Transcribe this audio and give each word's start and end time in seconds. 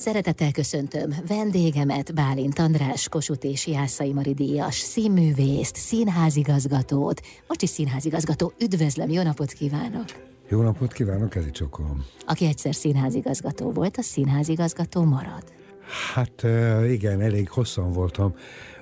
Szeretettel 0.00 0.52
köszöntöm 0.52 1.14
vendégemet, 1.26 2.14
Bálint 2.14 2.58
András, 2.58 3.08
Kossuth 3.08 3.46
és 3.46 3.66
Jászai 3.66 4.12
Mari 4.12 4.34
díjas, 4.34 4.74
színművészt, 4.74 5.76
színházigazgatót, 5.76 7.20
most 7.48 7.62
is 7.62 7.68
színházigazgató. 7.68 8.52
Üdvözlöm, 8.60 9.10
jó 9.10 9.22
napot 9.22 9.52
kívánok! 9.52 10.04
Jó 10.48 10.62
napot 10.62 10.92
kívánok, 10.92 11.30
Kezi 11.30 11.50
Csokom. 11.50 12.04
Aki 12.26 12.46
egyszer 12.46 12.74
színházigazgató 12.74 13.70
volt, 13.70 13.96
a 13.96 14.02
színházigazgató 14.02 15.04
marad. 15.04 15.44
Hát 16.14 16.42
igen, 16.88 17.20
elég 17.20 17.48
hosszan 17.48 17.92
voltam, 17.92 18.34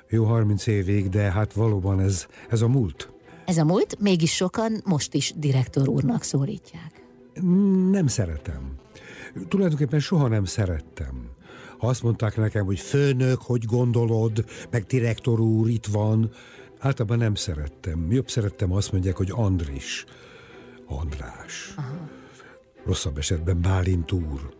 jó 0.08 0.24
30 0.24 0.66
évig, 0.66 1.08
de 1.08 1.30
hát 1.30 1.52
valóban 1.52 2.00
ez, 2.00 2.26
ez 2.48 2.62
a 2.62 2.68
múlt. 2.68 3.12
Ez 3.44 3.58
a 3.58 3.64
múlt, 3.64 4.00
mégis 4.00 4.34
sokan 4.34 4.82
most 4.84 5.14
is 5.14 5.32
direktor 5.36 5.88
úrnak 5.88 6.22
szólítják. 6.22 7.02
Nem 7.90 8.06
szeretem 8.06 8.86
tulajdonképpen 9.48 10.00
soha 10.00 10.28
nem 10.28 10.44
szerettem. 10.44 11.30
Ha 11.78 11.86
azt 11.86 12.02
mondták 12.02 12.36
nekem, 12.36 12.64
hogy 12.64 12.80
főnök, 12.80 13.40
hogy 13.40 13.64
gondolod, 13.64 14.44
meg 14.70 14.82
direktor 14.82 15.40
úr 15.40 15.68
itt 15.68 15.86
van, 15.86 16.30
általában 16.78 17.18
nem 17.18 17.34
szerettem. 17.34 18.12
Jobb 18.12 18.30
szerettem 18.30 18.72
azt 18.72 18.92
mondják, 18.92 19.16
hogy 19.16 19.30
Andris, 19.30 20.04
András. 20.86 21.74
Aha. 21.76 22.08
Rosszabb 22.84 23.18
esetben 23.18 23.60
Bálint 23.60 24.12
úr. 24.12 24.56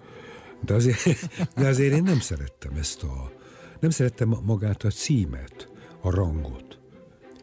De 0.64 0.74
azért, 0.74 1.02
de 1.56 1.66
azért 1.66 1.94
én 1.94 2.02
nem 2.02 2.20
szerettem 2.20 2.74
ezt 2.74 3.02
a... 3.02 3.32
Nem 3.80 3.90
szerettem 3.90 4.36
magát 4.44 4.82
a 4.82 4.90
címet, 4.90 5.68
a 6.00 6.10
rangot. 6.10 6.78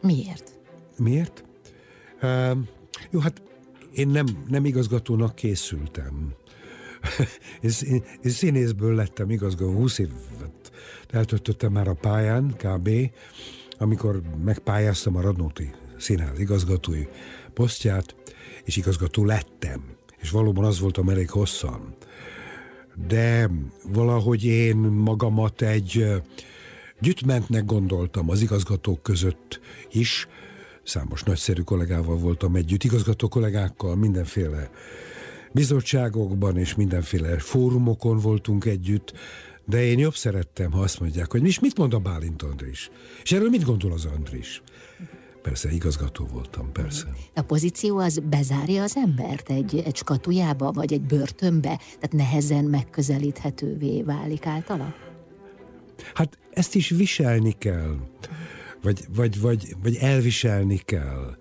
Miért? 0.02 0.58
Miért? 0.98 1.44
Uh, 2.22 2.56
jó, 3.10 3.20
hát 3.20 3.42
én 3.92 4.08
nem, 4.08 4.26
nem 4.48 4.64
igazgatónak 4.64 5.34
készültem. 5.34 6.34
Én, 7.60 8.02
én 8.22 8.30
színészből 8.30 8.94
lettem 8.94 9.30
igazgató, 9.30 9.72
20 9.72 9.98
évet 9.98 10.72
eltöltöttem 11.10 11.72
már 11.72 11.88
a 11.88 11.94
pályán, 11.94 12.54
kb. 12.56 12.90
Amikor 13.78 14.22
megpályáztam 14.44 15.16
a 15.16 15.20
Radnóti 15.20 15.70
Színház 15.98 16.38
igazgatói 16.38 17.06
posztját, 17.54 18.14
és 18.64 18.76
igazgató 18.76 19.24
lettem. 19.24 19.82
És 20.16 20.30
valóban 20.30 20.64
az 20.64 20.80
voltam 20.80 21.08
elég 21.08 21.30
hosszan. 21.30 21.96
De 23.08 23.50
valahogy 23.92 24.44
én 24.44 24.76
magamat 24.76 25.62
egy 25.62 26.06
gyütmentnek 27.00 27.64
gondoltam 27.64 28.30
az 28.30 28.42
igazgatók 28.42 29.02
között 29.02 29.60
is, 29.90 30.28
számos 30.82 31.22
nagyszerű 31.22 31.62
kollégával 31.62 32.16
voltam 32.16 32.56
együtt, 32.56 32.84
igazgató 32.84 33.28
kollégákkal, 33.28 33.96
mindenféle 33.96 34.70
bizottságokban 35.56 36.56
és 36.56 36.74
mindenféle 36.74 37.38
fórumokon 37.38 38.18
voltunk 38.18 38.64
együtt, 38.64 39.12
de 39.64 39.84
én 39.84 39.98
jobb 39.98 40.14
szerettem, 40.14 40.72
ha 40.72 40.80
azt 40.80 41.00
mondják, 41.00 41.30
hogy 41.30 41.46
és 41.46 41.60
mit 41.60 41.78
mond 41.78 41.94
a 41.94 41.98
Bálint 41.98 42.42
Andris? 42.42 42.90
És 43.22 43.32
erről 43.32 43.48
mit 43.48 43.64
gondol 43.64 43.92
az 43.92 44.04
Andris? 44.04 44.62
Persze, 45.42 45.70
igazgató 45.70 46.26
voltam, 46.32 46.72
persze. 46.72 47.06
A 47.34 47.42
pozíció 47.42 47.98
az 47.98 48.18
bezárja 48.18 48.82
az 48.82 48.96
embert 48.96 49.50
egy, 49.50 49.82
egy 49.86 49.96
skatujába, 49.96 50.72
vagy 50.72 50.92
egy 50.92 51.02
börtönbe? 51.02 51.76
Tehát 51.76 52.12
nehezen 52.12 52.64
megközelíthetővé 52.64 54.02
válik 54.02 54.46
általa? 54.46 54.94
Hát 56.14 56.38
ezt 56.50 56.74
is 56.74 56.88
viselni 56.88 57.54
kell, 57.58 57.96
vagy, 58.82 59.04
vagy, 59.14 59.40
vagy, 59.40 59.74
vagy 59.82 59.96
elviselni 59.96 60.80
kell. 60.84 61.36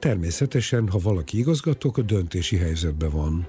Természetesen, 0.00 0.88
ha 0.88 0.98
valaki 0.98 1.38
igazgató, 1.38 1.88
akkor 1.88 2.04
döntési 2.04 2.56
helyzetben 2.56 3.10
van. 3.10 3.48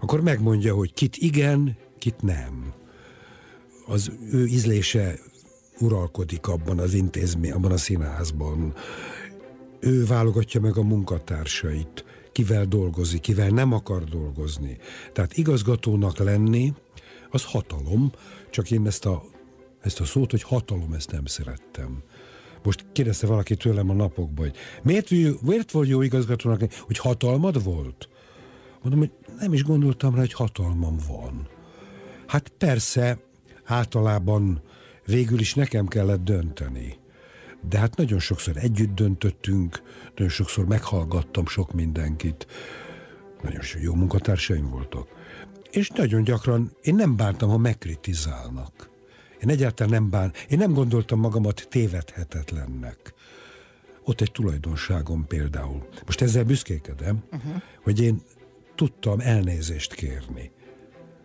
Akkor 0.00 0.20
megmondja, 0.20 0.74
hogy 0.74 0.92
kit 0.92 1.16
igen, 1.16 1.76
kit 1.98 2.22
nem. 2.22 2.72
Az 3.86 4.12
ő 4.32 4.46
ízlése 4.46 5.18
uralkodik 5.80 6.46
abban 6.46 6.78
az 6.78 6.94
intézmény, 6.94 7.52
abban 7.52 7.72
a 7.72 7.76
színházban. 7.76 8.74
Ő 9.80 10.04
válogatja 10.04 10.60
meg 10.60 10.76
a 10.76 10.82
munkatársait, 10.82 12.04
kivel 12.32 12.64
dolgozik, 12.64 13.20
kivel 13.20 13.48
nem 13.48 13.72
akar 13.72 14.04
dolgozni. 14.04 14.78
Tehát 15.12 15.36
igazgatónak 15.36 16.18
lenni, 16.18 16.72
az 17.30 17.44
hatalom, 17.44 18.12
csak 18.50 18.70
én 18.70 18.86
ezt 18.86 19.06
a, 19.06 19.22
ezt 19.80 20.00
a 20.00 20.04
szót, 20.04 20.30
hogy 20.30 20.42
hatalom, 20.42 20.92
ezt 20.92 21.10
nem 21.10 21.24
szerettem. 21.24 22.02
Most 22.64 22.86
kérdezte 22.92 23.26
valaki 23.26 23.56
tőlem 23.56 23.90
a 23.90 23.94
napokban, 23.94 24.46
hogy 24.46 24.56
miért, 24.82 25.10
miért 25.42 25.70
volt 25.70 25.88
jó 25.88 26.02
igazgatónak, 26.02 26.72
hogy 26.80 26.98
hatalmad 26.98 27.64
volt? 27.64 28.08
Mondom, 28.82 29.00
hogy 29.00 29.10
nem 29.38 29.52
is 29.52 29.62
gondoltam 29.62 30.14
rá, 30.14 30.20
hogy 30.20 30.32
hatalmam 30.32 30.96
van. 31.08 31.48
Hát 32.26 32.48
persze, 32.48 33.18
általában 33.64 34.62
végül 35.06 35.40
is 35.40 35.54
nekem 35.54 35.86
kellett 35.86 36.24
dönteni. 36.24 36.96
De 37.68 37.78
hát 37.78 37.96
nagyon 37.96 38.18
sokszor 38.18 38.56
együtt 38.56 38.94
döntöttünk, 38.94 39.82
nagyon 40.14 40.32
sokszor 40.32 40.66
meghallgattam 40.66 41.46
sok 41.46 41.72
mindenkit. 41.72 42.46
Nagyon 43.42 43.62
jó 43.80 43.94
munkatársaim 43.94 44.70
voltak. 44.70 45.08
És 45.70 45.88
nagyon 45.88 46.24
gyakran 46.24 46.76
én 46.82 46.94
nem 46.94 47.16
bántam, 47.16 47.48
ha 47.48 47.56
megkritizálnak. 47.58 48.93
Én 49.42 49.48
egyáltalán 49.48 49.92
nem 49.92 50.10
bán, 50.10 50.32
én 50.48 50.58
nem 50.58 50.72
gondoltam 50.72 51.20
magamat 51.20 51.66
tévedhetetlennek. 51.70 53.14
Ott 54.04 54.20
egy 54.20 54.32
tulajdonságom 54.32 55.26
például. 55.26 55.88
Most 56.06 56.20
ezzel 56.20 56.44
büszkékedem, 56.44 57.24
uh-huh. 57.32 57.62
hogy 57.82 58.00
én 58.00 58.22
tudtam 58.74 59.20
elnézést 59.20 59.94
kérni. 59.94 60.50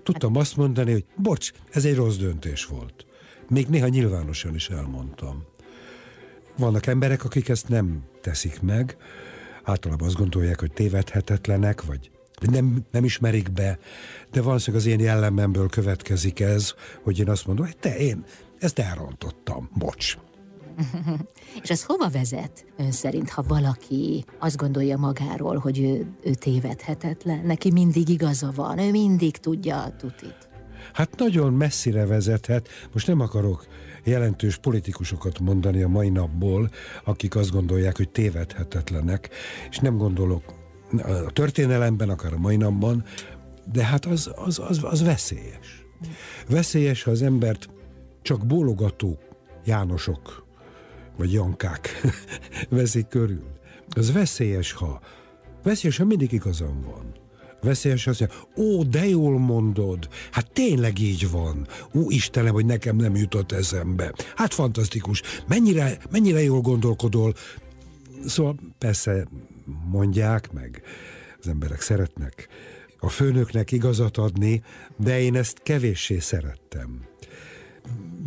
Tudtam 0.03 0.35
azt 0.35 0.57
mondani, 0.57 0.91
hogy 0.91 1.05
bocs, 1.15 1.51
ez 1.71 1.85
egy 1.85 1.95
rossz 1.95 2.17
döntés 2.17 2.65
volt. 2.65 3.05
Még 3.49 3.67
néha 3.67 3.87
nyilvánosan 3.87 4.55
is 4.55 4.69
elmondtam. 4.69 5.43
Vannak 6.57 6.85
emberek, 6.85 7.23
akik 7.25 7.49
ezt 7.49 7.67
nem 7.67 8.03
teszik 8.21 8.61
meg, 8.61 8.97
általában 9.63 10.07
azt 10.07 10.17
gondolják, 10.17 10.59
hogy 10.59 10.71
tévedhetetlenek, 10.71 11.85
vagy 11.85 12.11
nem, 12.47 12.85
nem 12.91 13.03
ismerik 13.03 13.51
be, 13.51 13.79
de 14.31 14.41
valószínűleg 14.41 14.85
az 14.85 14.91
én 14.91 14.99
jellememből 14.99 15.69
következik 15.69 16.39
ez, 16.39 16.73
hogy 17.03 17.19
én 17.19 17.29
azt 17.29 17.45
mondom, 17.45 17.65
hogy 17.65 17.77
te, 17.77 17.97
én 17.97 18.25
ezt 18.59 18.79
elrontottam, 18.79 19.69
bocs. 19.73 20.17
És 21.63 21.69
ez 21.69 21.83
hova 21.83 22.09
vezet 22.09 22.65
ön 22.77 22.91
szerint, 22.91 23.29
ha 23.29 23.43
valaki 23.47 24.25
azt 24.39 24.57
gondolja 24.57 24.97
magáról, 24.97 25.57
hogy 25.57 25.79
ő, 25.79 26.07
ő 26.23 26.33
tévedhetetlen, 26.33 27.45
neki 27.45 27.71
mindig 27.71 28.09
igaza 28.09 28.51
van, 28.55 28.79
ő 28.79 28.91
mindig 28.91 29.37
tudja 29.37 29.83
a 29.83 29.95
tutit? 29.95 30.47
Hát 30.93 31.17
nagyon 31.17 31.53
messzire 31.53 32.05
vezethet. 32.05 32.67
Most 32.93 33.07
nem 33.07 33.19
akarok 33.19 33.67
jelentős 34.03 34.57
politikusokat 34.57 35.39
mondani 35.39 35.81
a 35.81 35.87
mai 35.87 36.09
napból, 36.09 36.69
akik 37.03 37.35
azt 37.35 37.51
gondolják, 37.51 37.97
hogy 37.97 38.09
tévedhetetlenek, 38.09 39.29
és 39.69 39.77
nem 39.77 39.97
gondolok 39.97 40.58
a 40.97 41.31
történelemben, 41.31 42.09
akár 42.09 42.33
a 42.33 42.37
mai 42.37 42.55
napban, 42.55 43.03
de 43.71 43.83
hát 43.83 44.05
az, 44.05 44.31
az, 44.35 44.59
az, 44.59 44.79
az 44.83 45.03
veszélyes. 45.03 45.85
Veszélyes, 46.47 47.03
ha 47.03 47.11
az 47.11 47.21
embert 47.21 47.69
csak 48.21 48.45
bólogató 48.45 49.19
Jánosok 49.65 50.47
vagy 51.17 51.33
Jankák 51.33 52.01
veszik 52.69 53.07
körül. 53.07 53.43
Az 53.89 54.11
veszélyes, 54.11 54.71
ha 54.71 55.01
veszélyes, 55.63 55.97
ha 55.97 56.05
mindig 56.05 56.31
igazam 56.31 56.81
van. 56.81 57.13
Veszélyes 57.61 58.07
az, 58.07 58.17
hogy 58.17 58.31
ó, 58.57 58.83
de 58.83 59.07
jól 59.07 59.39
mondod, 59.39 60.07
hát 60.31 60.51
tényleg 60.51 60.99
így 60.99 61.29
van. 61.29 61.67
Ó, 61.95 62.09
Istenem, 62.09 62.53
hogy 62.53 62.65
nekem 62.65 62.95
nem 62.95 63.15
jutott 63.15 63.51
eszembe. 63.51 64.13
Hát 64.35 64.53
fantasztikus, 64.53 65.21
mennyire, 65.47 65.97
mennyire 66.11 66.41
jól 66.41 66.61
gondolkodol. 66.61 67.33
Szóval 68.25 68.55
persze 68.77 69.27
mondják, 69.91 70.51
meg 70.51 70.81
az 71.39 71.47
emberek 71.47 71.81
szeretnek 71.81 72.47
a 72.99 73.09
főnöknek 73.09 73.71
igazat 73.71 74.17
adni, 74.17 74.63
de 74.97 75.21
én 75.21 75.35
ezt 75.35 75.59
kevéssé 75.63 76.19
szerettem. 76.19 77.05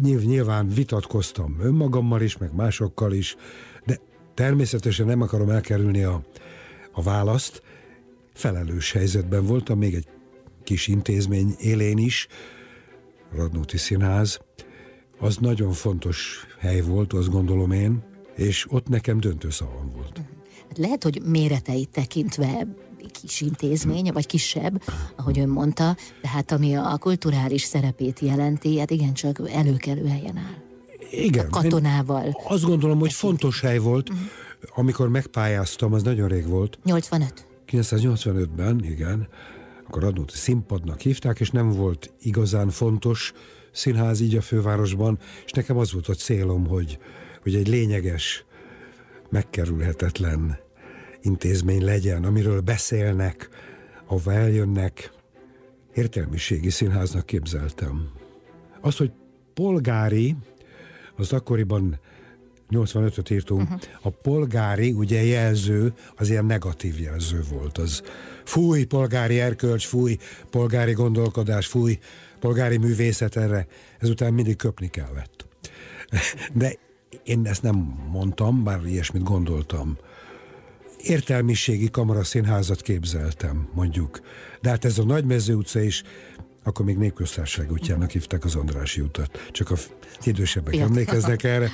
Nyilván 0.02 0.68
vitatkoztam 0.68 1.56
önmagammal 1.60 2.22
is, 2.22 2.36
meg 2.36 2.54
másokkal 2.54 3.12
is, 3.12 3.36
de 3.84 3.98
természetesen 4.34 5.06
nem 5.06 5.20
akarom 5.20 5.50
elkerülni 5.50 6.02
a, 6.02 6.22
a 6.92 7.02
választ. 7.02 7.62
Felelős 8.34 8.92
helyzetben 8.92 9.46
voltam, 9.46 9.78
még 9.78 9.94
egy 9.94 10.08
kis 10.64 10.86
intézmény 10.86 11.54
élén 11.58 11.98
is, 11.98 12.28
Radnóti 13.34 13.76
Színház. 13.76 14.40
Az 15.18 15.36
nagyon 15.36 15.72
fontos 15.72 16.46
hely 16.58 16.80
volt, 16.80 17.12
azt 17.12 17.30
gondolom 17.30 17.70
én, 17.70 18.02
és 18.34 18.66
ott 18.68 18.88
nekem 18.88 19.20
döntő 19.20 19.50
szavam 19.50 19.92
volt. 19.94 20.20
Lehet, 20.78 21.02
hogy 21.02 21.22
méreteit 21.24 21.88
tekintve 21.88 22.66
kis 23.20 23.40
intézmény, 23.40 24.12
vagy 24.12 24.26
kisebb, 24.26 24.82
ahogy 25.16 25.38
ön 25.38 25.48
mondta, 25.48 25.96
de 26.22 26.28
hát 26.28 26.52
ami 26.52 26.74
a 26.74 26.96
kulturális 27.00 27.62
szerepét 27.62 28.18
jelenti, 28.20 28.78
hát 28.78 28.90
igencsak 28.90 29.50
előkelő 29.50 30.06
helyen 30.06 30.36
áll. 30.36 30.62
Igen. 31.10 31.46
A 31.46 31.50
katonával. 31.50 32.36
Azt 32.44 32.64
gondolom, 32.64 32.98
hogy 32.98 33.12
fontos 33.12 33.60
hely 33.60 33.78
volt, 33.78 34.10
uh-huh. 34.10 34.26
amikor 34.74 35.08
megpályáztam, 35.08 35.92
az 35.92 36.02
nagyon 36.02 36.28
rég 36.28 36.46
volt. 36.46 36.78
85. 36.84 37.46
1985-ben, 37.68 38.84
igen. 38.84 39.28
akkor 39.86 40.02
Radnóti 40.02 40.36
színpadnak 40.36 41.00
hívták, 41.00 41.40
és 41.40 41.50
nem 41.50 41.70
volt 41.70 42.12
igazán 42.20 42.68
fontos 42.70 43.32
színház 43.72 44.20
így 44.20 44.36
a 44.36 44.40
fővárosban, 44.40 45.18
és 45.44 45.50
nekem 45.50 45.76
az 45.76 45.92
volt 45.92 46.08
a 46.08 46.14
célom, 46.14 46.66
hogy, 46.66 46.98
hogy 47.42 47.54
egy 47.54 47.68
lényeges, 47.68 48.44
megkerülhetetlen 49.30 50.61
intézmény 51.22 51.84
legyen, 51.84 52.24
amiről 52.24 52.60
beszélnek, 52.60 53.48
ahova 54.06 54.32
eljönnek, 54.32 55.12
értelmiségi 55.94 56.70
színháznak 56.70 57.26
képzeltem. 57.26 58.10
Az, 58.80 58.96
hogy 58.96 59.10
polgári, 59.54 60.36
az 61.16 61.32
akkoriban 61.32 62.00
85-öt 62.70 63.30
írtunk, 63.30 63.62
uh-huh. 63.62 63.80
a 64.02 64.10
polgári 64.10 64.92
ugye 64.92 65.22
jelző, 65.24 65.92
az 66.16 66.30
ilyen 66.30 66.44
negatív 66.44 67.00
jelző 67.00 67.42
volt. 67.50 67.78
Az 67.78 68.02
fúj, 68.44 68.84
polgári 68.84 69.40
erkölcs, 69.40 69.86
fúj, 69.86 70.16
polgári 70.50 70.92
gondolkodás, 70.92 71.66
fúj, 71.66 71.98
polgári 72.40 72.76
művészet 72.76 73.36
erre. 73.36 73.66
Ezután 73.98 74.32
mindig 74.32 74.56
köpni 74.56 74.88
kellett. 74.88 75.46
De 76.52 76.74
én 77.24 77.46
ezt 77.46 77.62
nem 77.62 77.76
mondtam, 78.10 78.64
bár 78.64 78.86
ilyesmit 78.86 79.22
gondoltam. 79.22 79.98
Értelmiségi 81.02 81.90
kamaraszínházat 81.90 82.82
képzeltem, 82.82 83.68
mondjuk. 83.74 84.20
De 84.60 84.68
hát 84.68 84.84
ez 84.84 84.98
a 84.98 85.04
Nagymező 85.04 85.54
utca 85.54 85.80
is 85.80 86.02
akkor 86.62 86.84
még 86.84 86.96
népköztársaság 86.96 87.72
útjának 87.72 88.10
hívták 88.10 88.44
az 88.44 88.54
Andrási 88.54 89.00
utat. 89.00 89.48
Csak 89.50 89.70
a 89.70 89.74
idősebbek 90.24 90.76
emlékeznek 90.76 91.42
erre. 91.42 91.70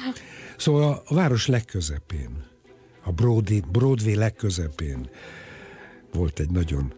Szóval 0.57 1.03
a 1.07 1.15
város 1.15 1.47
legközepén, 1.47 2.45
a 3.05 3.13
Brody, 3.13 3.63
Broadway 3.71 4.15
legközepén 4.15 5.11
volt 6.13 6.41
egy 6.41 6.51
nagyon 6.51 6.95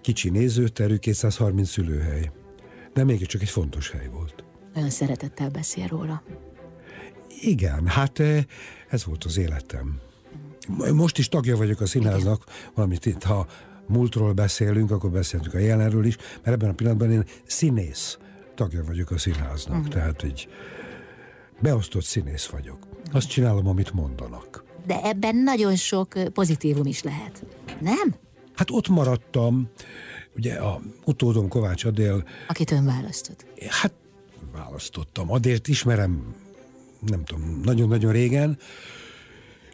kicsi 0.00 0.30
nézőterű, 0.30 0.96
230 0.96 1.68
szülőhely. 1.70 2.30
De 2.94 3.04
mégiscsak 3.04 3.42
egy 3.42 3.50
fontos 3.50 3.90
hely 3.90 4.08
volt. 4.12 4.44
Olyan 4.76 4.90
szeretettel 4.90 5.50
beszél 5.50 5.86
róla. 5.86 6.22
Igen, 7.40 7.86
hát 7.86 8.18
eh, 8.18 8.44
ez 8.88 9.04
volt 9.04 9.24
az 9.24 9.36
életem. 9.36 10.00
Most 10.92 11.18
is 11.18 11.28
tagja 11.28 11.56
vagyok 11.56 11.80
a 11.80 11.86
színháznak, 11.86 12.44
valamit 12.74 13.06
itt, 13.06 13.22
ha 13.22 13.46
múltról 13.86 14.32
beszélünk, 14.32 14.90
akkor 14.90 15.10
beszéltünk 15.10 15.54
a 15.54 15.58
jelenről 15.58 16.04
is, 16.04 16.16
mert 16.16 16.56
ebben 16.56 16.68
a 16.68 16.72
pillanatban 16.72 17.10
én 17.10 17.24
színész 17.46 18.18
tagja 18.54 18.84
vagyok 18.84 19.10
a 19.10 19.18
színháznak. 19.18 19.76
Uh-huh. 19.76 19.92
Tehát 19.92 20.22
egy 20.22 20.48
beosztott 21.60 22.04
színész 22.04 22.46
vagyok. 22.46 22.78
Azt 23.12 23.28
csinálom, 23.28 23.66
amit 23.66 23.92
mondanak. 23.92 24.64
De 24.86 25.02
ebben 25.02 25.36
nagyon 25.36 25.76
sok 25.76 26.32
pozitívum 26.32 26.86
is 26.86 27.02
lehet, 27.02 27.44
nem? 27.80 28.14
Hát 28.54 28.70
ott 28.70 28.88
maradtam, 28.88 29.68
ugye 30.36 30.54
a 30.54 30.80
utódom 31.04 31.48
Kovács 31.48 31.84
Adél... 31.84 32.24
Akit 32.48 32.70
ön 32.70 32.84
választott. 32.84 33.46
Hát 33.68 33.92
választottam. 34.52 35.30
Adélt 35.32 35.68
ismerem, 35.68 36.34
nem 37.06 37.24
tudom, 37.24 37.60
nagyon-nagyon 37.64 38.12
régen, 38.12 38.58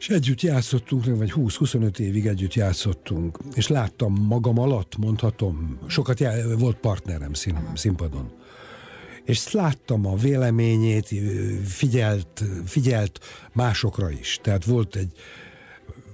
és 0.05 0.11
együtt 0.11 0.41
játszottunk, 0.41 1.05
vagy 1.05 1.33
20-25 1.37 1.99
évig 1.99 2.27
együtt 2.27 2.55
játszottunk, 2.55 3.39
és 3.55 3.69
láttam 3.69 4.13
magam 4.13 4.59
alatt, 4.59 4.97
mondhatom, 4.97 5.79
sokat 5.87 6.21
já- 6.21 6.59
volt 6.59 6.77
partnerem 6.77 7.33
szín, 7.33 7.59
színpadon. 7.75 8.31
És 9.25 9.51
láttam 9.53 10.07
a 10.07 10.17
véleményét, 10.17 11.09
figyelt, 11.65 12.45
figyelt 12.65 13.21
másokra 13.53 14.11
is. 14.11 14.39
Tehát 14.43 14.65
volt 14.65 14.97
egy, 14.97 15.13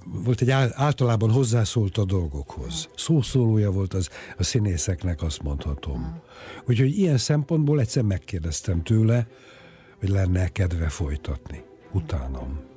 volt 0.05 0.41
egy 0.41 0.49
általában 0.71 1.31
hozzászólt 1.31 1.97
a 1.97 2.05
dolgokhoz. 2.05 2.89
Szószólója 2.95 3.71
volt 3.71 3.93
az 3.93 4.09
a 4.37 4.43
színészeknek, 4.43 5.21
azt 5.21 5.41
mondhatom. 5.41 6.21
Úgyhogy 6.67 6.97
ilyen 6.97 7.17
szempontból 7.17 7.79
egyszer 7.79 8.03
megkérdeztem 8.03 8.83
tőle, 8.83 9.27
hogy 9.99 10.09
lenne 10.09 10.47
kedve 10.47 10.89
folytatni 10.89 11.63
utánam. 11.91 12.70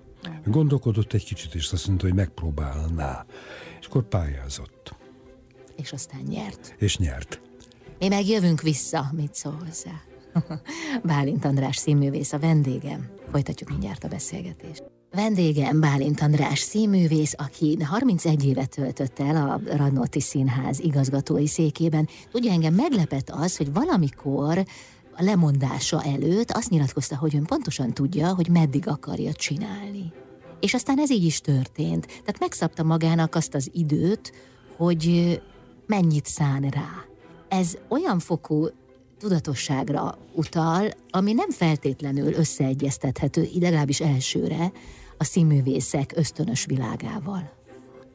Gondolkodott 0.44 1.12
egy 1.12 1.24
kicsit, 1.24 1.54
és 1.54 1.72
azt 1.72 1.86
mondta, 1.86 2.06
hogy 2.06 2.14
megpróbálná. 2.14 3.24
És 3.80 3.86
akkor 3.86 4.08
pályázott. 4.08 4.94
És 5.76 5.92
aztán 5.92 6.20
nyert. 6.28 6.74
És 6.78 6.96
nyert. 6.96 7.40
Mi 7.98 8.08
meg 8.08 8.26
jövünk 8.26 8.60
vissza, 8.60 9.10
mit 9.12 9.34
szól 9.34 9.58
hozzá. 9.64 9.92
Bálint 11.04 11.44
András 11.44 11.76
színművész 11.76 12.32
a 12.32 12.38
vendégem. 12.38 13.08
Folytatjuk 13.30 13.68
mindjárt 13.68 14.04
a 14.04 14.08
beszélgetést. 14.08 14.82
Vendégem 15.10 15.80
Bálint 15.80 16.20
András 16.20 16.58
színművész, 16.58 17.34
aki 17.36 17.78
31 17.82 18.44
évet 18.44 18.68
töltött 18.68 19.18
el 19.18 19.36
a 19.36 19.76
Radnóti 19.76 20.20
Színház 20.20 20.80
igazgatói 20.80 21.46
székében. 21.46 22.08
Tudja, 22.30 22.52
engem 22.52 22.74
meglepett 22.74 23.30
az, 23.30 23.56
hogy 23.56 23.72
valamikor 23.72 24.64
a 25.16 25.22
lemondása 25.22 26.02
előtt 26.02 26.50
azt 26.50 26.70
nyilatkozta, 26.70 27.16
hogy 27.16 27.36
ön 27.36 27.44
pontosan 27.44 27.94
tudja, 27.94 28.34
hogy 28.34 28.48
meddig 28.48 28.88
akarja 28.88 29.32
csinálni. 29.32 30.12
És 30.60 30.74
aztán 30.74 30.98
ez 30.98 31.10
így 31.10 31.24
is 31.24 31.40
történt. 31.40 32.06
Tehát 32.06 32.38
megszabta 32.38 32.82
magának 32.82 33.34
azt 33.34 33.54
az 33.54 33.70
időt, 33.72 34.32
hogy 34.76 35.40
mennyit 35.86 36.26
szán 36.26 36.62
rá. 36.62 37.04
Ez 37.48 37.76
olyan 37.88 38.18
fokú 38.18 38.66
tudatosságra 39.18 40.18
utal, 40.34 40.88
ami 41.10 41.32
nem 41.32 41.50
feltétlenül 41.50 42.32
összeegyeztethető, 42.32 43.48
legalábbis 43.60 44.00
elsőre, 44.00 44.72
a 45.18 45.24
színművészek 45.24 46.12
ösztönös 46.16 46.64
világával. 46.64 47.63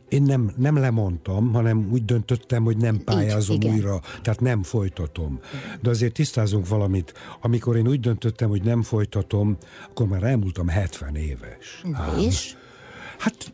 Én 0.10 0.22
nem, 0.22 0.52
nem 0.58 0.78
lemondtam, 0.78 1.54
hanem 1.54 1.90
úgy 1.92 2.06
döntöttem, 2.06 2.64
hogy 2.64 2.78
nem 2.78 3.04
pályázom 3.04 3.56
Így, 3.56 3.68
újra, 3.68 4.02
tehát 4.22 4.40
nem 4.40 4.64
folytatom. 4.64 5.40
De 5.82 5.90
azért 5.90 6.14
tisztázunk 6.14 6.68
valamit. 6.68 7.14
Amikor 7.42 7.78
én 7.78 7.88
úgy 7.88 8.00
döntöttem, 8.00 8.50
hogy 8.50 8.64
nem 8.64 8.82
folytatom, 8.82 9.58
akkor 9.90 10.08
már 10.08 10.24
elmúltam 10.24 10.68
70 10.68 11.16
éves. 11.16 11.84
És? 12.20 12.56
Hát 13.18 13.54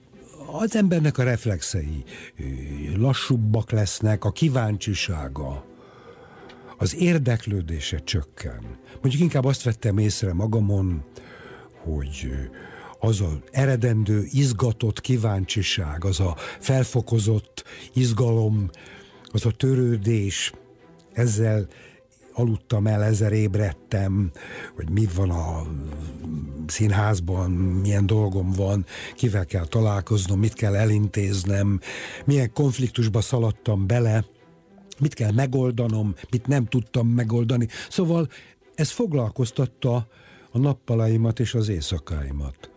az 0.52 0.76
embernek 0.76 1.18
a 1.18 1.24
reflexei 1.24 2.04
lassúbbak 2.96 3.72
lesznek, 3.72 4.26
a 4.26 4.32
kíváncsisága, 4.32 5.66
az 6.78 6.96
érdeklődése 6.96 8.00
csökken. 8.04 8.62
Mondjuk 9.02 9.22
inkább 9.22 9.46
azt 9.46 9.64
vettem 9.64 9.98
észre 9.98 10.34
magamon, 10.34 11.04
hogy 11.84 12.30
az 13.00 13.22
a 13.22 13.40
eredendő, 13.52 14.28
izgatott 14.32 15.02
kíváncsiság, 15.02 16.04
az 16.04 16.20
a 16.20 16.36
felfokozott 16.60 17.64
izgalom, 17.94 18.70
az 19.32 19.46
a 19.46 19.52
törődés, 19.52 20.54
ezzel 21.14 21.68
aludtam 22.34 22.88
el, 22.88 23.04
ezzel 23.04 23.32
ébredtem, 23.32 24.32
hogy 24.76 24.90
mi 24.90 25.08
van 25.16 25.30
a 25.30 25.64
színházban, 26.68 27.52
milyen 27.52 28.06
dolgom 28.06 28.52
van, 28.52 28.86
kivel 29.16 29.46
kell 29.46 29.66
találkoznom, 29.66 30.40
mit 30.40 30.54
kell 30.54 30.76
elintéznem, 30.76 31.80
milyen 32.26 32.54
konfliktusba 32.54 33.22
szaladtam 33.22 33.88
bele, 33.88 34.26
mit 35.00 35.14
kell 35.14 35.32
megoldanom, 35.32 36.16
mit 36.30 36.48
nem 36.48 36.66
tudtam 36.66 37.08
megoldani. 37.08 37.68
Szóval 37.90 38.28
ez 38.76 38.90
foglalkoztatta 38.92 40.08
a 40.52 40.58
nappalaimat 40.58 41.40
és 41.40 41.54
az 41.54 41.70
éjszakáimat 41.70 42.70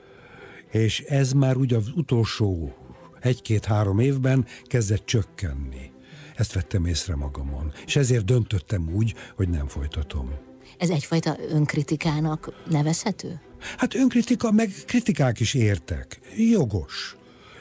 és 0.71 1.01
ez 1.01 1.33
már 1.33 1.57
úgy 1.57 1.75
az 1.75 1.93
utolsó 1.95 2.75
egy-két-három 3.21 3.99
évben 3.99 4.47
kezdett 4.65 5.07
csökkenni. 5.07 5.93
Ezt 6.35 6.53
vettem 6.53 6.85
észre 6.85 7.17
magamon, 7.17 7.73
és 7.87 7.97
ezért 7.97 8.25
döntöttem 8.25 8.89
úgy, 8.95 9.15
hogy 9.37 9.49
nem 9.49 9.67
folytatom. 9.67 10.31
Ez 10.79 10.91
egyfajta 10.91 11.37
önkritikának 11.49 12.53
nevezhető? 12.71 13.41
Hát 13.77 13.95
önkritika, 13.95 14.51
meg 14.51 14.73
kritikák 14.87 15.41
is 15.41 15.55
értek. 15.55 16.21
Jogos. 16.37 17.17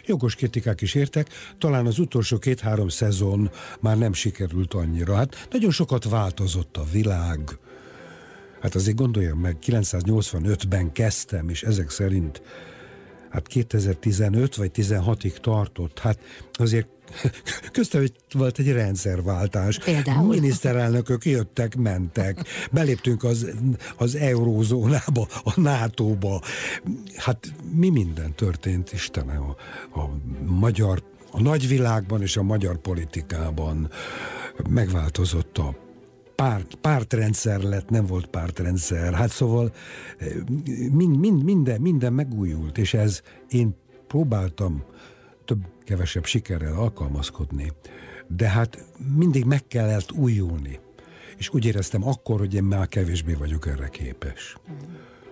Jogos 0.06 0.36
kritikák 0.36 0.82
is 0.82 0.96
értek, 0.96 1.30
talán 1.58 1.86
az 1.86 2.00
utolsó 2.00 2.38
két-három 2.38 2.88
szezon 2.88 3.52
már 3.80 3.98
nem 3.98 4.14
sikerült 4.14 4.74
annyira. 4.74 5.16
Hát 5.16 5.48
nagyon 5.52 5.72
sokat 5.72 6.10
változott 6.10 6.78
a 6.78 6.86
világ. 6.92 7.40
Hát 8.62 8.76
azért 8.76 8.98
gondoljam 8.98 9.40
meg, 9.40 9.58
985-ben 9.66 10.92
kezdtem, 10.92 11.50
és 11.50 11.64
ezek 11.64 11.90
szerint 11.90 12.42
hát 13.38 13.48
2015 13.48 14.56
vagy 14.56 14.72
16-ig 14.74 15.34
tartott. 15.34 16.00
Hát 16.00 16.20
azért 16.54 16.88
köztem 17.72 18.06
volt 18.34 18.60
egy 18.60 18.72
rendszerváltás. 18.72 19.80
Például. 19.80 20.28
Miniszterelnökök 20.28 21.26
jöttek, 21.26 21.76
mentek. 21.76 22.48
Beléptünk 22.72 23.24
az, 23.24 23.48
az 23.98 24.16
eurózónába, 24.16 25.28
a 25.44 25.60
NATO-ba. 25.60 26.42
Hát 27.16 27.54
mi 27.76 27.90
minden 27.90 28.36
történt, 28.36 28.94
Istenem, 28.94 29.44
a, 29.44 29.56
a 30.00 30.10
magyar 30.46 31.04
a 31.32 31.42
nagyvilágban 31.42 32.22
és 32.22 32.38
a 32.38 32.44
magyar 32.44 32.78
politikában 32.78 33.90
megváltozott 34.70 35.58
a 35.58 35.87
párt, 36.38 36.76
pártrendszer 36.76 37.62
lett, 37.62 37.90
nem 37.90 38.06
volt 38.06 38.26
pártrendszer. 38.26 39.14
Hát 39.14 39.32
szóval 39.32 39.74
eh, 40.18 40.28
mind, 40.92 41.18
mind, 41.18 41.44
minden, 41.44 41.82
minden 41.82 42.14
megújult, 42.14 42.78
és 42.78 42.94
ez 42.94 43.22
én 43.50 43.76
próbáltam 44.08 44.84
több-kevesebb 45.46 46.26
sikerrel 46.26 46.74
alkalmazkodni. 46.74 47.72
de 48.28 48.50
hát 48.50 48.86
mindig 49.16 49.46
meg 49.46 49.68
kellett 49.68 50.12
újulni. 50.12 50.80
És 51.38 51.50
úgy 51.54 51.66
éreztem 51.66 52.08
akkor, 52.08 52.40
hogy 52.40 52.54
én 52.54 52.64
már 52.64 52.88
kevésbé 52.88 53.34
vagyok 53.34 53.68
erre 53.68 53.88
képes. 53.88 54.58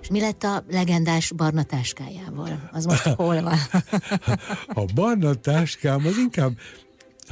És 0.01 0.11
mi 0.11 0.19
lett 0.19 0.43
a 0.43 0.63
legendás 0.69 1.31
barna 1.31 1.63
táskájával? 1.63 2.69
Az 2.71 2.85
most 2.85 3.07
hol 3.21 3.41
van? 3.41 3.57
a 4.67 4.85
barna 4.93 5.33
táskám 5.33 6.05
az 6.05 6.17
inkább 6.17 6.57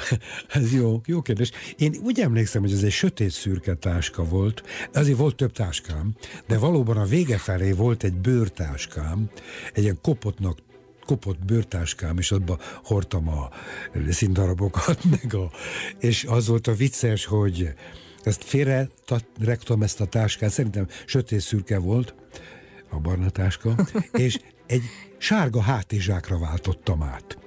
Ez 0.54 0.74
jó, 0.74 1.02
jó 1.06 1.22
kérdés. 1.22 1.52
Én 1.78 1.96
úgy 2.04 2.20
emlékszem, 2.20 2.62
hogy 2.62 2.72
ez 2.72 2.84
egy 2.84 2.92
sötét 2.92 3.32
szürke 3.32 3.74
táska 3.74 4.24
volt, 4.24 4.64
azért 4.94 5.18
volt 5.18 5.36
több 5.36 5.52
táskám, 5.52 6.14
de 6.48 6.58
valóban 6.58 6.98
a 6.98 7.06
vége 7.06 7.38
felé 7.38 7.72
volt 7.72 8.04
egy 8.04 8.14
bőrtáskám, 8.14 9.30
egy 9.74 9.84
ilyen 9.84 10.00
kopotnak 10.02 10.58
kopott 11.06 11.46
bőrtáskám, 11.46 12.18
és 12.18 12.32
abba 12.32 12.60
hordtam 12.84 13.28
a 13.28 13.50
színdarabokat, 14.10 15.04
meg 15.22 15.34
a, 15.34 15.52
és 16.00 16.26
az 16.30 16.48
volt 16.48 16.68
a 16.68 16.74
vicces, 16.74 17.26
hogy 17.26 17.74
ezt 18.24 18.44
félre 18.44 18.90
rektam 19.40 19.84
ezt 19.84 20.02
a 20.02 20.06
táskát, 20.06 20.50
szerintem 20.50 20.88
sötét 21.06 21.40
szürke 21.40 21.78
volt, 21.78 22.16
a 22.90 23.00
barna 23.00 23.30
táska, 23.30 23.76
és 24.12 24.40
egy 24.66 24.84
sárga 25.18 25.62
hátizsákra 25.62 26.38
váltottam 26.40 27.04
át 27.04 27.43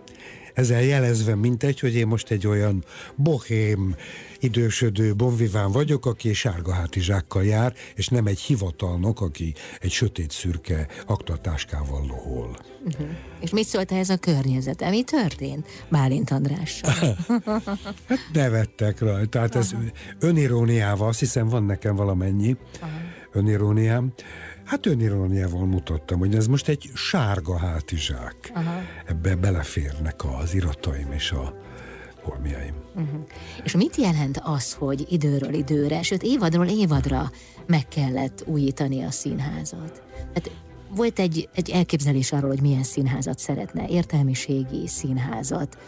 ezzel 0.57 0.83
jelezve 0.83 1.35
mintegy, 1.35 1.81
hogy 1.81 1.95
én 1.95 2.07
most 2.07 2.31
egy 2.31 2.47
olyan 2.47 2.85
bohém, 3.15 3.97
idősödő 4.41 5.15
bonviván 5.15 5.73
vagyok, 5.73 6.07
aki 6.07 6.33
sárga 6.33 6.73
hátizsákkal 6.73 7.45
jár, 7.45 7.75
és 7.95 8.09
nem 8.09 8.27
egy 8.27 8.39
hivatalnok, 8.39 9.21
aki 9.21 9.55
egy 9.81 9.91
sötét 9.91 10.31
szürke 10.31 10.87
aktatáskával 11.07 12.07
lohol. 12.07 12.57
Uh-huh. 12.85 13.07
És 13.41 13.51
mit 13.51 13.67
szólt 13.67 13.93
ez 13.93 14.09
a 14.09 14.17
környezet? 14.17 14.91
Mi 14.91 15.03
történt 15.03 15.67
Bálint 15.89 16.31
Andrással? 16.31 17.17
hát 18.09 18.19
nevettek 18.33 19.01
rajta. 19.01 19.29
Tehát 19.29 19.55
ez 19.55 19.75
öniróniával, 20.19 21.09
azt 21.09 21.19
hiszem 21.19 21.49
van 21.49 21.65
nekem 21.65 21.97
valamennyi 21.97 22.57
Aha. 22.81 22.91
öniróniám. 23.33 24.13
Hát 24.67 24.87
öniróniával 24.87 25.67
mutattam, 25.67 26.19
hogy 26.19 26.35
ez 26.35 26.47
most 26.47 26.69
egy 26.69 26.91
sárga 26.95 27.59
hátizsák. 27.59 28.53
Aha. 28.55 28.81
Ebbe 29.07 29.35
beleférnek 29.35 30.25
az 30.41 30.55
irataim 30.55 31.13
és 31.13 31.31
a 31.31 31.55
holmiaim. 32.23 32.75
Uh-huh. 32.95 33.21
És 33.65 33.77
mit 33.77 33.97
jelent 33.97 34.41
az, 34.43 34.73
hogy 34.73 35.07
időről 35.09 35.55
időre, 35.55 36.03
sőt 36.03 36.23
évadról 36.23 36.67
évadra 36.67 37.31
meg 37.67 37.89
kellett 37.89 38.45
újítani 38.47 39.03
a 39.03 39.11
színházat? 39.11 40.03
Hát 40.35 40.51
volt 40.95 41.19
egy, 41.19 41.49
egy 41.55 41.71
elképzelés 41.71 42.33
arról, 42.33 42.51
hogy 42.51 42.61
milyen 42.61 42.83
színházat 42.83 43.39
szeretne, 43.39 43.89
értelmiségi 43.89 44.87
színházat. 44.87 45.79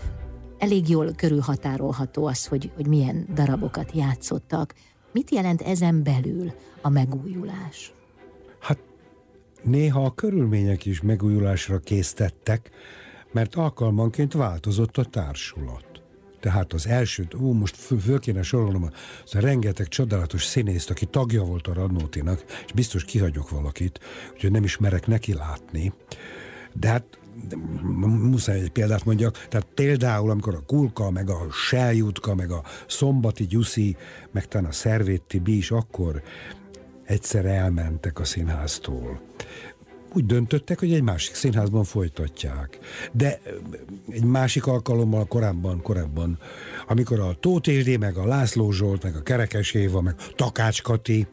Elég 0.58 0.88
jól 0.88 1.12
körülhatárolható 1.16 2.26
az, 2.26 2.46
hogy, 2.46 2.70
hogy 2.74 2.86
milyen 2.86 3.26
darabokat 3.34 3.92
játszottak. 3.94 4.74
Mit 5.12 5.30
jelent 5.30 5.62
ezen 5.62 6.02
belül 6.02 6.52
a 6.82 6.88
megújulás? 6.88 7.92
Néha 9.62 10.04
a 10.04 10.14
körülmények 10.14 10.86
is 10.86 11.00
megújulásra 11.00 11.78
késztettek, 11.78 12.70
mert 13.32 13.54
alkalmanként 13.54 14.32
változott 14.32 14.96
a 14.96 15.04
társulat. 15.04 15.86
Tehát 16.40 16.72
az 16.72 16.86
első, 16.86 17.28
ú, 17.38 17.52
most 17.52 17.76
föl 17.76 18.18
kéne 18.18 18.42
sorolnom 18.42 18.90
az 19.24 19.34
a 19.34 19.40
rengeteg 19.40 19.88
csodálatos 19.88 20.44
színészt, 20.44 20.90
aki 20.90 21.06
tagja 21.06 21.42
volt 21.42 21.66
a 21.66 21.72
Radnótinak, 21.72 22.44
és 22.66 22.72
biztos 22.72 23.04
kihagyok 23.04 23.50
valakit, 23.50 24.00
úgyhogy 24.32 24.50
nem 24.50 24.64
is 24.64 24.78
merek 24.78 25.06
neki 25.06 25.34
látni. 25.34 25.92
De 26.74 26.88
hát 26.88 27.18
de 27.48 27.56
muszáj 28.06 28.60
egy 28.60 28.70
példát 28.70 29.04
mondjak, 29.04 29.46
tehát 29.48 29.66
például, 29.74 30.30
amikor 30.30 30.54
a 30.54 30.62
Kulka, 30.66 31.10
meg 31.10 31.30
a 31.30 31.46
Seljutka, 31.50 32.34
meg 32.34 32.50
a 32.50 32.62
Szombati 32.86 33.46
Gyuszi, 33.46 33.96
meg 34.30 34.48
talán 34.48 34.68
a 34.68 34.72
Szervétti 34.72 35.38
Bi 35.38 35.56
is 35.56 35.70
akkor 35.70 36.22
egyszer 37.04 37.44
elmentek 37.44 38.18
a 38.18 38.24
színháztól. 38.24 39.27
Úgy 40.14 40.26
döntöttek, 40.26 40.78
hogy 40.78 40.92
egy 40.92 41.02
másik 41.02 41.34
színházban 41.34 41.84
folytatják. 41.84 42.78
De 43.12 43.40
egy 44.10 44.24
másik 44.24 44.66
alkalommal 44.66 45.26
korábban, 45.26 45.82
korábban, 45.82 46.38
amikor 46.86 47.20
a 47.20 47.34
Tóth 47.40 47.68
Ildi, 47.68 47.96
meg 47.96 48.16
a 48.16 48.26
László 48.26 48.70
Zsolt, 48.70 49.02
meg 49.02 49.16
a 49.16 49.22
Kerekes 49.22 49.72
Éva, 49.72 50.00
meg 50.00 50.14
Takács 50.36 50.82
Kati 50.82 51.26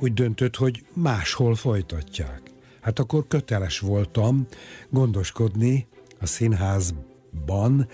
úgy 0.00 0.12
döntött, 0.12 0.56
hogy 0.56 0.84
máshol 0.94 1.54
folytatják. 1.54 2.40
Hát 2.80 2.98
akkor 2.98 3.26
köteles 3.28 3.78
voltam 3.78 4.46
gondoskodni 4.90 5.86
a 6.20 6.26
színházban 6.26 7.88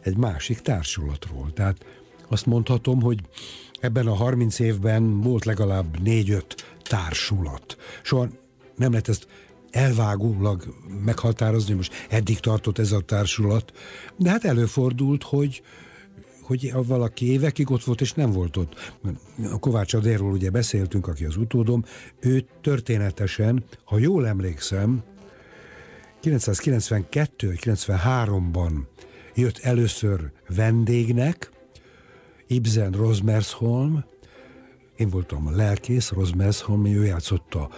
egy 0.00 0.16
másik 0.16 0.60
társulatról. 0.60 1.52
Tehát 1.52 1.84
azt 2.28 2.46
mondhatom, 2.46 3.02
hogy 3.02 3.20
ebben 3.80 4.06
a 4.06 4.14
30 4.14 4.58
évben 4.58 5.20
volt 5.20 5.44
legalább 5.44 6.00
négy-öt 6.00 6.54
társulat. 6.82 7.76
Soha 8.02 8.28
nem 8.82 8.90
lehet 8.90 9.08
ezt 9.08 9.26
elvágólag 9.70 10.74
meghatározni, 11.04 11.74
most 11.74 11.92
eddig 12.08 12.40
tartott 12.40 12.78
ez 12.78 12.92
a 12.92 13.00
társulat, 13.00 13.72
de 14.16 14.30
hát 14.30 14.44
előfordult, 14.44 15.22
hogy 15.22 15.62
hogy 16.42 16.72
valaki 16.86 17.32
évekig 17.32 17.70
ott 17.70 17.84
volt, 17.84 18.00
és 18.00 18.12
nem 18.12 18.30
volt 18.30 18.56
ott. 18.56 18.94
A 19.52 19.58
Kovács 19.58 19.94
Adérról 19.94 20.32
ugye 20.32 20.50
beszéltünk, 20.50 21.06
aki 21.06 21.24
az 21.24 21.36
utódom, 21.36 21.84
ő 22.20 22.44
történetesen, 22.60 23.64
ha 23.84 23.98
jól 23.98 24.26
emlékszem, 24.26 25.02
992-93-ban 26.22 28.72
jött 29.34 29.58
először 29.58 30.30
vendégnek, 30.48 31.50
Ibsen 32.46 32.92
Rosmersholm, 32.92 34.04
én 34.96 35.08
voltam 35.08 35.46
a 35.46 35.50
lelkész, 35.50 36.10
Rosmersholm, 36.10 36.86
ő 36.86 37.04
játszotta 37.04 37.70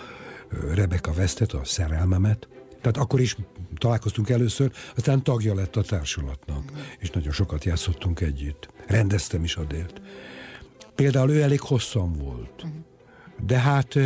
Rebecca 0.74 1.12
Westet, 1.16 1.52
a 1.52 1.64
szerelmemet, 1.64 2.48
tehát 2.80 2.96
akkor 2.96 3.20
is 3.20 3.36
találkoztunk 3.78 4.30
először, 4.30 4.72
aztán 4.96 5.22
tagja 5.22 5.54
lett 5.54 5.76
a 5.76 5.82
társulatnak, 5.82 6.72
és 6.98 7.10
nagyon 7.10 7.32
sokat 7.32 7.64
játszottunk 7.64 8.20
együtt. 8.20 8.68
Rendeztem 8.86 9.44
is 9.44 9.56
a 9.56 9.64
délt. 9.64 10.00
Például 10.94 11.30
ő 11.30 11.42
elég 11.42 11.60
hosszan 11.60 12.12
volt. 12.12 12.66
De 13.46 13.58
hát 13.58 13.98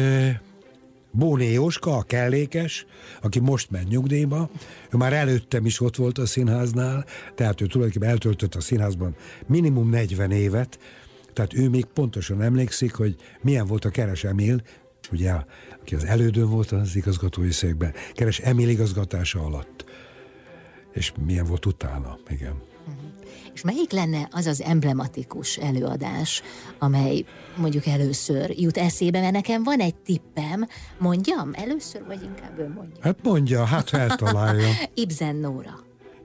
Bóné 1.11 1.53
Jóska, 1.53 1.97
a 1.97 2.03
kellékes, 2.03 2.87
aki 3.23 3.41
most 3.41 3.71
ment 3.71 3.89
nyugdíjba, 3.89 4.51
ő 4.91 4.97
már 4.97 5.13
előttem 5.13 5.67
is 5.67 5.81
ott 5.81 5.97
volt 5.97 6.19
a 6.19 6.27
színháznál, 6.27 7.05
tehát 7.35 7.61
ő 7.61 7.67
tulajdonképpen 7.67 8.09
eltöltött 8.09 8.55
a 8.55 8.61
színházban 8.61 9.17
minimum 9.47 9.89
40 9.89 10.31
évet, 10.31 10.79
tehát 11.33 11.55
ő 11.55 11.69
még 11.69 11.85
pontosan 11.85 12.43
emlékszik, 12.43 12.95
hogy 12.95 13.17
milyen 13.41 13.67
volt 13.67 13.85
a 13.85 13.91
Keres 13.91 14.25
Emil, 14.25 14.63
ugye, 15.13 15.35
aki 15.89 15.97
az 15.97 16.05
elődön 16.05 16.51
volt 16.51 16.73
az 16.73 16.97
igazgatói 16.97 17.51
székben, 17.51 17.93
Keres 18.13 18.39
Emil 18.39 18.69
igazgatása 18.69 19.41
alatt. 19.41 19.85
És 20.93 21.13
milyen 21.27 21.45
volt 21.45 21.67
utána, 21.67 22.19
igen. 22.29 22.63
És 23.55 23.63
melyik 23.63 23.91
lenne 23.93 24.29
az 24.31 24.47
az 24.47 24.63
emblematikus 24.63 25.57
előadás, 25.57 26.43
amely 26.79 27.25
mondjuk 27.57 27.87
először 27.87 28.51
jut 28.51 28.77
eszébe, 28.77 29.21
mert 29.21 29.33
nekem 29.33 29.63
van 29.63 29.81
egy 29.81 29.95
tippem, 29.95 30.67
mondjam, 30.99 31.51
először, 31.53 32.05
vagy 32.07 32.23
inkább 32.23 32.59
ő 32.59 32.69
mondja? 32.69 33.03
Hát 33.03 33.19
mondja, 33.23 33.65
hát 33.65 33.93
eltalálja. 33.93 34.69
Ibsen 34.95 35.37
Nóra. 35.37 35.79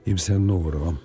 Ibsen 0.04 0.40
Nóra. 0.40 1.00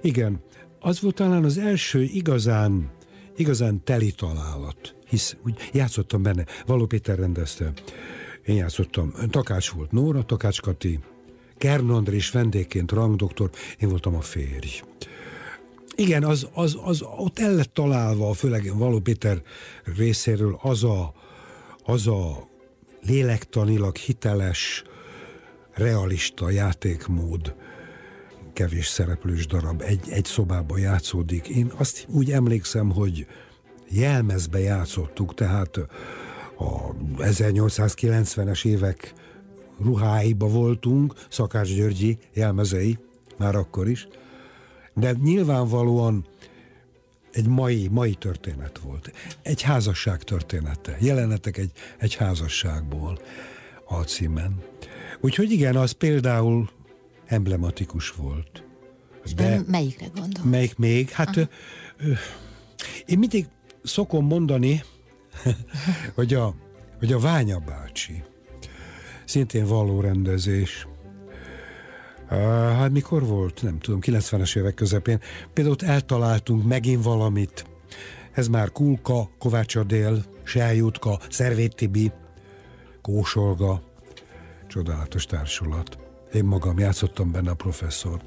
Igen, 0.00 0.40
az 0.80 1.00
volt 1.00 1.14
talán 1.14 1.44
az 1.44 1.58
első 1.58 2.02
igazán, 2.02 2.90
igazán 3.36 3.84
teli 3.84 4.12
találat, 4.12 4.94
hisz 5.08 5.36
úgy 5.44 5.70
játszottam 5.72 6.22
benne, 6.22 6.44
Való 6.66 6.86
Péter 6.86 7.18
rendezte, 7.18 7.72
én 8.44 8.56
játszottam, 8.56 9.12
Takács 9.30 9.70
volt 9.70 9.92
Nóra, 9.92 10.22
Takács 10.22 10.60
Kati, 10.60 10.98
Kern 11.58 11.90
Andrés 11.90 12.30
vendégként 12.30 12.92
rangdoktor, 12.92 13.50
én 13.78 13.88
voltam 13.88 14.14
a 14.14 14.20
férj. 14.20 14.82
Igen, 15.96 16.24
az, 16.24 16.48
az, 16.52 16.78
az 16.84 17.02
ott 17.02 17.38
el 17.38 17.54
lett 17.54 17.74
találva, 17.74 18.32
főleg 18.32 18.76
Való 18.76 19.00
Péter 19.00 19.42
részéről 19.96 20.58
az 20.62 20.84
a, 20.84 21.14
az 21.84 22.06
a 22.06 22.48
lélektanilag 23.02 23.96
hiteles, 23.96 24.84
realista 25.72 26.50
játékmód, 26.50 27.54
kevés 28.56 28.86
szereplős 28.86 29.46
darab, 29.46 29.82
egy, 29.82 30.08
egy 30.08 30.24
szobában 30.24 30.78
játszódik. 30.78 31.48
Én 31.48 31.72
azt 31.76 32.06
úgy 32.08 32.30
emlékszem, 32.32 32.90
hogy 32.90 33.26
jelmezbe 33.88 34.58
játszottuk, 34.58 35.34
tehát 35.34 35.76
a 36.58 36.94
1890-es 37.18 38.64
évek 38.64 39.12
ruháiba 39.82 40.48
voltunk, 40.48 41.14
Szakács 41.28 41.74
Györgyi 41.74 42.18
jelmezei, 42.32 42.98
már 43.38 43.54
akkor 43.54 43.88
is, 43.88 44.08
de 44.94 45.12
nyilvánvalóan 45.22 46.26
egy 47.32 47.48
mai, 47.48 47.88
mai 47.88 48.14
történet 48.14 48.78
volt. 48.78 49.12
Egy 49.42 49.62
házasság 49.62 50.22
története. 50.22 50.96
Jelenetek 51.00 51.56
egy, 51.56 51.70
egy 51.98 52.14
házasságból 52.14 53.18
a 53.84 54.02
címen. 54.02 54.62
Úgyhogy 55.20 55.50
igen, 55.50 55.76
az 55.76 55.90
például 55.90 56.68
emblematikus 57.26 58.10
volt. 58.10 58.64
De 59.36 59.62
melyikre 59.66 60.06
gondol? 60.14 60.44
Melyik 60.44 60.76
még? 60.76 61.10
Hát 61.10 61.36
ö, 61.36 61.42
ö, 61.96 62.12
én 63.06 63.18
mindig 63.18 63.46
szokom 63.82 64.26
mondani, 64.26 64.82
hogy 66.14 66.34
a, 66.34 66.54
hogy 66.98 67.12
a 67.12 67.18
Ványa 67.18 67.58
bácsi, 67.58 68.22
szintén 69.24 69.66
való 69.66 70.00
rendezés, 70.00 70.86
Hát 72.28 72.90
mikor 72.90 73.26
volt? 73.26 73.62
Nem 73.62 73.78
tudom, 73.78 74.00
90-es 74.02 74.56
évek 74.56 74.74
közepén. 74.74 75.20
Például 75.52 75.74
ott 75.74 75.82
eltaláltunk 75.82 76.64
megint 76.64 77.04
valamit. 77.04 77.66
Ez 78.32 78.48
már 78.48 78.72
Kulka, 78.72 79.30
Kovács 79.38 79.74
Adél, 79.76 80.24
Seljutka, 80.42 81.18
Szervét 81.30 81.74
Tibi, 81.74 82.12
Kósolga. 83.02 83.82
Csodálatos 84.68 85.26
társulat. 85.26 86.05
Én 86.32 86.44
magam 86.44 86.78
játszottam 86.78 87.32
benne 87.32 87.50
a 87.50 87.54
professzort. 87.54 88.24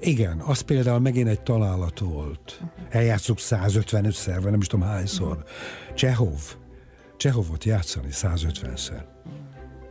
Igen, 0.00 0.38
az 0.38 0.60
például 0.60 0.98
megint 0.98 1.28
egy 1.28 1.40
találat 1.40 1.98
volt. 1.98 2.60
Eljátszuk 2.88 3.38
155-szer, 3.40 4.38
vagy 4.42 4.50
nem 4.50 4.60
is 4.60 4.66
tudom 4.66 4.86
hányszor. 4.86 5.44
Csehov. 5.94 6.40
Csehovot 7.16 7.64
játszani 7.64 8.08
150-szer. 8.10 9.04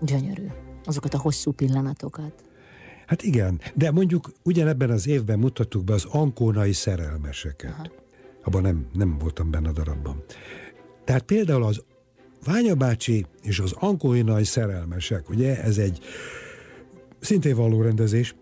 Gyönyörű. 0.01 0.47
Azokat 0.85 1.13
a 1.13 1.19
hosszú 1.19 1.51
pillanatokat. 1.51 2.33
Hát 3.05 3.23
igen, 3.23 3.61
de 3.73 3.91
mondjuk 3.91 4.31
ugyanebben 4.43 4.89
az 4.89 5.07
évben 5.07 5.39
mutattuk 5.39 5.83
be 5.83 5.93
az 5.93 6.05
ankónai 6.05 6.73
szerelmeseket. 6.73 7.71
Aha. 7.71 7.91
Abban 8.43 8.61
nem, 8.61 8.87
nem 8.93 9.17
voltam 9.17 9.51
benne 9.51 9.69
a 9.69 9.71
darabban. 9.71 10.23
Tehát 11.03 11.21
például 11.21 11.63
az 11.63 11.83
Ványa 12.45 12.75
bácsi 12.75 13.25
és 13.41 13.59
az 13.59 13.73
ankóinai 13.79 14.43
szerelmesek, 14.43 15.29
ugye 15.29 15.61
ez 15.61 15.77
egy 15.77 15.99
szintén 17.19 17.55
való 17.55 17.81
rendezés, 17.81 18.35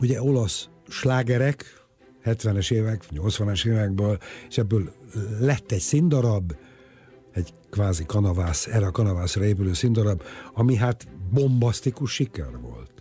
ugye 0.00 0.22
olasz 0.22 0.68
slágerek, 0.88 1.84
70-es 2.24 2.72
évek, 2.72 3.04
80-es 3.14 3.66
évekből, 3.66 4.18
és 4.48 4.58
ebből 4.58 4.92
lett 5.40 5.72
egy 5.72 5.80
színdarab, 5.80 6.54
egy 7.32 7.54
kvázi 7.70 8.04
kanavász, 8.04 8.66
erre 8.66 8.86
a 8.86 8.90
kanavászra 8.90 9.44
épülő 9.44 9.72
színdarab, 9.72 10.22
ami 10.54 10.76
hát 10.76 11.06
bombasztikus 11.30 12.12
siker 12.12 12.60
volt 12.60 12.96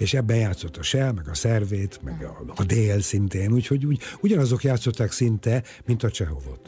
és 0.00 0.14
ebben 0.14 0.36
játszott 0.36 0.76
a 0.76 0.82
Shell, 0.82 1.12
meg 1.12 1.28
a 1.28 1.34
Szervét, 1.34 2.00
meg 2.02 2.22
a, 2.22 2.52
a 2.56 2.64
Dél 2.64 3.00
szintén, 3.00 3.52
úgyhogy 3.52 3.86
úgy, 3.86 4.00
ugyanazok 4.20 4.62
játszották 4.62 5.12
szinte, 5.12 5.62
mint 5.86 6.02
a 6.02 6.10
Csehovot. 6.10 6.60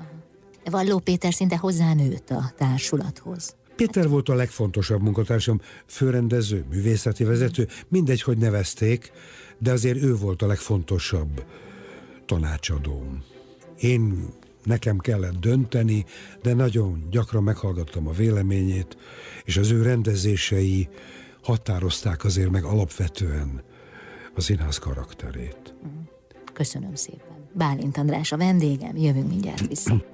Valló 0.64 0.98
Péter 0.98 1.34
szinte 1.34 1.56
hozzánőtt 1.56 2.30
a 2.30 2.52
társulathoz. 2.56 3.56
Péter 3.82 4.08
volt 4.08 4.28
a 4.28 4.34
legfontosabb 4.34 5.02
munkatársam, 5.02 5.60
főrendező, 5.86 6.64
művészeti 6.70 7.24
vezető, 7.24 7.68
mindegy, 7.88 8.22
hogy 8.22 8.38
nevezték, 8.38 9.12
de 9.58 9.72
azért 9.72 10.02
ő 10.02 10.16
volt 10.16 10.42
a 10.42 10.46
legfontosabb 10.46 11.44
tanácsadóm. 12.26 13.22
Én 13.80 14.28
nekem 14.64 14.98
kellett 14.98 15.38
dönteni, 15.40 16.04
de 16.42 16.54
nagyon 16.54 17.06
gyakran 17.10 17.42
meghallgattam 17.42 18.08
a 18.08 18.12
véleményét, 18.12 18.96
és 19.44 19.56
az 19.56 19.70
ő 19.70 19.82
rendezései 19.82 20.88
határozták 21.42 22.24
azért 22.24 22.50
meg 22.50 22.64
alapvetően 22.64 23.62
a 24.34 24.40
színház 24.40 24.78
karakterét. 24.78 25.74
Köszönöm 26.52 26.94
szépen. 26.94 27.48
Bálint 27.52 27.96
András 27.96 28.32
a 28.32 28.36
vendégem, 28.36 28.96
jövünk 28.96 29.28
mindjárt 29.28 29.66
vissza. 29.66 30.04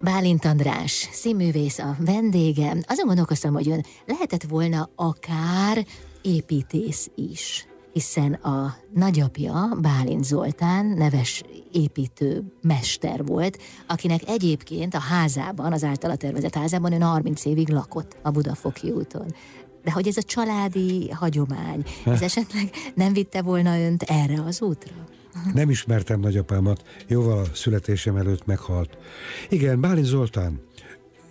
Bálint 0.00 0.44
András, 0.44 1.08
színművész 1.12 1.78
a 1.78 1.96
vendégem. 1.98 2.80
Azon 2.86 3.06
gondolkoztam, 3.06 3.52
hogy 3.52 3.68
ön 3.68 3.84
lehetett 4.06 4.42
volna 4.42 4.90
akár 4.94 5.86
építész 6.22 7.10
is 7.14 7.66
hiszen 7.92 8.32
a 8.32 8.76
nagyapja, 8.94 9.68
Bálint 9.80 10.24
Zoltán, 10.24 10.86
neves 10.86 11.42
építő 11.72 12.44
mester 12.62 13.24
volt, 13.24 13.58
akinek 13.86 14.20
egyébként 14.26 14.94
a 14.94 14.98
házában, 14.98 15.72
az 15.72 15.84
általa 15.84 16.16
tervezett 16.16 16.54
házában 16.54 16.92
ön 16.92 17.02
30 17.02 17.44
évig 17.44 17.68
lakott 17.68 18.16
a 18.22 18.30
Budafoki 18.30 18.90
úton. 18.90 19.34
De 19.84 19.90
hogy 19.90 20.08
ez 20.08 20.16
a 20.16 20.22
családi 20.22 21.10
hagyomány, 21.10 21.84
ez 22.04 22.22
esetleg 22.22 22.70
nem 22.94 23.12
vitte 23.12 23.42
volna 23.42 23.78
önt 23.78 24.02
erre 24.02 24.42
az 24.46 24.62
útra? 24.62 24.94
Nem 25.54 25.70
ismertem 25.70 26.20
nagyapámat, 26.20 27.04
jóval 27.06 27.38
a 27.38 27.54
születésem 27.54 28.16
előtt 28.16 28.46
meghalt. 28.46 28.98
Igen, 29.48 29.80
Bálint 29.80 30.06
Zoltán 30.06 30.60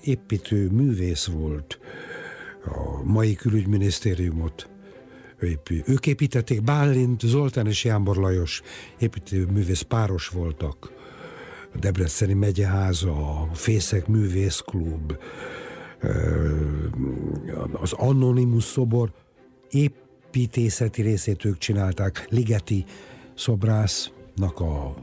építő 0.04 0.70
művész 0.70 1.26
volt, 1.26 1.80
a 2.66 3.04
mai 3.04 3.36
külügyminisztériumot. 3.36 4.70
Ők 5.86 6.08
építették, 6.08 6.64
Bálint 6.64 7.22
Zoltán 7.22 7.68
és 7.68 7.84
Jámbor 7.84 8.16
Lajos 8.16 8.62
építő 9.00 9.46
művész 9.46 9.82
páros 9.82 10.28
voltak. 10.28 10.92
A 11.74 11.78
Debreceni 11.78 12.34
megyeháza, 12.34 13.42
a 13.42 13.50
Fészek 13.54 14.08
Művészklub, 14.08 15.18
az 17.72 17.94
Anonymous 17.94 18.64
szobor 18.64 19.12
építészeti 19.70 21.02
részét 21.02 21.46
ők 21.46 21.58
csinálták, 21.58 22.28
Ligeti 22.30 22.86
szobrásznak 23.38 24.60
a 24.60 24.96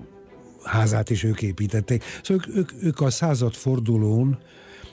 házát 0.63 1.11
is 1.11 1.23
ők 1.23 1.43
építették. 1.43 2.05
Szóval 2.23 2.45
ők, 2.49 2.57
ők, 2.57 2.83
ők 2.83 3.01
a 3.01 3.11
századfordulón, 3.11 4.39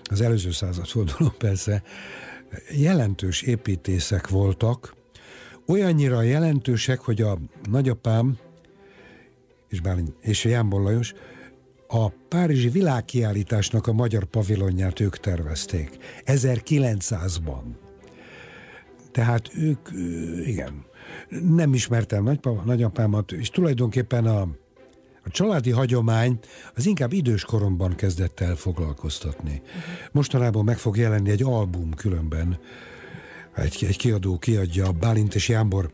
az 0.03 0.21
előző 0.21 0.51
századfordulón 0.51 1.33
persze, 1.37 1.83
jelentős 2.71 3.41
építészek 3.41 4.27
voltak, 4.27 4.95
olyannyira 5.67 6.21
jelentősek, 6.21 6.99
hogy 6.99 7.21
a 7.21 7.37
nagyapám 7.69 8.37
és, 9.69 9.79
Bálint, 9.81 10.13
és 10.21 10.43
Jánbor 10.43 10.81
Lajos 10.81 11.13
a 11.87 12.09
Párizsi 12.09 12.69
világkiállításnak 12.69 13.87
a 13.87 13.93
magyar 13.93 14.23
pavilonját 14.23 14.99
ők 14.99 15.17
tervezték. 15.17 15.97
1900-ban. 16.25 17.63
Tehát 19.11 19.49
ők, 19.55 19.89
igen, 20.45 20.85
nem 21.55 21.73
ismertem 21.73 22.23
nagypapa, 22.23 22.61
nagyapámat, 22.65 23.31
és 23.31 23.49
tulajdonképpen 23.49 24.25
a, 24.25 24.41
a 25.23 25.29
családi 25.29 25.71
hagyomány 25.71 26.39
az 26.75 26.85
inkább 26.85 27.13
idős 27.13 27.43
koromban 27.43 27.95
kezdett 27.95 28.39
el 28.39 28.55
foglalkoztatni. 28.55 29.61
Mostanában 30.11 30.63
meg 30.63 30.77
fog 30.77 30.97
jelenni 30.97 31.29
egy 31.29 31.43
album 31.43 31.93
különben, 31.93 32.59
egy, 33.55 33.85
egy 33.87 33.97
kiadó 33.97 34.37
kiadja 34.37 34.91
Bálint 34.91 35.35
és 35.35 35.49
Jámbor 35.49 35.91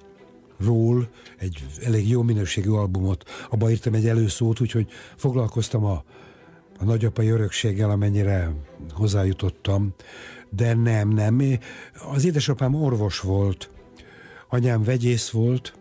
ról 0.60 1.10
egy 1.38 1.66
elég 1.84 2.10
jó 2.10 2.22
minőségű 2.22 2.70
albumot, 2.70 3.30
abba 3.50 3.70
írtam 3.70 3.94
egy 3.94 4.08
előszót, 4.08 4.60
úgyhogy 4.60 4.88
foglalkoztam 5.16 5.86
a, 5.86 6.04
a 6.80 6.84
nagyapai 6.84 7.30
örökséggel, 7.30 7.90
amennyire 7.90 8.54
hozzájutottam, 8.90 9.94
de 10.50 10.74
nem, 10.74 11.10
nem. 11.10 11.42
Az 12.12 12.26
édesapám 12.26 12.74
orvos 12.74 13.20
volt, 13.20 13.70
anyám 14.48 14.84
vegyész 14.84 15.30
volt, 15.30 15.74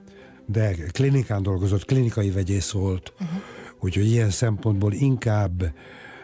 de 0.46 0.74
klinikán 0.92 1.42
dolgozott, 1.42 1.84
klinikai 1.84 2.30
vegyész 2.30 2.70
volt, 2.70 3.12
uh-huh. 3.20 3.40
úgyhogy 3.80 4.06
ilyen 4.06 4.30
szempontból 4.30 4.92
inkább 4.92 5.72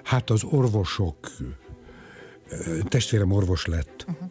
hát 0.03 0.31
az 0.31 0.45
orvosok, 0.45 1.17
testvérem 2.89 3.33
orvos 3.33 3.67
lett, 3.67 4.05
uh-huh 4.09 4.27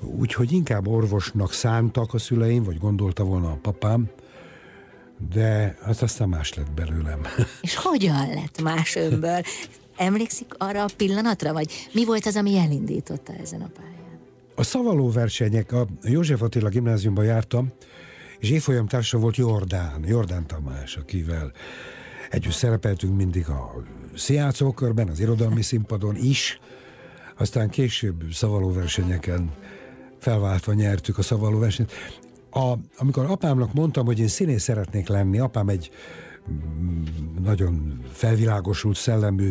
úgyhogy 0.00 0.52
inkább 0.52 0.88
orvosnak 0.88 1.52
szántak 1.52 2.14
a 2.14 2.18
szüleim, 2.18 2.62
vagy 2.62 2.78
gondolta 2.78 3.24
volna 3.24 3.50
a 3.50 3.58
papám, 3.62 4.10
de 5.32 5.76
az 5.86 6.02
aztán 6.02 6.28
más 6.28 6.54
lett 6.54 6.70
belőlem. 6.70 7.20
És 7.60 7.74
hogyan 7.74 8.28
lett 8.28 8.62
más 8.62 8.96
önből? 8.96 9.40
Emlékszik 9.96 10.54
arra 10.58 10.82
a 10.82 10.88
pillanatra, 10.96 11.52
vagy 11.52 11.88
mi 11.92 12.04
volt 12.04 12.26
az, 12.26 12.36
ami 12.36 12.56
elindította 12.56 13.32
ezen 13.32 13.60
a 13.60 13.70
pályán? 13.74 13.99
A 14.60 14.62
szavaló 14.62 15.10
versenyek, 15.10 15.72
a 15.72 15.86
József 16.02 16.42
Attila 16.42 16.68
gimnáziumban 16.68 17.24
jártam, 17.24 17.72
és 18.38 18.50
évfolyam 18.50 18.86
társa 18.86 19.18
volt 19.18 19.36
Jordán, 19.36 20.04
Jordán 20.06 20.46
Tamás, 20.46 20.96
akivel 20.96 21.52
együtt 22.30 22.52
szerepeltünk 22.52 23.16
mindig 23.16 23.48
a 23.48 23.84
Sziácókörben, 24.14 25.08
az 25.08 25.20
irodalmi 25.20 25.62
színpadon 25.62 26.16
is, 26.16 26.60
aztán 27.38 27.68
később 27.70 28.22
szavaló 28.32 28.72
versenyeken 28.72 29.50
felváltva 30.18 30.72
nyertük 30.72 31.18
a 31.18 31.22
szavaló 31.22 31.58
versenyt. 31.58 31.92
A, 32.50 32.74
amikor 32.96 33.24
apámnak 33.24 33.72
mondtam, 33.72 34.06
hogy 34.06 34.18
én 34.18 34.28
színész 34.28 34.62
szeretnék 34.62 35.08
lenni, 35.08 35.38
apám 35.38 35.68
egy 35.68 35.90
mm, 36.50 37.04
nagyon 37.42 38.00
felvilágosult, 38.12 38.96
szellemű, 38.96 39.50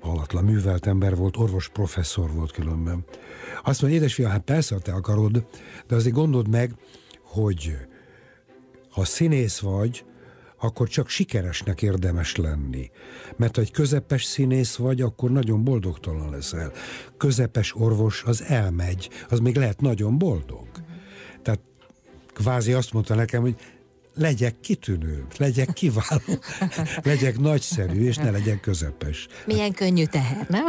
halatlan 0.00 0.44
művelt 0.44 0.86
ember 0.86 1.16
volt, 1.16 1.36
orvos 1.36 1.68
professzor 1.68 2.32
volt 2.32 2.52
különben. 2.52 3.04
Azt 3.64 3.80
mondja, 3.80 3.98
édesfiam, 3.98 4.30
hát 4.30 4.40
persze, 4.40 4.78
te 4.78 4.92
akarod, 4.92 5.46
de 5.86 5.94
azért 5.94 6.14
gondold 6.14 6.48
meg, 6.48 6.74
hogy 7.22 7.76
ha 8.90 9.04
színész 9.04 9.58
vagy, 9.58 10.04
akkor 10.60 10.88
csak 10.88 11.08
sikeresnek 11.08 11.82
érdemes 11.82 12.36
lenni. 12.36 12.90
Mert 13.36 13.56
ha 13.56 13.62
egy 13.62 13.70
közepes 13.70 14.24
színész 14.24 14.76
vagy, 14.76 15.00
akkor 15.00 15.30
nagyon 15.30 15.64
boldogtalan 15.64 16.30
leszel. 16.30 16.72
Közepes 17.16 17.74
orvos 17.76 18.22
az 18.26 18.42
elmegy, 18.42 19.10
az 19.28 19.38
még 19.38 19.56
lehet 19.56 19.80
nagyon 19.80 20.18
boldog. 20.18 20.66
Tehát 21.42 21.60
kvázi 22.32 22.72
azt 22.72 22.92
mondta 22.92 23.14
nekem, 23.14 23.40
hogy 23.40 23.56
legyek 24.14 24.60
kitűnő, 24.60 25.26
legyek 25.36 25.72
kiváló, 25.72 26.38
legyek 27.02 27.38
nagyszerű, 27.38 28.06
és 28.06 28.16
ne 28.16 28.30
legyek 28.30 28.60
közepes. 28.60 29.26
Milyen 29.46 29.72
könnyű 29.72 30.04
teher, 30.04 30.46
nem? 30.48 30.66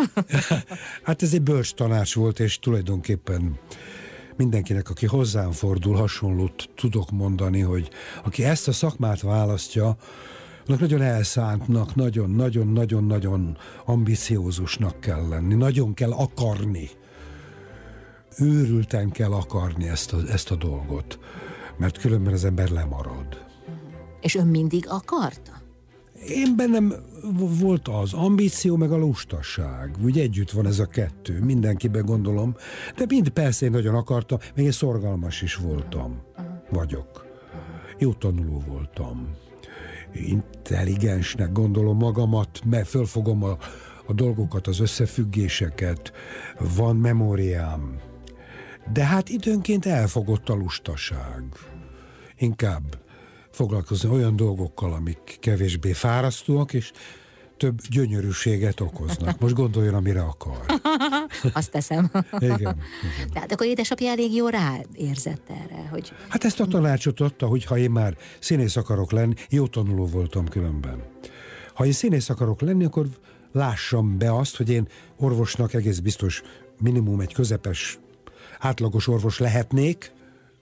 hát 1.04 1.22
ez 1.22 1.34
egy 1.34 1.42
bölcs 1.42 1.74
tanács 1.74 2.16
volt, 2.16 2.40
és 2.40 2.60
tulajdonképpen 2.60 3.60
mindenkinek, 4.38 4.90
aki 4.90 5.06
hozzám 5.06 5.52
fordul, 5.52 5.96
hasonlót 5.96 6.70
tudok 6.76 7.12
mondani, 7.12 7.60
hogy 7.60 7.90
aki 8.24 8.44
ezt 8.44 8.68
a 8.68 8.72
szakmát 8.72 9.22
választja, 9.22 9.98
annak 10.68 10.80
nagyon 10.80 11.02
elszántnak, 11.02 11.96
nagyon-nagyon-nagyon-nagyon 11.96 13.58
ambiciózusnak 13.86 15.00
kell 15.00 15.28
lenni, 15.28 15.56
nagyon 15.56 15.94
kell 15.94 16.12
akarni. 16.12 16.90
Őrülten 18.40 19.12
kell 19.12 19.32
akarni 19.32 19.88
ezt 19.88 20.14
a, 20.14 20.18
ezt 20.32 20.52
a 20.52 20.56
dolgot, 20.56 21.20
mert 21.78 21.98
különben 21.98 22.34
az 22.34 22.46
ember 22.46 22.70
lemarad. 22.70 23.46
És 24.22 24.36
ön 24.36 24.48
mindig 24.48 24.86
akarta? 24.90 25.52
Én 26.28 26.56
bennem 26.56 26.94
volt 27.60 27.88
az 27.88 28.14
ambíció, 28.14 28.76
meg 28.76 28.92
a 28.92 28.98
lustaság. 28.98 29.96
Úgy 30.04 30.20
együtt 30.20 30.52
van 30.52 30.66
ez 30.66 30.80
a 30.80 30.86
kettő, 30.86 31.40
mindenkiben 31.40 32.06
gondolom. 32.06 32.56
De 32.96 33.06
mind 33.08 33.30
persze 33.30 33.66
én 33.66 33.72
nagyon 33.72 33.96
akartam, 33.96 34.40
meg 34.56 34.66
én 34.66 34.72
szorgalmas 34.72 35.42
is 35.42 35.56
voltam. 35.56 36.22
Vagyok. 36.70 37.26
Jó 37.98 38.14
tanuló 38.14 38.64
voltam. 38.68 39.36
Intelligensnek 40.14 41.52
gondolom 41.52 41.98
magamat, 41.98 42.62
mert 42.66 42.88
fölfogom 42.88 43.44
a, 43.44 43.58
a 44.06 44.14
dolgokat, 44.14 44.68
az 44.68 44.80
összefüggéseket. 44.80 46.12
Van 46.76 46.96
memóriám. 46.96 48.00
De 48.92 49.04
hát 49.04 49.30
időnként 49.30 49.86
elfogott 49.86 50.50
a 50.50 50.54
lustaság. 50.54 51.44
Inkább 52.38 53.02
foglalkozni 53.52 54.10
olyan 54.10 54.36
dolgokkal, 54.36 54.94
amik 54.94 55.38
kevésbé 55.40 55.94
fárasztóak, 55.94 56.74
és 56.74 56.92
több 57.58 57.82
gyönyörűséget 57.90 58.80
okoznak. 58.80 59.40
Most 59.40 59.54
gondoljon, 59.54 59.94
amire 59.94 60.22
akar. 60.22 60.66
Azt 61.54 61.72
teszem. 61.72 62.12
igen, 62.40 62.60
igen. 62.60 62.78
Tehát 63.34 63.52
akkor 63.52 63.68
édesapja 63.68 64.10
elég 64.10 64.34
jó 64.34 64.48
rá 64.48 64.76
érzett 64.94 65.50
erre, 65.50 65.88
hogy... 65.90 66.14
Hát 66.30 66.44
ezt 66.44 66.60
a 66.60 66.66
tanácsot 66.66 67.20
adta, 67.20 67.48
hogy 67.48 67.64
ha 67.64 67.78
én 67.78 67.92
már 67.92 68.18
színész 68.40 68.76
akarok 68.76 69.12
lenni, 69.12 69.34
jó 69.50 69.68
tanuló 69.68 70.06
voltam 70.06 70.48
különben. 70.48 71.04
Ha 71.74 71.86
én 71.86 71.92
színész 71.92 72.30
akarok 72.30 72.62
lenni, 72.62 72.84
akkor 72.86 73.08
lássam 73.52 74.18
be 74.18 74.36
azt, 74.36 74.58
hogy 74.58 74.70
én 74.70 74.88
orvosnak 75.18 75.74
egész 75.74 76.00
biztos 76.00 76.42
minimum 76.80 77.20
egy 77.20 77.34
közepes, 77.34 78.00
átlagos 78.66 79.08
orvos 79.08 79.40
lehetnék, 79.40 80.12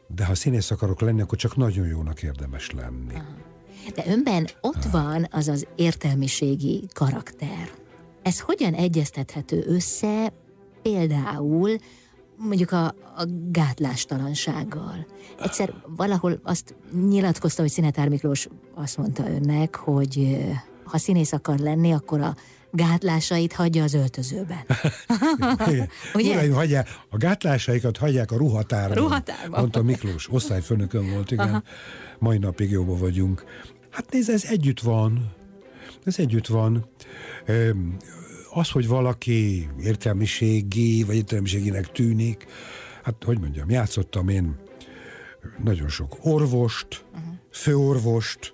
de 0.08 0.26
ha 0.26 0.36
színész 0.36 0.72
akarok 0.72 1.02
lenni, 1.02 1.22
akkor 1.22 1.38
csak 1.38 1.56
nagyon 1.56 1.88
jónak 1.88 2.24
érdemes 2.24 2.72
lenni. 2.72 3.14
Aha. 3.14 3.50
De 3.96 4.04
önben 4.08 4.48
ott 4.62 4.84
van 4.84 5.28
az 5.32 5.48
az 5.48 5.68
értelmiségi 5.76 6.88
karakter. 6.94 7.72
Ez 8.22 8.40
hogyan 8.40 8.74
egyeztethető 8.74 9.64
össze 9.68 10.34
például 10.82 11.76
mondjuk 12.38 12.72
a, 12.72 12.86
a 13.16 13.26
gátlástalansággal. 13.52 15.06
Egyszer 15.40 15.74
valahol 15.96 16.40
azt 16.44 16.76
nyilatkozta, 17.08 17.62
hogy 17.62 17.72
Szinetár 17.72 18.10
Miklós 18.10 18.48
azt 18.74 18.98
mondta 18.98 19.30
önnek, 19.30 19.76
hogy 19.76 20.38
ha 20.84 20.98
színész 20.98 21.34
akar 21.34 21.60
lenni, 21.60 21.92
akkor 21.92 22.22
a 22.22 22.36
gátlásait 22.72 23.54
hagyja 23.54 23.84
az 23.84 23.94
öltözőben. 23.94 24.66
Ugye? 26.14 26.34
Uraim, 26.34 26.54
hagyják, 26.54 26.90
a 27.10 27.18
gátlásaikat 27.18 27.98
hagyják 27.98 28.32
a 28.32 28.38
ruhatárban. 28.38 28.98
Ruhatárban. 28.98 29.60
Mondta 29.60 29.84
Miklós, 29.84 30.32
osztályfőnökön 30.32 31.10
volt, 31.10 31.32
igen. 31.32 31.48
Aha. 31.48 31.64
Mai 32.20 32.38
napig 32.38 32.70
jóba 32.70 32.98
vagyunk. 32.98 33.44
Hát 33.90 34.12
nézd, 34.12 34.30
ez 34.30 34.44
együtt 34.44 34.80
van. 34.80 35.34
Ez 36.04 36.20
együtt 36.20 36.48
van. 36.48 36.90
Az, 38.54 38.70
hogy 38.70 38.88
valaki 38.88 39.70
értelmiségi, 39.82 41.04
vagy 41.04 41.16
értelmiséginek 41.16 41.92
tűnik, 41.92 42.46
hát 43.04 43.24
hogy 43.24 43.40
mondjam, 43.40 43.70
játszottam 43.70 44.30
én 44.30 44.56
nagyon 45.64 45.88
sok 45.88 46.18
orvost, 46.22 47.06
uh-huh. 47.12 47.34
főorvost, 47.52 48.54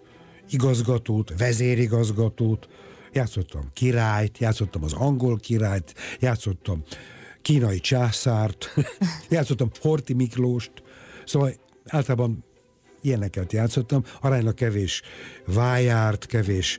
igazgatót, 0.49 1.34
vezérigazgatót, 1.38 2.67
játszottam 3.17 3.69
királyt, 3.73 4.38
játszottam 4.38 4.84
az 4.84 4.93
angol 4.93 5.38
királyt, 5.38 5.93
játszottam 6.19 6.84
kínai 7.41 7.80
császárt, 7.80 8.73
játszottam 9.30 9.69
Horti 9.82 10.13
Miklóst, 10.13 10.71
szóval 11.25 11.53
általában 11.86 12.43
ilyeneket 13.01 13.53
játszottam, 13.53 14.03
aránylag 14.21 14.53
kevés 14.53 15.01
vájárt, 15.45 16.25
kevés 16.25 16.77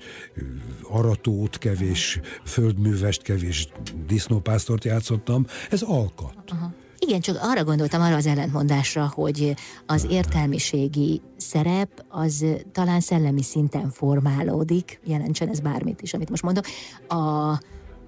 aratót, 0.82 1.58
kevés 1.58 2.20
földművest, 2.44 3.22
kevés 3.22 3.68
disznópásztort 4.06 4.84
játszottam, 4.84 5.46
ez 5.70 5.82
alkat. 5.82 6.34
Aha. 6.46 6.74
Igen, 6.98 7.20
csak 7.20 7.38
arra 7.40 7.64
gondoltam, 7.64 8.00
arra 8.00 8.16
az 8.16 8.26
ellentmondásra, 8.26 9.10
hogy 9.14 9.54
az 9.86 10.06
értelmiségi 10.10 11.20
szerep 11.36 12.04
az 12.08 12.44
talán 12.72 13.00
szellemi 13.00 13.42
szinten 13.42 13.90
formálódik, 13.90 15.00
jelentsen 15.04 15.48
ez 15.48 15.60
bármit 15.60 16.02
is, 16.02 16.14
amit 16.14 16.30
most 16.30 16.42
mondok. 16.42 16.64
A, 17.08 17.14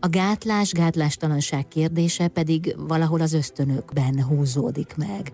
a 0.00 0.08
gátlás, 0.10 0.72
gátlástalanság 0.72 1.68
kérdése 1.68 2.28
pedig 2.28 2.74
valahol 2.78 3.20
az 3.20 3.32
ösztönökben 3.32 4.24
húzódik 4.24 4.94
meg. 4.96 5.32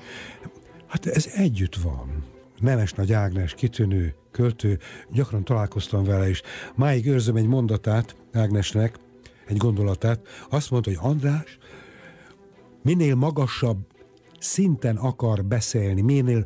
Hát 0.86 1.06
ez 1.06 1.26
együtt 1.34 1.76
van. 1.76 2.24
Nemes 2.60 2.92
Nagy 2.92 3.12
Ágnes, 3.12 3.54
kitűnő 3.54 4.14
költő, 4.30 4.78
gyakran 5.12 5.44
találkoztam 5.44 6.04
vele, 6.04 6.28
és 6.28 6.42
máig 6.74 7.06
őrzöm 7.06 7.36
egy 7.36 7.46
mondatát 7.46 8.16
Ágnesnek, 8.32 8.98
egy 9.46 9.56
gondolatát. 9.56 10.20
Azt 10.50 10.70
mondta, 10.70 10.90
hogy 10.90 11.10
András, 11.10 11.58
minél 12.86 13.14
magasabb 13.14 13.78
szinten 14.38 14.96
akar 14.96 15.44
beszélni, 15.44 16.00
minél 16.00 16.44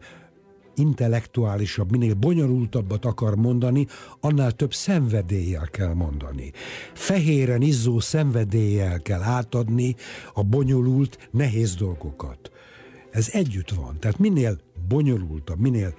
intellektuálisabb, 0.74 1.90
minél 1.90 2.14
bonyolultabbat 2.14 3.04
akar 3.04 3.36
mondani, 3.36 3.86
annál 4.20 4.52
több 4.52 4.74
szenvedéllyel 4.74 5.68
kell 5.70 5.94
mondani. 5.94 6.52
Fehéren 6.94 7.62
izzó 7.62 8.00
szenvedéllyel 8.00 9.02
kell 9.02 9.22
átadni 9.22 9.96
a 10.34 10.42
bonyolult, 10.42 11.28
nehéz 11.30 11.74
dolgokat. 11.74 12.50
Ez 13.10 13.28
együtt 13.32 13.70
van. 13.70 13.96
Tehát 13.98 14.18
minél 14.18 14.58
bonyolultabb, 14.88 15.58
minél 15.58 15.94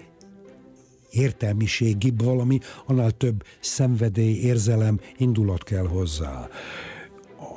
értelmiségibb 1.10 2.24
valami, 2.24 2.60
annál 2.86 3.12
több 3.12 3.44
szenvedély, 3.60 4.36
érzelem, 4.36 5.00
indulat 5.18 5.64
kell 5.64 5.88
hozzá. 5.88 6.48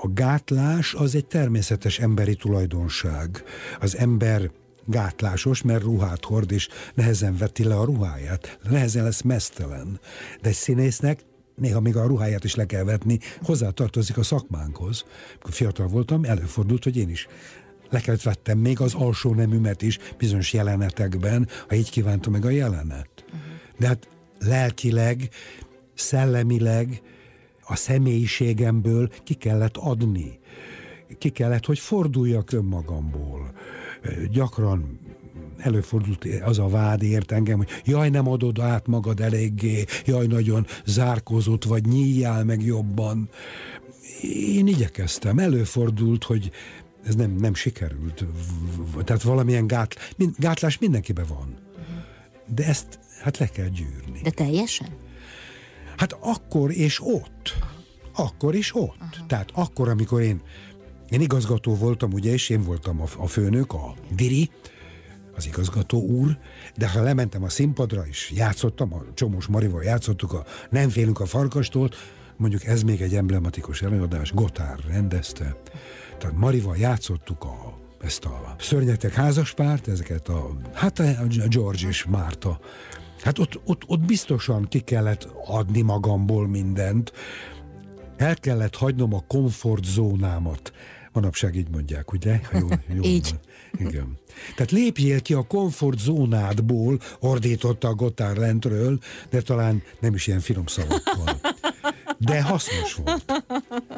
A 0.04 0.12
gátlás 0.14 0.94
az 0.94 1.14
egy 1.14 1.26
természetes 1.26 1.98
emberi 1.98 2.34
tulajdonság. 2.34 3.44
Az 3.80 3.96
ember 3.96 4.50
gátlásos, 4.84 5.62
mert 5.62 5.82
ruhát 5.82 6.24
hord, 6.24 6.52
és 6.52 6.68
nehezen 6.94 7.36
veti 7.36 7.64
le 7.64 7.76
a 7.76 7.84
ruháját. 7.84 8.58
Nehezen 8.70 9.04
lesz 9.04 9.22
mesztelen. 9.22 10.00
De 10.42 10.48
egy 10.48 10.54
színésznek 10.54 11.20
néha 11.56 11.80
még 11.80 11.96
a 11.96 12.06
ruháját 12.06 12.44
is 12.44 12.54
le 12.54 12.64
kell 12.64 12.84
vetni, 12.84 13.18
hozzátartozik 13.42 14.16
a 14.16 14.22
szakmánkhoz. 14.22 15.04
Amikor 15.32 15.52
fiatal 15.52 15.86
voltam, 15.86 16.24
előfordult, 16.24 16.84
hogy 16.84 16.96
én 16.96 17.08
is 17.08 17.26
le 17.90 18.00
kellett 18.00 18.22
vettem 18.22 18.58
még 18.58 18.80
az 18.80 18.94
alsó 18.94 19.34
nemümet 19.34 19.82
is 19.82 19.98
bizonyos 20.18 20.52
jelenetekben, 20.52 21.48
ha 21.68 21.74
így 21.74 21.90
kívántam 21.90 22.32
meg 22.32 22.44
a 22.44 22.50
jelenet. 22.50 23.24
De 23.78 23.86
hát 23.86 24.08
lelkileg, 24.38 25.28
szellemileg 25.94 27.02
a 27.66 27.76
személyiségemből 27.76 29.10
ki 29.24 29.34
kellett 29.34 29.76
adni. 29.76 30.38
Ki 31.18 31.28
kellett, 31.28 31.66
hogy 31.66 31.78
forduljak 31.78 32.52
önmagamból. 32.52 33.52
Gyakran 34.30 34.98
előfordult 35.58 36.26
az 36.44 36.58
a 36.58 36.68
vád 36.68 37.02
ért 37.02 37.32
engem, 37.32 37.56
hogy 37.56 37.68
jaj, 37.84 38.08
nem 38.08 38.28
adod 38.28 38.58
át 38.58 38.86
magad 38.86 39.20
eléggé, 39.20 39.84
jaj, 40.04 40.26
nagyon 40.26 40.66
zárkózott 40.84 41.64
vagy, 41.64 41.86
nyíljál 41.86 42.44
meg 42.44 42.62
jobban. 42.62 43.28
Én 44.46 44.66
igyekeztem, 44.66 45.38
előfordult, 45.38 46.24
hogy 46.24 46.50
ez 47.06 47.14
nem, 47.14 47.30
nem 47.30 47.54
sikerült. 47.54 48.24
Tehát 49.04 49.22
valamilyen 49.22 49.66
gát, 49.66 50.14
gátlás 50.36 50.78
mindenkiben 50.78 51.26
van. 51.28 51.58
De 52.54 52.64
ezt 52.64 52.98
hát 53.22 53.38
le 53.38 53.46
kell 53.46 53.68
gyűrni. 53.68 54.20
De 54.22 54.30
teljesen? 54.30 54.88
Hát 55.96 56.12
akkor 56.20 56.70
és 56.70 57.00
ott. 57.00 57.54
Akkor 58.14 58.54
és 58.54 58.74
ott. 58.74 58.96
Aha. 59.00 59.26
Tehát 59.26 59.50
akkor, 59.54 59.88
amikor 59.88 60.20
én, 60.20 60.42
én 61.08 61.20
igazgató 61.20 61.74
voltam, 61.74 62.12
ugye, 62.12 62.32
és 62.32 62.48
én 62.48 62.62
voltam 62.62 63.00
a, 63.00 63.04
a 63.18 63.26
főnök, 63.26 63.72
a 63.72 63.94
diri, 64.14 64.50
az 65.36 65.46
igazgató 65.46 66.00
úr, 66.00 66.38
de 66.76 66.88
ha 66.88 67.02
lementem 67.02 67.42
a 67.42 67.48
színpadra, 67.48 68.06
és 68.06 68.32
játszottam, 68.34 68.94
a 68.94 69.04
Csomós 69.14 69.46
Marival 69.46 69.82
játszottuk 69.82 70.32
a 70.32 70.44
Nem 70.70 70.88
félünk 70.88 71.20
a 71.20 71.26
farkastól, 71.26 71.90
mondjuk 72.36 72.64
ez 72.64 72.82
még 72.82 73.00
egy 73.00 73.14
emblematikus 73.14 73.82
előadás, 73.82 74.32
Gotár 74.32 74.78
rendezte, 74.86 75.56
tehát 76.18 76.36
Marival 76.36 76.76
játszottuk 76.76 77.44
a, 77.44 77.78
ezt 78.00 78.24
a 78.24 78.54
szörnyetek 78.58 79.12
házaspárt, 79.12 79.88
ezeket 79.88 80.28
a, 80.28 80.56
hát 80.72 80.98
a 80.98 81.46
George 81.48 81.88
és 81.88 82.04
Márta 82.04 82.60
Hát 83.24 83.38
ott, 83.38 83.60
ott, 83.64 83.82
ott 83.86 84.00
biztosan 84.00 84.68
ki 84.68 84.80
kellett 84.80 85.28
adni 85.46 85.80
magamból 85.80 86.48
mindent, 86.48 87.12
el 88.16 88.36
kellett 88.36 88.76
hagynom 88.76 89.14
a 89.14 89.24
komfortzónámat. 89.26 90.72
Manapság 91.12 91.56
így 91.56 91.68
mondják, 91.68 92.12
ugye? 92.12 92.40
Jó, 92.52 92.68
jó 92.94 93.02
így. 93.14 93.34
Igen. 93.72 94.18
Tehát 94.54 94.70
lépjél 94.70 95.20
ki 95.20 95.34
a 95.34 95.42
komfortzónádból, 95.42 97.00
ordította 97.20 97.88
a 97.88 97.94
Gotár 97.94 98.36
lentről, 98.36 98.98
de 99.30 99.40
talán 99.42 99.82
nem 100.00 100.14
is 100.14 100.26
ilyen 100.26 100.40
finom 100.40 100.66
szavakkal. 100.66 101.40
De 102.18 102.42
hasznos 102.42 102.94
volt. 102.94 103.24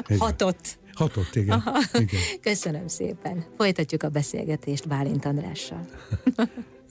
Igen. 0.07 0.19
Hatott. 0.19 0.77
Hatott, 0.93 1.35
igen. 1.35 1.63
igen. 1.93 2.21
Köszönöm 2.41 2.87
szépen. 2.87 3.45
Folytatjuk 3.57 4.03
a 4.03 4.09
beszélgetést 4.09 4.87
Bálint 4.87 5.25
Andrással. 5.25 5.87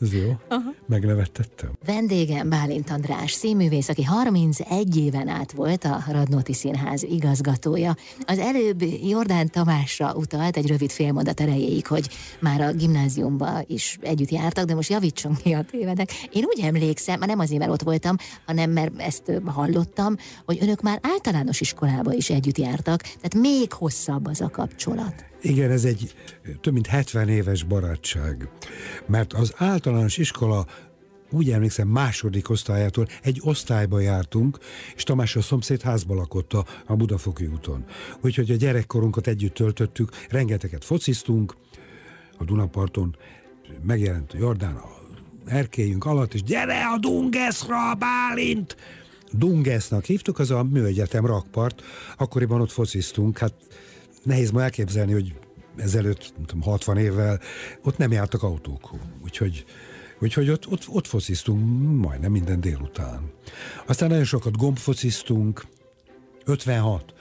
Ez 0.00 0.12
jó. 0.12 0.32
Aha. 0.48 0.74
Megnevettettem. 0.87 1.70
Vendégem 1.87 2.48
Bálint 2.48 2.90
András, 2.90 3.32
színművész, 3.32 3.88
aki 3.88 4.02
31 4.02 4.96
éven 4.96 5.28
át 5.28 5.52
volt 5.52 5.85
a 5.85 6.04
Radnóti 6.09 6.52
Színház 6.52 7.02
igazgatója. 7.02 7.96
Az 8.26 8.38
előbb 8.38 8.82
Jordán 8.82 9.50
Tamásra 9.50 10.14
utalt 10.14 10.56
egy 10.56 10.66
rövid 10.66 10.90
félmondat 10.90 11.40
erejéig, 11.40 11.87
hogy 11.87 12.09
már 12.40 12.61
a 12.61 12.72
gimnáziumban 12.72 13.64
is 13.66 13.98
együtt 14.00 14.30
jártak, 14.30 14.64
de 14.64 14.74
most 14.74 14.90
javítsunk 14.90 15.44
mi 15.44 15.54
a 15.54 15.64
tévedek. 15.70 16.12
Én 16.32 16.44
úgy 16.44 16.61
emlékszem, 16.61 17.18
már 17.18 17.28
nem 17.28 17.38
azért, 17.38 17.59
mert 17.59 17.72
ott 17.72 17.82
voltam, 17.82 18.16
hanem 18.46 18.70
mert 18.70 19.00
ezt 19.00 19.32
hallottam, 19.44 20.16
hogy 20.44 20.59
önök 20.61 20.82
már 20.82 20.98
általános 21.02 21.61
iskolába 21.61 22.12
is 22.12 22.30
együtt 22.30 22.59
jártak, 22.59 23.02
tehát 23.02 23.35
még 23.35 23.72
hosszabb 23.72 24.26
az 24.26 24.40
a 24.40 24.50
kapcsolat. 24.50 25.24
Igen, 25.40 25.70
ez 25.70 25.85
egy 25.85 26.14
több 26.61 26.72
mint 26.72 26.87
70 26.87 27.29
éves 27.29 27.62
barátság, 27.62 28.49
mert 29.07 29.33
az 29.33 29.53
általános 29.57 30.18
iskola 30.18 30.66
úgy 31.31 31.51
emlékszem, 31.51 31.88
második 31.88 32.51
osztályától 32.51 33.07
egy 33.22 33.40
osztályba 33.42 34.01
jártunk, 34.01 34.59
és 34.94 35.03
Tamás 35.03 35.37
a 35.37 35.42
szomszéd 35.42 35.83
házba 35.83 36.14
lakott 36.14 36.53
a, 36.53 36.94
Budafoki 36.94 37.46
úton. 37.46 37.85
Úgyhogy 38.20 38.51
a 38.51 38.57
gyerekkorunkat 38.57 39.27
együtt 39.27 39.55
töltöttük, 39.55 40.11
rengeteget 40.29 40.85
fociztunk, 40.85 41.55
a 42.38 42.44
Dunaparton 42.44 43.16
megjelent 43.83 44.33
a 44.33 44.38
Jordán 44.38 44.75
a 44.75 44.96
erkélyünk 45.46 46.05
alatt, 46.05 46.35
és 46.35 46.42
gyere 46.42 46.87
a 46.87 46.99
Dungeszra, 46.99 47.94
Bálint! 47.94 48.77
Dungesznak 49.33 50.05
hívtuk, 50.05 50.38
az 50.38 50.51
a 50.51 50.62
műegyetem 50.62 51.27
rakpart, 51.27 51.83
akkoriban 52.16 52.61
ott 52.61 52.70
fociztunk, 52.70 53.38
hát 53.38 53.55
nehéz 54.27 54.51
ma 54.51 54.62
elképzelni, 54.62 55.12
hogy 55.12 55.35
ezelőtt, 55.77 56.33
tudom, 56.47 56.62
60 56.62 56.97
évvel 56.97 57.41
ott 57.83 57.97
nem 57.97 58.12
jártak 58.12 58.43
autók. 58.43 58.91
Úgyhogy, 59.25 59.65
úgyhogy 60.21 60.51
ott, 60.51 60.69
ott, 60.69 60.89
ott 60.89 61.07
fociztunk 61.07 62.01
majdnem 62.01 62.31
minden 62.31 62.61
délután. 62.61 63.31
Aztán 63.87 64.09
nagyon 64.09 64.25
sokat 64.25 64.57
gombfociztunk, 64.57 65.65
56. 66.45 67.15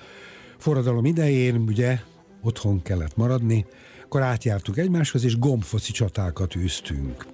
Forradalom 0.58 1.06
idején 1.06 1.56
ugye 1.56 2.00
otthon 2.42 2.82
kellett 2.82 3.16
maradni, 3.16 3.66
akkor 4.04 4.22
átjártuk 4.22 4.78
egymáshoz, 4.78 5.24
és 5.24 5.40
gombfoci 5.40 5.92
csatákat 5.92 6.56
űztünk. 6.56 7.26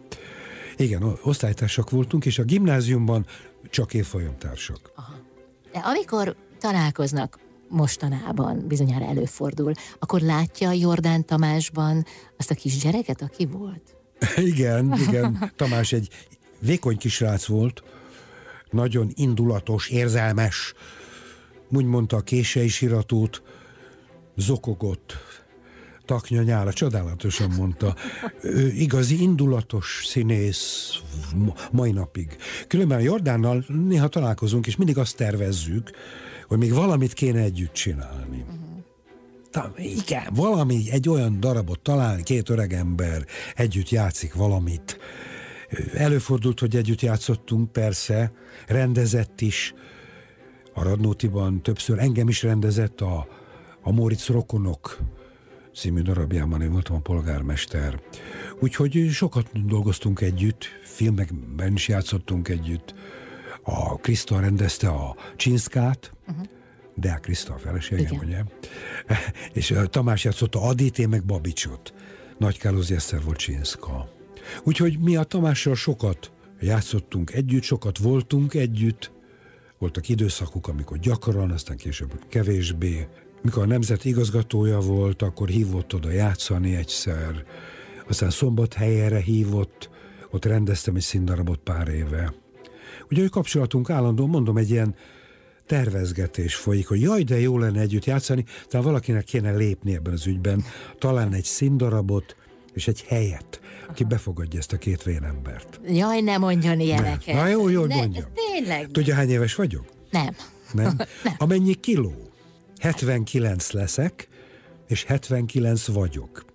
Igen, 0.78 1.04
osztálytársak 1.24 1.90
voltunk, 1.90 2.26
és 2.26 2.40
a 2.40 2.44
gimnáziumban 2.44 3.26
csak 3.70 3.94
évfolyamtársak. 3.94 4.92
Aha. 4.96 5.20
De 5.72 5.80
amikor 5.80 6.36
találkoznak 6.60 7.40
mostanában 7.72 8.68
bizonyára 8.68 9.06
előfordul, 9.06 9.72
akkor 10.00 10.22
látja 10.22 10.72
Jordán 10.72 11.26
Tamásban 11.26 12.06
azt 12.38 12.52
a 12.52 12.56
kis 12.56 12.78
gyereket, 12.78 13.22
aki 13.22 13.46
volt? 13.46 13.96
igen, 14.54 14.94
igen. 15.08 15.38
Tamás 15.56 15.92
egy 15.92 16.10
vékony 16.60 16.98
kisrác 16.98 17.46
volt, 17.46 17.84
nagyon 18.70 19.12
indulatos, 19.16 19.90
érzelmes, 19.90 20.74
úgy 21.70 21.86
mondta 21.86 22.18
a 22.18 22.22
kései 22.22 22.68
siratót, 22.68 23.42
zokogott, 24.36 25.18
taknya 26.06 26.42
nyála, 26.42 26.74
csodálatosan 26.74 27.50
mondta. 27.50 27.96
Ő 28.42 28.68
igazi 28.68 29.22
indulatos 29.22 30.04
színész 30.06 30.94
mai 31.72 31.92
napig. 31.92 32.38
Különben 32.68 32.98
a 32.98 33.02
Jordánnal 33.02 33.66
néha 33.68 34.08
találkozunk, 34.08 34.68
és 34.68 34.76
mindig 34.76 34.98
azt 34.98 35.16
tervezzük, 35.16 35.92
hogy 36.52 36.60
még 36.60 36.74
valamit 36.74 37.14
kéne 37.14 37.40
együtt 37.40 37.74
csinálni. 37.74 38.46
Uh-huh. 39.54 39.86
igen, 39.98 40.28
valami, 40.34 40.84
egy 40.90 41.10
olyan 41.10 41.40
darabot 41.40 41.80
találni, 41.80 42.24
két 42.24 42.50
öreg 42.50 42.74
ember 42.74 43.26
együtt 43.56 43.90
játszik 43.90 44.34
valamit. 44.34 45.00
Előfordult, 45.94 46.60
hogy 46.60 46.76
együtt 46.76 47.02
játszottunk, 47.02 47.72
persze, 47.72 48.32
rendezett 48.68 49.42
is. 49.42 49.74
A 50.74 50.84
Radnótiban 50.84 51.62
többször 51.62 52.00
engem 52.00 52.28
is 52.28 52.44
rendezett 52.44 53.02
a, 53.02 53.28
a 53.82 53.92
Moritz 53.92 54.28
Rokonok 54.28 54.98
című 55.76 56.02
darabjában 56.02 56.62
én 56.62 56.72
voltam 56.72 56.96
a 56.96 57.00
polgármester. 57.00 58.02
Úgyhogy 58.60 59.08
sokat 59.12 59.66
dolgoztunk 59.66 60.22
együtt, 60.22 60.66
filmekben 60.84 61.74
is 61.74 61.88
játszottunk 61.88 62.48
együtt 62.48 62.94
a 63.62 63.96
Kriszta 63.96 64.40
rendezte 64.40 64.88
a 64.88 65.16
Csinszkát, 65.36 66.12
uh-huh. 66.32 66.46
Deák 66.96 67.20
Kriszta 67.20 67.54
a 67.54 67.58
feleségem, 67.58 68.18
ugye? 68.24 68.44
És 69.60 69.74
Tamás 69.90 70.24
játszotta 70.24 70.62
Adit, 70.62 71.00
én 71.00 71.10
meg 71.10 71.26
Babicsot. 71.26 71.94
Nagy 72.38 72.58
Kálozi 72.58 72.94
Eszter 72.94 73.24
volt 73.24 73.38
Csinszka. 73.38 74.10
Úgyhogy 74.64 75.00
mi 75.00 75.16
a 75.16 75.24
Tamással 75.24 75.76
sokat 75.76 76.32
játszottunk 76.60 77.34
együtt, 77.34 77.64
sokat 77.64 77.98
voltunk 77.98 78.54
együtt, 78.54 79.12
voltak 79.78 80.10
időszakok, 80.10 80.68
amikor 80.68 80.98
gyakran, 80.98 81.52
aztán 81.52 81.78
később 81.78 82.26
kevésbé. 82.30 83.08
Mikor 83.42 83.64
a 83.64 83.66
nemzet 83.66 84.06
igazgatója 84.06 84.80
volt, 84.80 85.22
akkor 85.22 85.48
hívott 85.48 85.94
oda 85.94 86.12
játszani 86.12 86.76
egyszer, 86.76 87.46
aztán 88.08 88.30
szombathelyre 88.30 89.20
hívott, 89.20 89.90
ott 90.32 90.46
rendeztem 90.46 90.96
egy 90.96 91.02
színdarabot 91.02 91.60
pár 91.60 91.88
éve. 91.88 92.34
Ugye, 93.10 93.22
hogy 93.22 93.30
kapcsolatunk 93.30 93.90
állandó, 93.90 94.28
mondom, 94.28 94.58
egy 94.58 94.70
ilyen 94.70 94.96
tervezgetés 95.72 96.56
folyik, 96.56 96.88
hogy 96.88 97.02
jaj, 97.02 97.24
de 97.24 97.40
jó 97.40 97.58
lenne 97.58 97.80
együtt 97.80 98.06
játszani, 98.06 98.46
tehát 98.68 98.86
valakinek 98.86 99.24
kéne 99.24 99.52
lépni 99.52 99.94
ebben 99.96 100.14
az 100.14 100.28
ügyben, 100.28 100.64
talán 101.00 101.34
egy 101.34 101.44
színdarabot, 101.44 102.36
és 102.74 102.88
egy 102.88 103.04
helyet, 103.08 103.60
aki 103.90 104.04
befogadja 104.04 104.60
ezt 104.60 104.74
a 104.74 104.78
két 104.78 105.04
vénembert. 105.04 105.80
Jaj, 105.88 106.22
ne 106.22 106.38
mondjon 106.38 106.80
ilyeneket. 106.80 107.36
Na 107.36 107.48
jó, 107.48 107.70
jó, 107.70 107.86
mondjam. 107.86 108.26
Tényleg. 108.34 108.88
Tudja, 108.92 109.16
hány 109.16 109.30
éves 109.30 109.56
vagyok? 109.56 109.86
Nem. 110.10 110.36
Nem? 110.74 110.96
nem. 111.24 111.34
Amennyi 111.38 111.74
kiló? 111.74 112.14
79 112.80 113.72
leszek, 113.72 114.28
és 114.88 115.04
79 115.04 115.88
vagyok. 115.88 116.46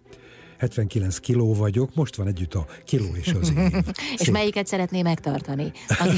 79 0.59 1.19
kiló 1.19 1.55
vagyok, 1.55 1.95
most 1.95 2.17
van 2.17 2.27
együtt 2.27 2.55
a 2.55 2.67
kiló 2.85 3.09
és 3.15 3.33
az 3.41 3.53
én. 3.57 3.85
és 4.19 4.31
melyiket 4.31 4.67
szeretné 4.67 5.03
megtartani? 5.03 5.73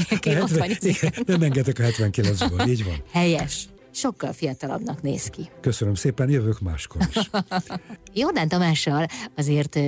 Aki 0.09 0.29
70, 0.29 0.77
igen, 0.79 1.13
nem 1.25 1.41
engedek 1.41 1.79
a 1.79 1.83
79-ből, 1.83 2.67
így 2.67 2.83
van. 2.83 3.03
Helyes. 3.11 3.67
Sokkal 3.91 4.33
fiatalabbnak 4.33 5.01
néz 5.01 5.25
ki. 5.25 5.49
Köszönöm 5.61 5.95
szépen, 5.95 6.29
jövök 6.29 6.59
máskor 6.59 7.01
is. 7.09 7.29
Jordán 8.21 8.47
Tamással 8.47 9.05
azért 9.35 9.79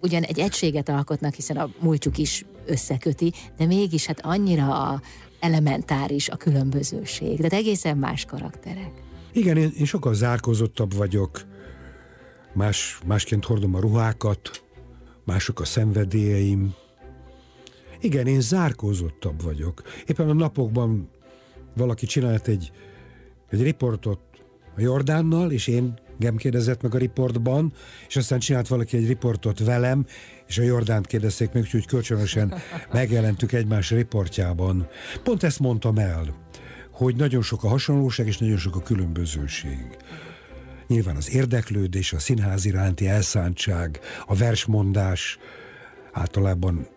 ugyan 0.00 0.22
egy 0.22 0.38
egységet 0.38 0.88
alkotnak, 0.88 1.34
hiszen 1.34 1.56
a 1.56 1.70
múltjuk 1.80 2.18
is 2.18 2.44
összeköti, 2.66 3.32
de 3.56 3.66
mégis 3.66 4.06
hát 4.06 4.20
annyira 4.22 4.88
a 4.88 5.00
elementáris 5.40 6.28
a 6.28 6.36
különbözőség, 6.36 7.40
de 7.40 7.56
egészen 7.56 7.96
más 7.96 8.24
karakterek. 8.24 8.90
Igen, 9.32 9.56
én, 9.56 9.72
én 9.78 9.84
sokkal 9.84 10.14
zárkozottabb 10.14 10.94
vagyok, 10.94 11.42
más, 12.52 12.98
másként 13.06 13.44
hordom 13.44 13.74
a 13.74 13.80
ruhákat, 13.80 14.64
mások 15.24 15.60
a 15.60 15.64
szenvedélyeim. 15.64 16.74
Igen, 18.00 18.26
én 18.26 18.40
zárkózottabb 18.40 19.42
vagyok. 19.42 19.82
Éppen 20.06 20.28
a 20.28 20.32
napokban 20.32 21.10
valaki 21.76 22.06
csinált 22.06 22.48
egy, 22.48 22.72
egy 23.50 23.62
riportot 23.62 24.20
a 24.76 24.80
Jordánnal, 24.80 25.52
és 25.52 25.66
én 25.66 25.98
engem 26.12 26.36
kérdezett 26.36 26.82
meg 26.82 26.94
a 26.94 26.98
riportban, 26.98 27.72
és 28.08 28.16
aztán 28.16 28.38
csinált 28.38 28.68
valaki 28.68 28.96
egy 28.96 29.06
riportot 29.06 29.64
velem, 29.64 30.06
és 30.46 30.58
a 30.58 30.62
Jordánt 30.62 31.06
kérdezték 31.06 31.52
meg, 31.52 31.62
úgyhogy 31.62 31.86
kölcsönösen 31.86 32.54
megjelentük 32.92 33.52
egymás 33.52 33.90
riportjában. 33.90 34.88
Pont 35.22 35.42
ezt 35.42 35.58
mondtam 35.58 35.98
el, 35.98 36.34
hogy 36.90 37.16
nagyon 37.16 37.42
sok 37.42 37.64
a 37.64 37.68
hasonlóság, 37.68 38.26
és 38.26 38.38
nagyon 38.38 38.56
sok 38.56 38.76
a 38.76 38.80
különbözőség. 38.80 39.96
Nyilván 40.90 41.16
az 41.16 41.30
érdeklődés, 41.30 42.12
a 42.12 42.18
színház 42.18 42.64
iránti 42.64 43.06
elszántság, 43.06 44.00
a 44.26 44.34
versmondás, 44.34 45.38
általában 46.12 46.88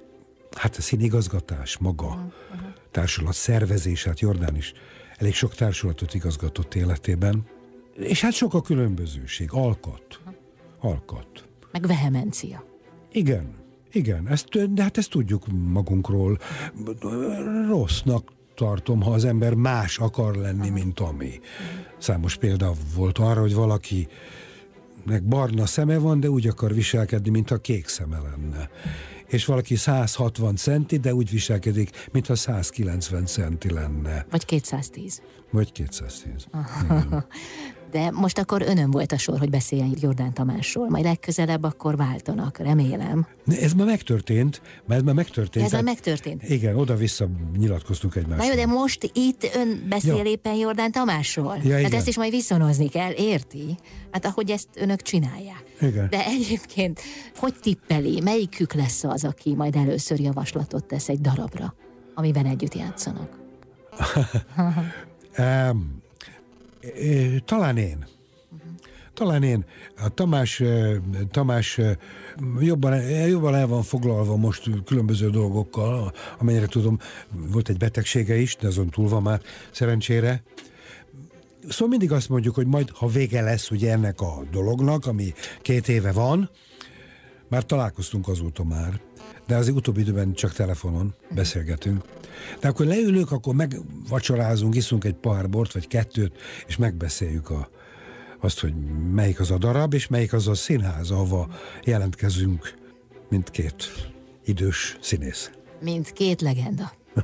hát 0.57 0.75
a 0.75 0.81
színigazgatás 0.81 1.77
maga, 1.77 2.05
uh-huh. 2.05 2.29
társulat 2.91 3.33
szervezés, 3.33 4.03
hát 4.03 4.19
Jordán 4.19 4.55
is 4.55 4.73
elég 5.17 5.33
sok 5.33 5.55
társulatot 5.55 6.13
igazgatott 6.13 6.75
életében, 6.75 7.45
és 7.95 8.21
hát 8.21 8.33
sok 8.33 8.53
a 8.53 8.61
különbözőség, 8.61 9.51
alkat, 9.51 10.19
uh-huh. 10.19 10.35
alkat. 10.79 11.47
Meg 11.71 11.87
vehemencia. 11.87 12.65
Igen, 13.11 13.55
Igen, 13.91 14.27
ezt, 14.27 14.73
de 14.73 14.83
hát 14.83 14.97
ezt 14.97 15.09
tudjuk 15.09 15.47
magunkról. 15.47 16.39
Rossznak 17.67 18.31
tartom, 18.55 19.01
ha 19.01 19.11
az 19.11 19.25
ember 19.25 19.53
más 19.53 19.97
akar 19.97 20.35
lenni, 20.35 20.69
mint 20.69 20.99
ami. 20.99 21.39
Számos 21.97 22.35
példa 22.37 22.73
volt 22.95 23.17
arra, 23.17 23.41
hogy 23.41 23.53
valaki 23.53 24.07
nek 25.05 25.23
barna 25.23 25.65
szeme 25.65 25.97
van, 25.97 26.19
de 26.19 26.29
úgy 26.29 26.47
akar 26.47 26.73
viselkedni, 26.73 27.29
mintha 27.29 27.57
kék 27.57 27.87
szeme 27.87 28.17
lenne. 28.19 28.69
És 29.27 29.45
valaki 29.45 29.75
160 29.75 30.55
centi, 30.55 30.97
de 30.97 31.13
úgy 31.13 31.29
viselkedik, 31.29 32.07
mintha 32.11 32.35
190 32.35 33.25
centi 33.25 33.73
lenne. 33.73 34.25
Vagy 34.29 34.45
210. 34.45 35.21
Vagy 35.51 35.71
210. 35.71 36.47
De 37.93 38.11
most 38.11 38.37
akkor 38.37 38.61
önön 38.61 38.91
volt 38.91 39.11
a 39.11 39.17
sor, 39.17 39.39
hogy 39.39 39.49
beszéljen 39.49 39.93
Jordán 39.99 40.33
Tamásról. 40.33 40.89
Majd 40.89 41.03
legközelebb 41.03 41.63
akkor 41.63 41.95
váltanak, 41.95 42.57
remélem. 42.57 43.27
Ez 43.45 43.73
már 43.73 43.87
megtörtént, 43.87 44.61
mert 44.85 44.99
ez 44.99 45.05
már 45.05 45.15
megtörtént. 45.15 45.65
Ez 45.65 45.71
már 45.71 45.83
megtörtént? 45.83 46.49
Igen, 46.49 46.75
oda-vissza 46.75 47.27
nyilatkoztunk 47.57 48.15
egymásról. 48.15 48.47
Na 48.47 48.53
jó, 48.53 48.65
de 48.65 48.65
most 48.65 49.09
itt 49.13 49.49
ön 49.55 49.85
beszél 49.89 50.15
ja. 50.15 50.23
éppen 50.23 50.55
Jordán 50.55 50.91
Tamásról. 50.91 51.57
Ja, 51.63 51.81
hát 51.81 51.93
ezt 51.93 52.07
is 52.07 52.17
majd 52.17 52.31
viszonozni 52.31 52.89
kell, 52.89 53.11
érti? 53.11 53.77
Hát 54.11 54.25
ahogy 54.25 54.49
ezt 54.51 54.67
önök 54.75 55.01
csinálják. 55.01 55.63
Igen. 55.81 56.07
De 56.09 56.25
egyébként, 56.25 56.99
hogy 57.35 57.53
tippeli, 57.61 58.21
melyikük 58.21 58.73
lesz 58.73 59.03
az, 59.03 59.25
aki 59.25 59.55
majd 59.55 59.75
először 59.75 60.19
javaslatot 60.19 60.85
tesz 60.85 61.09
egy 61.09 61.21
darabra, 61.21 61.75
amiben 62.13 62.45
együtt 62.45 62.75
játszanak? 62.75 63.29
um, 65.37 66.02
talán 67.45 67.77
én. 67.77 68.05
Talán 69.13 69.43
én. 69.43 69.65
A 69.97 70.09
Tamás, 70.09 70.63
Tamás 71.31 71.79
jobban, 72.59 73.01
jobban 73.27 73.55
el 73.55 73.67
van 73.67 73.83
foglalva 73.83 74.35
most 74.35 74.69
különböző 74.85 75.29
dolgokkal, 75.29 76.13
amennyire 76.39 76.65
tudom, 76.65 76.99
volt 77.31 77.69
egy 77.69 77.77
betegsége 77.77 78.35
is, 78.35 78.55
de 78.55 78.67
azon 78.67 78.89
túl 78.89 79.09
van 79.09 79.21
már 79.21 79.41
szerencsére. 79.71 80.43
Szóval 81.69 81.87
mindig 81.87 82.11
azt 82.11 82.29
mondjuk, 82.29 82.55
hogy 82.55 82.67
majd, 82.67 82.89
ha 82.89 83.07
vége 83.07 83.41
lesz 83.41 83.71
ugye 83.71 83.91
ennek 83.91 84.21
a 84.21 84.43
dolognak, 84.51 85.05
ami 85.05 85.33
két 85.61 85.87
éve 85.87 86.11
van, 86.11 86.49
már 87.47 87.65
találkoztunk 87.65 88.27
azóta 88.27 88.63
már, 88.63 88.99
de 89.47 89.55
az 89.55 89.69
utóbbi 89.69 90.01
időben 90.01 90.33
csak 90.33 90.53
telefonon 90.53 91.13
beszélgetünk. 91.29 92.03
De 92.59 92.67
akkor 92.67 92.85
leülünk, 92.85 93.31
akkor 93.31 93.55
megvacsorázunk, 93.55 94.75
iszunk 94.75 95.03
egy 95.03 95.13
pár 95.13 95.49
bort, 95.49 95.73
vagy 95.73 95.87
kettőt, 95.87 96.33
és 96.67 96.77
megbeszéljük 96.77 97.49
a, 97.49 97.69
azt, 98.41 98.59
hogy 98.59 98.73
melyik 99.13 99.39
az 99.39 99.51
a 99.51 99.57
darab, 99.57 99.93
és 99.93 100.07
melyik 100.07 100.33
az 100.33 100.47
a 100.47 100.53
színház, 100.53 101.11
ahova 101.11 101.47
jelentkezünk, 101.83 102.73
mint 103.29 103.49
két 103.49 103.91
idős 104.45 104.97
színész. 105.01 105.51
Mint 105.81 106.11
két 106.11 106.41
legenda. 106.41 106.91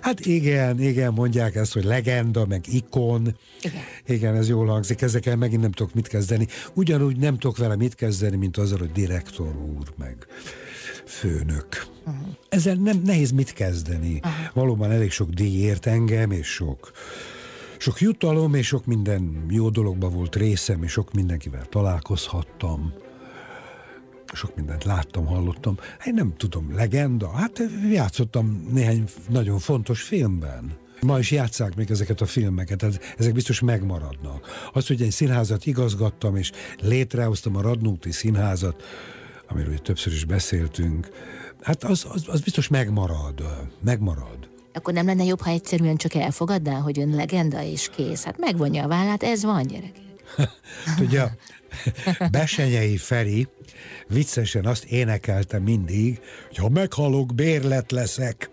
Hát 0.00 0.20
igen, 0.20 0.80
igen, 0.80 1.12
mondják 1.12 1.54
ezt, 1.54 1.72
hogy 1.72 1.84
legenda, 1.84 2.46
meg 2.46 2.64
ikon. 2.66 3.36
Igen. 3.62 3.82
igen, 4.06 4.34
ez 4.34 4.48
jól 4.48 4.66
hangzik, 4.66 5.02
ezekkel 5.02 5.36
megint 5.36 5.60
nem 5.60 5.72
tudok 5.72 5.94
mit 5.94 6.08
kezdeni. 6.08 6.46
Ugyanúgy 6.74 7.16
nem 7.16 7.38
tudok 7.38 7.56
vele 7.56 7.76
mit 7.76 7.94
kezdeni, 7.94 8.36
mint 8.36 8.56
azzal, 8.56 8.78
hogy 8.78 8.92
direktor 8.92 9.56
úr, 9.56 9.92
meg 9.98 10.26
főnök. 11.06 11.86
Uh-huh. 12.06 12.26
Ezzel 12.48 12.74
nem 12.74 13.02
nehéz 13.04 13.30
mit 13.30 13.52
kezdeni. 13.52 14.14
Uh-huh. 14.14 14.32
Valóban 14.54 14.90
elég 14.90 15.10
sok 15.10 15.30
díj 15.30 15.60
ért 15.60 15.86
engem, 15.86 16.30
és 16.30 16.46
sok 16.46 16.92
sok 17.82 18.00
jutalom, 18.00 18.54
és 18.54 18.66
sok 18.66 18.86
minden 18.86 19.46
jó 19.48 19.70
dologba 19.70 20.08
volt 20.08 20.36
részem, 20.36 20.82
és 20.82 20.90
sok 20.92 21.12
mindenkivel 21.12 21.64
találkozhattam. 21.64 22.92
Sok 24.32 24.56
mindent 24.56 24.84
láttam, 24.84 25.26
hallottam. 25.26 25.78
Hát 25.98 26.14
nem 26.14 26.34
tudom, 26.36 26.74
legenda? 26.74 27.30
Hát 27.30 27.62
játszottam 27.90 28.68
néhány 28.72 29.04
nagyon 29.28 29.58
fontos 29.58 30.02
filmben. 30.02 30.72
Ma 31.00 31.18
is 31.18 31.30
játszák 31.30 31.74
még 31.74 31.90
ezeket 31.90 32.20
a 32.20 32.26
filmeket, 32.26 33.14
ezek 33.18 33.32
biztos 33.32 33.60
megmaradnak. 33.60 34.70
Az, 34.72 34.86
hogy 34.86 35.02
egy 35.02 35.10
színházat 35.10 35.66
igazgattam, 35.66 36.36
és 36.36 36.52
létrehoztam 36.80 37.56
a 37.56 37.60
Radnóti 37.60 38.10
Színházat, 38.10 38.82
amiről 39.52 39.78
többször 39.78 40.12
is 40.12 40.24
beszéltünk, 40.24 41.08
hát 41.60 41.84
az, 41.84 42.06
az, 42.08 42.24
az 42.26 42.40
biztos 42.40 42.68
megmarad, 42.68 43.42
megmarad. 43.80 44.50
Akkor 44.72 44.94
nem 44.94 45.06
lenne 45.06 45.24
jobb, 45.24 45.40
ha 45.40 45.50
egyszerűen 45.50 45.96
csak 45.96 46.14
elfogadná, 46.14 46.78
hogy 46.78 46.98
ön 46.98 47.14
legenda 47.14 47.62
és 47.62 47.90
kész? 47.96 48.24
Hát 48.24 48.38
megvonja 48.38 48.84
a 48.84 48.88
vállát, 48.88 49.22
ez 49.22 49.42
van, 49.42 49.66
gyerekek. 49.66 50.00
Tudja, 50.96 51.36
Besenyei 52.30 52.96
Feri 52.96 53.48
viccesen 54.08 54.64
azt 54.64 54.84
énekelte 54.84 55.58
mindig, 55.58 56.20
hogy 56.48 56.56
ha 56.56 56.68
meghalok, 56.68 57.34
bérlet 57.34 57.90
leszek. 57.90 58.50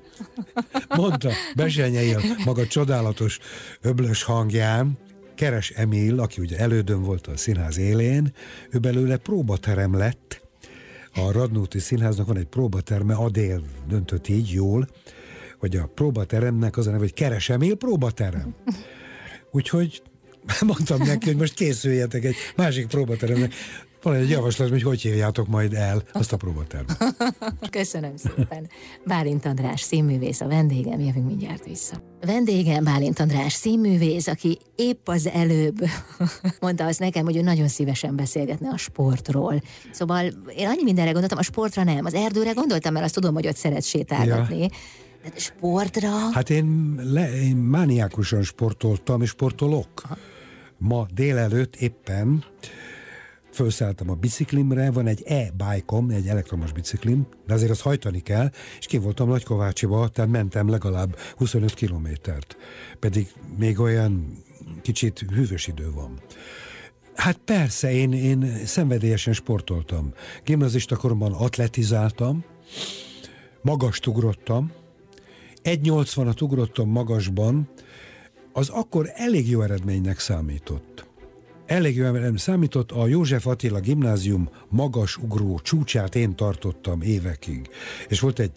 Mondta 0.90 1.32
Besenyei 1.56 2.14
a 2.14 2.22
maga 2.46 2.68
csodálatos 2.68 3.40
öblös 3.82 4.24
hangján, 4.24 4.98
Keres 5.36 5.70
Emil, 5.70 6.20
aki 6.20 6.42
ugye 6.42 6.58
elődön 6.58 7.04
volt 7.04 7.28
a 7.28 7.38
színház 7.38 7.78
élén, 7.78 8.34
ő 8.70 8.78
belőle 8.78 9.18
próbaterem 9.18 9.98
lett, 9.98 10.49
a 11.26 11.32
Radnóti 11.32 11.80
Színháznak 11.80 12.28
van 12.28 12.38
egy 12.38 12.46
próbaterme, 12.46 13.14
Adél 13.14 13.62
döntött 13.88 14.28
így 14.28 14.50
jól, 14.50 14.88
hogy 15.58 15.76
a 15.76 15.90
próbateremnek 15.96 16.78
az 16.78 16.88
a 16.88 16.90
neve, 16.90 17.02
hogy 17.02 17.14
Keresemél 17.14 17.76
próbaterem. 17.76 18.56
Úgyhogy 19.52 20.02
mondtam 20.66 21.00
neki, 21.00 21.26
hogy 21.28 21.38
most 21.38 21.54
készüljetek 21.54 22.24
egy 22.24 22.36
másik 22.56 22.88
próbateremnek. 22.88 23.54
Van 24.02 24.16
egy 24.16 24.30
javaslat, 24.30 24.70
hogy 24.70 24.84
hogy 24.84 25.02
hívjátok 25.02 25.48
majd 25.48 25.74
el 25.74 26.04
azt 26.12 26.34
a 26.34 26.38
próbatermet. 26.38 27.16
Köszönöm 27.70 28.18
szépen. 28.18 28.70
Bálint 29.06 29.46
András 29.46 29.82
színművész 29.82 30.42
a 30.42 30.48
vendégem, 30.48 31.00
jövünk 31.00 31.28
mindjárt 31.28 31.66
vissza. 31.66 32.04
Vendégem 32.22 32.84
Bálint 32.84 33.20
András 33.20 33.54
színművész, 33.54 34.28
aki 34.28 34.58
épp 34.76 35.08
az 35.08 35.28
előbb 35.28 35.78
mondta 36.62 36.86
azt 36.86 37.00
nekem, 37.00 37.26
hogy 37.26 37.38
ő 37.38 37.42
nagyon 37.42 37.68
szívesen 37.68 38.16
beszélgetne 38.16 38.70
a 38.70 38.78
sportról. 38.78 39.62
Szóval 39.92 40.26
én 40.56 40.68
annyi 40.68 40.84
mindenre 40.84 41.12
gondoltam, 41.12 41.38
a 41.38 41.44
sportra 41.44 41.84
nem. 41.84 42.06
Az 42.06 42.14
erdőre 42.14 42.52
gondoltam, 42.52 42.94
mert 42.94 43.06
azt 43.06 43.14
tudom, 43.14 43.34
hogy 43.34 43.48
ott 43.48 43.58
szeret 43.58 43.84
sétálgatni. 43.84 44.60
Ja. 44.60 44.68
De 45.24 45.32
sportra? 45.36 46.10
Hát 46.32 46.50
én, 46.50 46.96
le, 47.04 47.42
én 47.42 47.56
mániákusan 47.56 48.44
sportoltam, 48.44 49.22
és 49.22 49.30
sportolok. 49.30 50.02
Ma 50.78 51.06
délelőtt 51.14 51.76
éppen 51.76 52.44
felszálltam 53.52 54.10
a 54.10 54.14
biciklimre, 54.14 54.92
van 54.92 55.08
egy 55.08 55.24
e-bike-om, 55.24 56.10
egy 56.10 56.28
elektromos 56.28 56.72
biciklim, 56.72 57.28
de 57.48 57.54
azért 57.54 57.72
azt 57.72 57.82
hajtani 57.82 58.20
kell, 58.20 58.52
és 58.80 58.86
ki 58.86 58.98
voltam 58.98 59.30
Nagykovácsiba, 59.30 60.08
tehát 60.08 60.32
mentem 60.32 60.70
legalább 60.70 61.18
25 61.38 61.74
kilométert. 61.74 62.58
Pedig 63.00 63.28
még 63.58 63.80
olyan 63.80 64.44
kicsit 64.82 65.26
hűvös 65.34 65.68
idő 65.68 65.92
van. 65.92 66.22
Hát 67.16 67.38
persze, 67.38 67.92
én, 67.92 68.14
én 68.14 68.66
szenvedélyesen 68.66 69.34
sportoltam. 69.34 70.14
Gimnazista 70.44 70.96
koromban 70.96 71.32
atletizáltam, 71.32 72.44
magast 73.62 74.08
ugrottam, 74.08 74.72
1,80-at 75.64 76.42
ugrottam 76.42 76.90
magasban, 76.90 77.70
az 78.54 78.70
akkor 78.70 79.12
elég 79.14 79.50
jó 79.50 79.62
eredménynek 79.62 80.20
számított. 80.20 81.09
Elég 81.70 81.96
jó 81.96 82.04
eredménynek 82.04 82.38
számított, 82.38 82.92
a 82.92 83.08
József 83.08 83.48
Attila 83.48 83.80
gimnázium 83.80 84.50
magas 84.70 85.18
ugró 85.18 85.60
csúcsát 85.64 86.16
én 86.16 86.36
tartottam 86.36 87.02
évekig. 87.02 87.70
És 88.08 88.20
volt 88.20 88.40
egy 88.40 88.52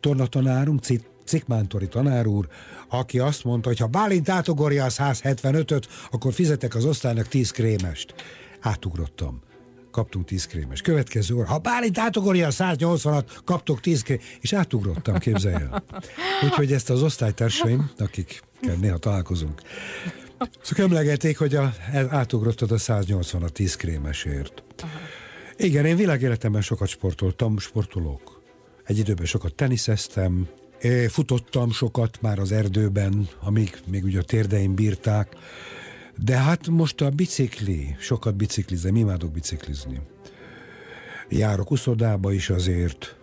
tornatanárunk, 0.00 0.80
Cikmántori 1.24 1.88
tanár 1.88 2.26
úr, 2.26 2.48
aki 2.88 3.18
azt 3.18 3.44
mondta, 3.44 3.68
hogy 3.68 3.78
ha 3.78 3.86
Bálint 3.86 4.28
átugorja 4.28 4.84
a 4.84 4.88
175-öt, 4.88 5.88
akkor 6.10 6.32
fizetek 6.32 6.74
az 6.74 6.84
osztálynak 6.84 7.28
10 7.28 7.50
krémest. 7.50 8.14
Átugrottam 8.60 9.40
kaptunk 9.90 10.24
10 10.24 10.46
krémes. 10.46 10.80
Következő 10.80 11.34
óra, 11.34 11.46
ha 11.46 11.58
Bálint 11.58 11.98
átugorja 11.98 12.46
a 12.46 12.50
180-at, 12.50 13.24
kaptok 13.44 13.80
10 13.80 14.02
krémes, 14.02 14.24
és 14.40 14.52
átugrottam, 14.52 15.18
képzelj 15.18 15.54
el. 15.54 15.84
Úgyhogy 16.44 16.72
ezt 16.72 16.90
az 16.90 17.02
osztálytársaim, 17.02 17.90
akik 17.98 18.42
néha 18.80 18.98
találkozunk, 18.98 19.62
Szóval 20.62 20.84
emlegették, 20.84 21.38
hogy 21.38 21.54
a, 21.54 21.72
átugrottad 22.08 22.70
a 22.70 22.78
180 22.78 23.42
a 23.42 23.48
10 23.48 23.76
krémesért. 23.76 24.62
Aha. 24.78 24.98
Igen, 25.56 25.84
én 25.84 25.96
világéletemben 25.96 26.62
sokat 26.62 26.88
sportoltam, 26.88 27.58
sportolok. 27.58 28.42
Egy 28.84 28.98
időben 28.98 29.26
sokat 29.26 29.54
teniszeztem, 29.54 30.48
futottam 31.08 31.70
sokat 31.70 32.20
már 32.20 32.38
az 32.38 32.52
erdőben, 32.52 33.28
amíg 33.40 33.78
még 33.86 34.04
ugye 34.04 34.18
a 34.18 34.22
térdeim 34.22 34.74
bírták. 34.74 35.36
De 36.24 36.36
hát 36.36 36.68
most 36.68 37.00
a 37.00 37.10
bicikli, 37.10 37.96
sokat 37.98 38.36
biciklizem, 38.36 38.96
imádok 38.96 39.32
biciklizni. 39.32 40.00
Járok 41.28 41.70
uszodába 41.70 42.32
is 42.32 42.50
azért, 42.50 43.16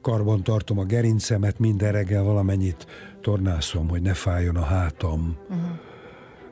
karban 0.00 0.42
tartom 0.42 0.78
a 0.78 0.84
gerincemet, 0.84 1.58
minden 1.58 1.92
reggel 1.92 2.22
valamennyit 2.22 2.86
tornászom, 3.20 3.88
hogy 3.88 4.02
ne 4.02 4.14
fájjon 4.14 4.56
a 4.56 4.64
hátam. 4.64 5.36
Uh-huh. 5.48 5.87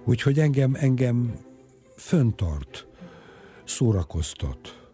Úgyhogy 0.09 0.38
engem, 0.38 0.74
engem 0.74 1.34
föntart, 1.96 2.86
szórakoztat. 3.64 4.88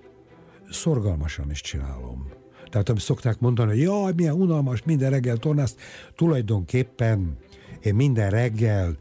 Szorgalmasan 0.70 1.50
is 1.50 1.60
csinálom. 1.60 2.30
Tehát 2.70 2.88
amit 2.88 3.02
szokták 3.02 3.38
mondani, 3.38 3.70
hogy 3.70 3.80
jaj, 3.80 4.12
milyen 4.16 4.34
unalmas, 4.34 4.82
minden 4.82 5.10
reggel 5.10 5.36
tornász. 5.36 5.76
Tulajdonképpen 6.14 7.36
én 7.80 7.94
minden 7.94 8.30
reggel 8.30 8.96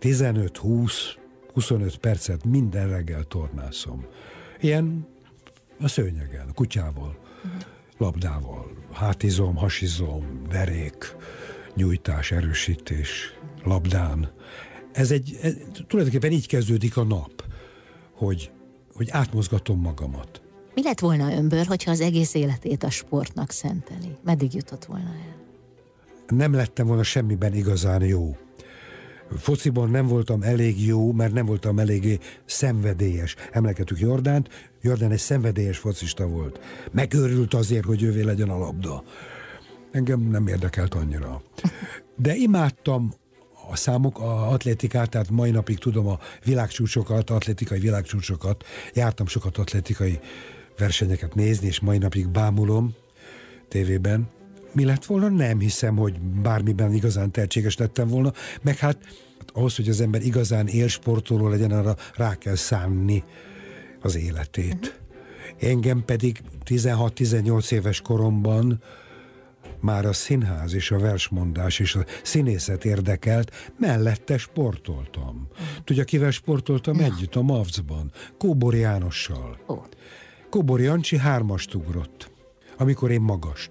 15-20 0.00 0.92
25 1.52 1.96
percet 1.96 2.44
minden 2.44 2.88
reggel 2.88 3.24
tornászom. 3.24 4.06
Ilyen 4.60 5.06
a 5.80 5.88
szőnyegen, 5.88 6.48
a 6.48 6.52
kutyával, 6.52 7.18
labdával, 7.98 8.70
hátizom, 8.92 9.56
hasizom, 9.56 10.42
derék, 10.48 11.16
nyújtás, 11.74 12.30
erősítés, 12.30 13.38
labdán. 13.64 14.30
Ez 14.92 15.10
egy, 15.10 15.38
ez, 15.42 15.56
tulajdonképpen 15.86 16.32
így 16.32 16.46
kezdődik 16.46 16.96
a 16.96 17.04
nap, 17.04 17.44
hogy, 18.14 18.50
hogy 18.94 19.08
átmozgatom 19.10 19.80
magamat. 19.80 20.42
Mi 20.74 20.82
lett 20.82 21.00
volna 21.00 21.32
önből, 21.32 21.64
hogyha 21.64 21.90
az 21.90 22.00
egész 22.00 22.34
életét 22.34 22.82
a 22.82 22.90
sportnak 22.90 23.50
szenteli? 23.50 24.16
Meddig 24.24 24.54
jutott 24.54 24.84
volna 24.84 25.08
el? 25.08 25.40
Nem 26.26 26.52
lettem 26.52 26.86
volna 26.86 27.02
semmiben 27.02 27.54
igazán 27.54 28.02
jó. 28.04 28.36
Fociban 29.36 29.90
nem 29.90 30.06
voltam 30.06 30.42
elég 30.42 30.86
jó, 30.86 31.12
mert 31.12 31.32
nem 31.32 31.46
voltam 31.46 31.78
eléggé 31.78 32.18
szenvedélyes. 32.44 33.36
Emlekedtük 33.50 33.98
Jordánt, 33.98 34.48
Jordán 34.80 35.10
egy 35.10 35.18
szenvedélyes 35.18 35.78
focista 35.78 36.26
volt. 36.26 36.60
Megőrült 36.92 37.54
azért, 37.54 37.84
hogy 37.84 38.02
ővé 38.02 38.22
legyen 38.22 38.48
a 38.48 38.58
labda. 38.58 39.02
Engem 39.90 40.20
nem 40.20 40.46
érdekelt 40.46 40.94
annyira. 40.94 41.42
De 42.16 42.34
imádtam 42.34 43.12
a 43.70 43.76
számok, 43.76 44.18
a 44.18 44.50
atlétikát, 44.50 45.10
tehát 45.10 45.30
mai 45.30 45.50
napig 45.50 45.78
tudom 45.78 46.06
a 46.06 46.18
világcsúcsokat, 46.44 47.30
atlétikai 47.30 47.78
világcsúcsokat, 47.78 48.64
jártam 48.94 49.26
sokat 49.26 49.58
atlétikai 49.58 50.20
versenyeket 50.78 51.34
nézni, 51.34 51.66
és 51.66 51.80
mai 51.80 51.98
napig 51.98 52.28
bámulom 52.28 52.94
tévében. 53.68 54.28
Mi 54.72 54.84
lett 54.84 55.04
volna? 55.04 55.28
Nem 55.28 55.58
hiszem, 55.58 55.96
hogy 55.96 56.20
bármiben 56.20 56.92
igazán 56.92 57.30
tehetséges 57.30 57.76
lettem 57.76 58.08
volna, 58.08 58.32
meg 58.62 58.76
hát, 58.76 58.98
hát 59.38 59.50
ahhoz, 59.52 59.76
hogy 59.76 59.88
az 59.88 60.00
ember 60.00 60.22
igazán 60.22 60.66
élsportoló 60.66 61.48
legyen, 61.48 61.70
arra 61.70 61.96
rá 62.14 62.34
kell 62.34 62.54
szánni 62.54 63.24
az 64.00 64.16
életét. 64.16 65.00
Engem 65.60 66.04
pedig 66.04 66.42
16-18 66.64 67.72
éves 67.72 68.00
koromban 68.00 68.82
már 69.82 70.06
a 70.06 70.12
színház 70.12 70.74
és 70.74 70.90
a 70.90 70.98
versmondás 70.98 71.78
és 71.78 71.94
a 71.94 72.04
színészet 72.22 72.84
érdekelt, 72.84 73.72
mellette 73.78 74.38
sportoltam. 74.38 75.48
Tudja, 75.84 76.04
kivel 76.04 76.30
sportoltam 76.30 76.98
ja. 76.98 77.04
együtt 77.04 77.34
a 77.34 77.42
Mavcban? 77.42 78.12
Kóbor 78.38 78.74
Jánossal. 78.74 79.58
Oh. 79.66 79.84
Kóbor 80.50 80.80
Jancsi 80.80 81.18
hármast 81.18 81.74
ugrott, 81.74 82.30
amikor 82.78 83.10
én 83.10 83.20
magast. 83.20 83.70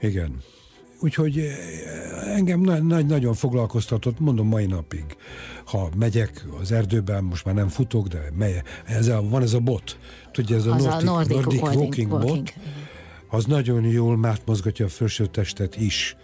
Igen. 0.00 0.42
Úgyhogy 1.00 1.38
eh, 1.38 2.36
engem 2.36 2.60
nagy, 2.60 3.06
nagyon 3.06 3.34
foglalkoztatott, 3.34 4.20
mondom 4.20 4.48
mai 4.48 4.66
napig. 4.66 5.04
Ha 5.64 5.88
megyek 5.96 6.46
az 6.60 6.72
erdőben, 6.72 7.24
most 7.24 7.44
már 7.44 7.54
nem 7.54 7.68
futok, 7.68 8.08
de 8.08 8.20
megy, 8.38 8.62
ez 8.84 9.08
a, 9.08 9.22
van 9.22 9.42
ez 9.42 9.52
a 9.52 9.58
bot, 9.58 9.98
tudja, 10.32 10.56
ez 10.56 10.66
a 10.66 10.74
az 10.74 10.84
Nordic, 10.84 11.08
a 11.08 11.12
Nordic, 11.12 11.34
Nordic 11.34 11.60
walking, 11.60 11.80
walking, 11.80 12.12
walking 12.12 12.36
bot, 12.36 12.52
az 13.32 13.44
nagyon 13.44 13.84
jól 13.84 14.16
mátmozgatja 14.16 14.84
a 14.84 14.88
felső 14.88 15.26
testet 15.26 15.76
is. 15.76 16.16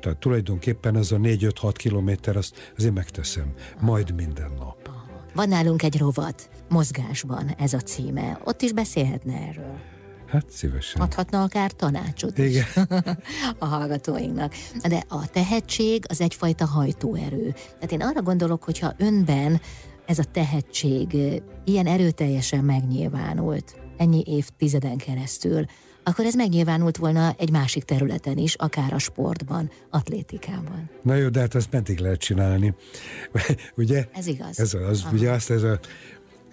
Tehát 0.00 0.18
tulajdonképpen 0.18 0.96
az 0.96 1.12
a 1.12 1.16
4-5-6 1.16 1.72
kilométer, 1.76 2.36
azt 2.36 2.72
azért 2.76 2.94
megteszem, 2.94 3.52
majd 3.80 4.14
minden 4.14 4.52
nap. 4.58 4.90
Van 5.34 5.48
nálunk 5.48 5.82
egy 5.82 5.98
rovat, 5.98 6.50
mozgásban 6.68 7.54
ez 7.58 7.72
a 7.72 7.78
címe. 7.78 8.40
Ott 8.44 8.62
is 8.62 8.72
beszélhetne 8.72 9.34
erről. 9.48 9.78
Hát 10.26 10.50
szívesen. 10.50 11.00
Adhatna 11.00 11.42
akár 11.42 11.72
tanácsot 11.72 12.38
Igen. 12.38 12.64
a 13.58 13.64
hallgatóinknak. 13.64 14.54
De 14.88 15.02
a 15.08 15.26
tehetség 15.26 16.04
az 16.08 16.20
egyfajta 16.20 16.66
hajtóerő. 16.66 17.52
Tehát 17.52 17.92
én 17.92 18.02
arra 18.02 18.22
gondolok, 18.22 18.64
hogyha 18.64 18.94
önben 18.96 19.60
ez 20.06 20.18
a 20.18 20.24
tehetség 20.24 21.16
ilyen 21.64 21.86
erőteljesen 21.86 22.64
megnyilvánult, 22.64 23.76
ennyi 23.96 24.22
évtizeden 24.26 24.96
keresztül, 24.96 25.64
akkor 26.04 26.24
ez 26.24 26.34
megnyilvánult 26.34 26.96
volna 26.96 27.34
egy 27.38 27.50
másik 27.50 27.84
területen 27.84 28.38
is, 28.38 28.54
akár 28.54 28.92
a 28.92 28.98
sportban, 28.98 29.70
atlétikában. 29.90 30.90
Na 31.02 31.14
jó, 31.14 31.28
de 31.28 31.40
hát 31.40 31.54
azt 31.54 31.70
meddig 31.70 31.98
lehet 31.98 32.20
csinálni? 32.20 32.74
ugye? 33.76 34.08
Ez 34.12 34.26
igaz. 34.26 34.58
Ez 34.58 34.74
az, 34.74 35.06
ugye 35.12 35.30
azt 35.30 35.50
ez 35.50 35.62
a 35.62 35.78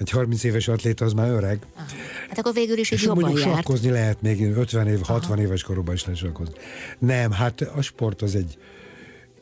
egy 0.02 0.10
30 0.10 0.44
éves 0.44 0.68
atléta 0.68 1.06
az 1.06 1.14
már 1.14 1.30
öreg. 1.30 1.66
Aha. 1.76 1.86
Hát 2.30 2.38
akkor 2.38 2.54
végül 2.54 2.78
is 2.78 2.92
így 2.92 3.02
jobban 3.02 3.38
járt. 3.38 3.42
sakkozni 3.42 3.90
lehet 3.90 4.22
még 4.22 4.42
50 4.42 4.88
év, 4.88 5.02
60 5.02 5.32
Aha. 5.32 5.42
éves 5.42 5.64
koromban 5.64 5.94
is 5.94 6.04
lehet 6.04 6.20
sakkozni. 6.20 6.54
Nem, 7.00 7.32
hát 7.32 7.62
a 7.62 7.82
sport 7.82 8.22
az 8.22 8.36
egy... 8.36 8.58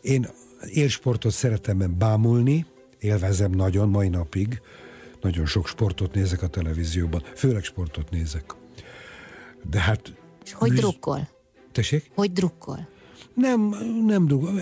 Én 0.01 0.27
élsportot 0.67 1.31
szeretem 1.31 1.95
bámulni, 1.97 2.65
élvezem 2.99 3.51
nagyon 3.51 3.89
mai 3.89 4.07
napig. 4.07 4.61
Nagyon 5.21 5.45
sok 5.45 5.67
sportot 5.67 6.13
nézek 6.13 6.41
a 6.41 6.47
televízióban, 6.47 7.23
főleg 7.35 7.63
sportot 7.63 8.09
nézek. 8.09 8.58
De 9.69 9.79
hát... 9.79 10.13
És 10.45 10.53
hogy 10.53 10.73
drukkol? 10.73 11.27
Tessék? 11.71 12.11
Hogy 12.15 12.31
drukkol? 12.31 12.87
Nem, 13.33 13.75
nem 14.05 14.25
drukkol. 14.25 14.59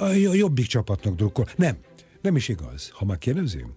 A 0.00 0.08
jobbik 0.12 0.66
csapatnak 0.66 1.14
drukkol. 1.14 1.46
Nem, 1.56 1.76
nem 2.20 2.36
is 2.36 2.48
igaz, 2.48 2.90
ha 2.92 3.04
már 3.04 3.18
kérdezem 3.18 3.74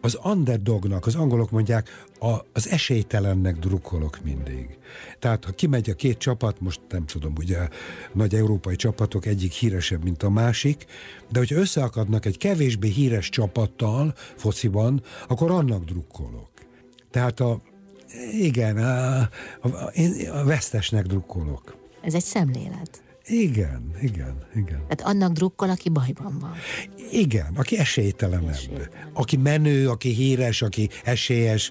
az 0.00 0.18
underdognak, 0.24 1.06
az 1.06 1.14
angolok 1.14 1.50
mondják, 1.50 2.06
a, 2.18 2.36
az 2.52 2.68
esélytelennek 2.68 3.58
drukkolok 3.58 4.18
mindig. 4.22 4.78
Tehát 5.18 5.44
ha 5.44 5.52
kimegy 5.52 5.90
a 5.90 5.94
két 5.94 6.18
csapat, 6.18 6.60
most 6.60 6.80
nem 6.88 7.06
tudom, 7.06 7.32
ugye 7.38 7.68
nagy 8.12 8.34
európai 8.34 8.76
csapatok 8.76 9.26
egyik 9.26 9.52
híresebb, 9.52 10.04
mint 10.04 10.22
a 10.22 10.30
másik, 10.30 10.86
de 11.30 11.38
hogyha 11.38 11.56
összeakadnak 11.56 12.26
egy 12.26 12.38
kevésbé 12.38 12.88
híres 12.88 13.28
csapattal 13.28 14.14
fociban, 14.36 15.02
akkor 15.28 15.50
annak 15.50 15.84
drukkolok. 15.84 16.50
Tehát 17.10 17.40
a, 17.40 17.60
igen, 18.32 18.76
a, 18.76 19.18
a, 19.20 19.28
a, 19.62 19.92
a 20.32 20.44
vesztesnek 20.44 21.06
drukkolok. 21.06 21.76
Ez 22.02 22.14
egy 22.14 22.24
szemlélet. 22.24 23.02
Igen, 23.26 23.90
igen, 24.00 24.46
igen. 24.54 24.86
Tehát 24.88 25.00
annak 25.00 25.32
drukkol, 25.32 25.70
aki 25.70 25.88
bajban 25.88 26.38
van. 26.40 26.54
Igen, 27.10 27.54
aki 27.56 27.78
esélytelenebb. 27.78 28.48
Esélytelen. 28.48 29.10
Aki 29.12 29.36
menő, 29.36 29.88
aki 29.88 30.08
híres, 30.08 30.62
aki 30.62 30.88
esélyes. 31.04 31.70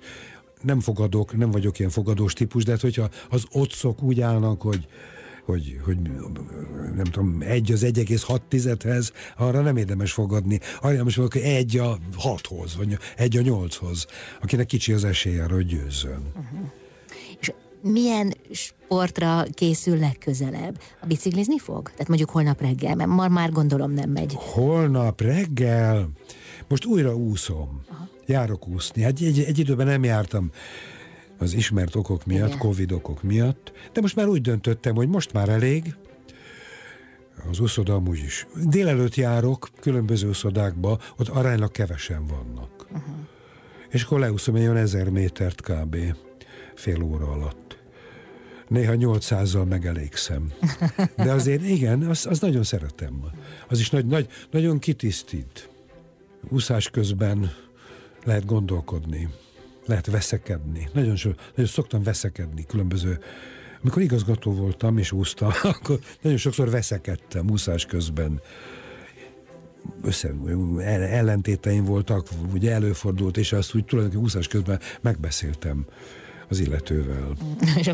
Nem 0.61 0.79
fogadok, 0.79 1.37
nem 1.37 1.51
vagyok 1.51 1.79
ilyen 1.79 1.91
fogadós 1.91 2.33
típus, 2.33 2.63
de 2.63 2.71
hát, 2.71 2.81
hogyha 2.81 3.09
az 3.29 3.45
otcok 3.51 4.03
úgy 4.03 4.21
állnak, 4.21 4.61
hogy 4.61 4.87
hogy, 5.47 5.79
hogy 5.83 5.97
nem 6.95 7.03
tudom, 7.03 7.41
egy 7.41 7.71
az 7.71 7.83
1,6 7.85 8.39
tizedhez, 8.47 9.11
arra 9.37 9.61
nem 9.61 9.77
érdemes 9.77 10.11
fogadni. 10.11 10.59
Arra 10.81 11.03
most 11.03 11.17
hogy 11.17 11.41
egy 11.41 11.77
a 11.77 11.97
hathoz, 12.15 12.75
vagy 12.75 12.97
egy 13.15 13.37
a 13.37 13.41
nyolchoz, 13.41 14.05
akinek 14.41 14.65
kicsi 14.65 14.93
az 14.93 15.03
esélye 15.03 15.43
arra, 15.43 15.53
hogy 15.53 15.65
győzzön. 15.65 16.31
Uh-huh. 16.35 16.71
És 17.39 17.51
milyen 17.81 18.33
sportra 18.51 19.43
készül 19.53 19.99
legközelebb? 19.99 20.79
A 21.01 21.05
biciklizni 21.05 21.57
fog? 21.57 21.89
Tehát 21.91 22.07
mondjuk 22.07 22.29
holnap 22.29 22.61
reggel, 22.61 22.95
mert 22.95 23.09
már, 23.09 23.29
már 23.29 23.51
gondolom 23.51 23.91
nem 23.91 24.09
megy. 24.09 24.33
Holnap 24.35 25.21
reggel? 25.21 26.09
Most 26.67 26.85
újra 26.85 27.15
úszom. 27.15 27.81
Aha. 27.89 28.07
Járok 28.25 28.67
úszni. 28.67 29.01
Hát 29.01 29.19
egy, 29.21 29.39
egy 29.39 29.59
időben 29.59 29.85
nem 29.85 30.03
jártam 30.03 30.51
az 31.37 31.53
ismert 31.53 31.95
okok 31.95 32.25
miatt, 32.25 32.47
Igen. 32.47 32.59
Covid 32.59 32.91
okok 32.91 33.23
miatt, 33.23 33.71
de 33.93 34.01
most 34.01 34.15
már 34.15 34.27
úgy 34.27 34.41
döntöttem, 34.41 34.95
hogy 34.95 35.07
most 35.07 35.33
már 35.33 35.49
elég, 35.49 35.95
az 37.49 37.59
úszoda 37.59 37.93
amúgy 37.93 38.17
is. 38.17 38.47
Délelőtt 38.63 39.15
járok 39.15 39.69
különböző 39.79 40.27
úszodákba, 40.27 40.99
ott 41.17 41.27
aránylag 41.27 41.71
kevesen 41.71 42.25
vannak. 42.25 42.85
Uh-huh. 42.91 43.15
És 43.89 44.03
akkor 44.03 44.19
leúszom 44.19 44.55
egy 44.55 44.61
olyan 44.61 44.77
ezer 44.77 45.09
métert 45.09 45.61
kb. 45.61 45.97
fél 46.75 47.01
óra 47.01 47.31
alatt 47.31 47.67
néha 48.67 48.93
800-zal 48.97 49.67
megelégszem. 49.67 50.51
De 51.15 51.31
azért 51.31 51.63
igen, 51.63 52.01
az, 52.01 52.25
az 52.25 52.39
nagyon 52.39 52.63
szeretem. 52.63 53.23
Az 53.67 53.79
is 53.79 53.89
nagy, 53.89 54.05
nagy, 54.05 54.27
nagyon 54.51 54.79
kitisztít. 54.79 55.69
Úszás 56.49 56.89
közben 56.89 57.51
lehet 58.23 58.45
gondolkodni, 58.45 59.29
lehet 59.87 60.05
veszekedni. 60.05 60.89
Nagyon, 60.93 61.15
so, 61.15 61.29
nagyon 61.55 61.71
szoktam 61.71 62.03
veszekedni 62.03 62.65
különböző 62.65 63.19
amikor 63.81 64.01
igazgató 64.01 64.51
voltam 64.51 64.97
és 64.97 65.11
úsztam, 65.11 65.51
akkor 65.63 65.99
nagyon 66.21 66.37
sokszor 66.37 66.69
veszekedtem 66.69 67.49
úszás 67.49 67.85
közben. 67.85 68.41
Össze, 70.03 70.33
ellentéteim 71.09 71.83
voltak, 71.83 72.27
ugye 72.53 72.71
előfordult, 72.71 73.37
és 73.37 73.51
azt 73.51 73.75
úgy 73.75 73.85
tulajdonképpen 73.85 74.25
úszás 74.25 74.47
közben 74.47 74.79
megbeszéltem 75.01 75.85
az 76.49 76.59
illetővel. 76.59 77.33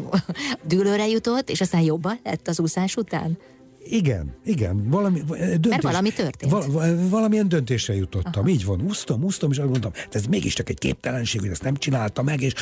Dűlőre 0.67 1.07
jutott, 1.07 1.49
és 1.49 1.61
aztán 1.61 1.81
jobban 1.81 2.19
lett 2.23 2.47
az 2.47 2.59
úszás 2.59 2.95
után? 2.95 3.37
Igen, 3.83 4.35
igen. 4.45 4.89
Valami, 4.89 5.19
döntés, 5.19 5.69
Mert 5.69 5.81
valami 5.81 6.09
történt. 6.11 6.51
Val, 6.51 7.07
valamilyen 7.09 7.49
döntésre 7.49 7.95
jutottam. 7.95 8.43
Aha. 8.43 8.47
Így 8.47 8.65
van, 8.65 8.81
úsztam, 8.81 9.23
úsztam, 9.23 9.51
és 9.51 9.57
azt 9.57 9.69
mondtam, 9.69 9.91
ez 10.11 10.25
mégiscsak 10.25 10.69
egy 10.69 10.77
képtelenség, 10.77 11.39
hogy 11.39 11.49
ezt 11.49 11.63
nem 11.63 11.75
csinálta 11.75 12.21
meg, 12.21 12.41
és, 12.41 12.53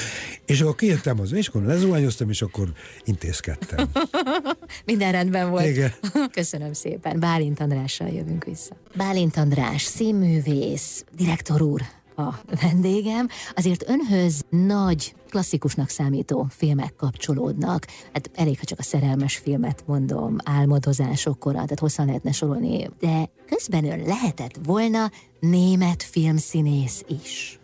és 0.45 0.61
akkor 0.61 0.75
kijöttem 0.75 1.19
az, 1.19 1.31
és 1.31 1.47
akkor 1.47 1.63
lezuhányoztam, 1.63 2.29
és 2.29 2.41
akkor 2.41 2.71
intézkedtem. 3.03 3.89
Minden 4.85 5.11
rendben 5.11 5.49
volt. 5.49 5.65
Igen. 5.65 5.93
Köszönöm 6.31 6.73
szépen. 6.73 7.19
Bálint 7.19 7.59
Andrással 7.59 8.07
jövünk 8.07 8.43
vissza. 8.43 8.75
Bálint 8.95 9.37
András, 9.37 9.81
színművész, 9.81 11.05
direktor 11.17 11.61
úr, 11.61 11.81
a 12.21 12.39
vendégem, 12.61 13.27
azért 13.55 13.89
önhöz 13.89 14.45
nagy, 14.49 15.15
klasszikusnak 15.29 15.89
számító 15.89 16.47
filmek 16.49 16.95
kapcsolódnak. 16.95 17.87
Hát 18.13 18.31
elég, 18.35 18.59
ha 18.59 18.65
csak 18.65 18.79
a 18.79 18.83
szerelmes 18.83 19.35
filmet 19.35 19.83
mondom, 19.85 20.35
álmodozásokkora, 20.43 21.53
tehát 21.53 21.79
hosszan 21.79 22.05
lehetne 22.05 22.31
sorolni, 22.31 22.89
de 22.99 23.29
közben 23.45 23.85
ön 23.85 24.05
lehetett 24.05 24.59
volna 24.65 25.11
német 25.39 26.03
filmszínész 26.03 27.03
is. 27.07 27.59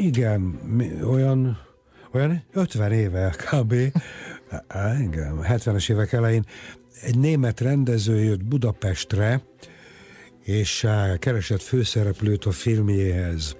Igen, 0.00 0.60
olyan, 1.10 1.58
olyan 2.12 2.44
50 2.52 2.92
éve 2.92 3.34
kb. 3.50 3.72
Igen, 5.00 5.38
70-es 5.42 5.90
évek 5.90 6.12
elején 6.12 6.44
egy 7.02 7.18
német 7.18 7.60
rendező 7.60 8.22
jött 8.22 8.44
Budapestre, 8.44 9.42
és 10.42 10.86
keresett 11.18 11.62
főszereplőt 11.62 12.44
a 12.44 12.50
filmjéhez. 12.50 13.56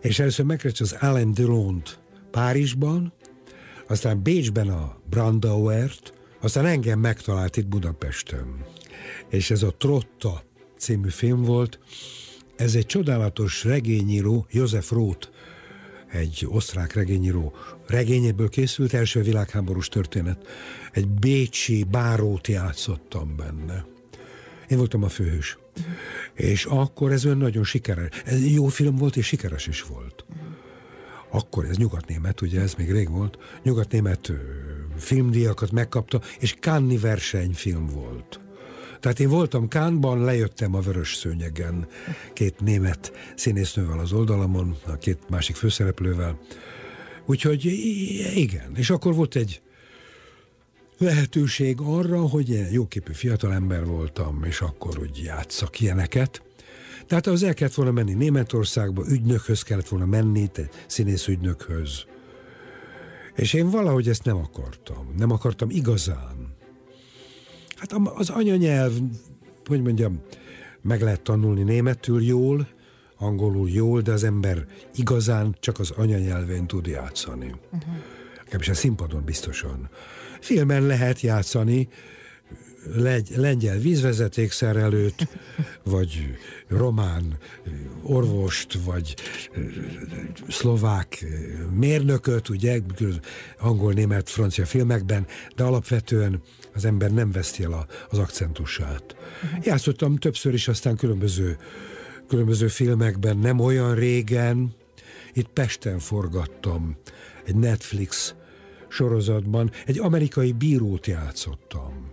És 0.00 0.18
először 0.18 0.44
megkereste 0.44 0.84
az 0.84 0.96
Alain 1.00 1.34
Delon-t 1.34 1.98
Párizsban, 2.30 3.12
aztán 3.88 4.22
Bécsben 4.22 4.68
a 4.68 4.96
Brandauert, 5.10 6.12
aztán 6.40 6.66
engem 6.66 6.98
megtalált 6.98 7.56
itt 7.56 7.66
Budapesten. 7.66 8.64
És 9.28 9.50
ez 9.50 9.62
a 9.62 9.74
Trotta 9.78 10.42
című 10.78 11.08
film 11.08 11.42
volt. 11.42 11.78
Ez 12.56 12.74
egy 12.74 12.86
csodálatos 12.86 13.64
regényíró, 13.64 14.46
József 14.50 14.90
Roth, 14.90 15.28
egy 16.10 16.46
osztrák 16.48 16.92
regényíró 16.92 17.52
regényéből 17.86 18.48
készült 18.48 18.94
első 18.94 19.22
világháborús 19.22 19.88
történet. 19.88 20.46
Egy 20.92 21.08
bécsi 21.08 21.84
bárót 21.84 22.46
játszottam 22.46 23.36
benne. 23.36 23.86
Én 24.68 24.78
voltam 24.78 25.02
a 25.02 25.08
főhős. 25.08 25.58
És 26.34 26.64
akkor 26.64 27.12
ez 27.12 27.24
olyan 27.24 27.36
nagyon 27.36 27.64
sikeres. 27.64 28.08
Ez 28.24 28.46
jó 28.46 28.66
film 28.66 28.96
volt, 28.96 29.16
és 29.16 29.26
sikeres 29.26 29.66
is 29.66 29.82
volt. 29.82 30.24
Akkor 31.30 31.64
ez 31.64 31.76
nyugatnémet, 31.76 32.40
ugye 32.40 32.60
ez 32.60 32.74
még 32.74 32.90
rég 32.90 33.10
volt, 33.10 33.38
nyugatnémet 33.62 34.32
filmdíjakat 34.96 35.70
megkapta, 35.70 36.20
és 36.38 36.56
Kanni 36.60 36.98
versenyfilm 36.98 37.86
volt. 37.86 38.40
Tehát 39.00 39.20
én 39.20 39.28
voltam 39.28 39.68
Kánban, 39.68 40.24
lejöttem 40.24 40.74
a 40.74 40.80
Vörös 40.80 41.14
Szőnyegen, 41.14 41.86
két 42.32 42.60
német 42.60 43.12
színésznővel 43.36 43.98
az 43.98 44.12
oldalamon, 44.12 44.76
a 44.86 44.96
két 44.96 45.18
másik 45.28 45.56
főszereplővel. 45.56 46.38
Úgyhogy 47.26 47.64
igen, 48.34 48.72
és 48.76 48.90
akkor 48.90 49.14
volt 49.14 49.36
egy 49.36 49.60
lehetőség 51.00 51.80
arra, 51.80 52.20
hogy 52.20 52.72
jóképű 52.72 53.12
fiatalember 53.12 53.84
voltam, 53.84 54.44
és 54.44 54.60
akkor 54.60 54.98
úgy 54.98 55.22
játszak 55.24 55.80
ilyeneket. 55.80 56.42
Tehát 57.06 57.26
az 57.26 57.42
el 57.42 57.54
kellett 57.54 57.74
volna 57.74 57.90
menni 57.90 58.12
Németországba, 58.12 59.04
ügynökhöz 59.08 59.62
kellett 59.62 59.88
volna 59.88 60.06
menni, 60.06 60.50
színész 60.86 61.26
ügynökhöz. 61.26 62.04
És 63.34 63.52
én 63.52 63.70
valahogy 63.70 64.08
ezt 64.08 64.24
nem 64.24 64.36
akartam. 64.36 65.14
Nem 65.16 65.30
akartam 65.30 65.70
igazán. 65.70 66.56
Hát 67.76 67.92
az 68.14 68.30
anyanyelv, 68.30 68.92
hogy 69.64 69.82
mondjam, 69.82 70.20
meg 70.82 71.00
lehet 71.00 71.22
tanulni 71.22 71.62
németül 71.62 72.22
jól, 72.22 72.68
angolul 73.16 73.70
jól, 73.70 74.00
de 74.00 74.12
az 74.12 74.24
ember 74.24 74.66
igazán 74.94 75.56
csak 75.60 75.78
az 75.78 75.90
anyanyelvén 75.90 76.66
tud 76.66 76.86
játszani. 76.86 77.54
Uh-huh. 77.72 78.70
a 78.70 78.74
színpadon 78.74 79.24
biztosan. 79.24 79.90
Filmen 80.40 80.86
lehet 80.86 81.20
játszani 81.20 81.88
legy, 82.94 83.32
lengyel 83.36 83.78
vízvezetékszerelőt, 83.78 85.28
vagy 85.84 86.36
román 86.68 87.38
orvost, 88.02 88.78
vagy 88.84 89.14
szlovák 90.48 91.24
mérnököt, 91.74 92.48
ugye, 92.48 92.80
angol, 93.58 93.92
német, 93.92 94.30
francia 94.30 94.66
filmekben, 94.66 95.26
de 95.56 95.64
alapvetően 95.64 96.42
az 96.74 96.84
ember 96.84 97.10
nem 97.10 97.32
veszti 97.32 97.62
el 97.62 97.86
az 98.08 98.18
akcentusát. 98.18 99.16
Uh-huh. 99.44 99.66
Játszottam 99.66 100.16
többször 100.16 100.54
is, 100.54 100.68
aztán 100.68 100.96
különböző, 100.96 101.56
különböző 102.28 102.68
filmekben, 102.68 103.38
nem 103.38 103.58
olyan 103.58 103.94
régen, 103.94 104.74
itt 105.32 105.48
Pesten 105.48 105.98
forgattam 105.98 106.96
egy 107.44 107.56
Netflix 107.56 108.34
sorozatban 108.90 109.70
egy 109.86 109.98
amerikai 109.98 110.52
bírót 110.52 111.06
játszottam. 111.06 112.10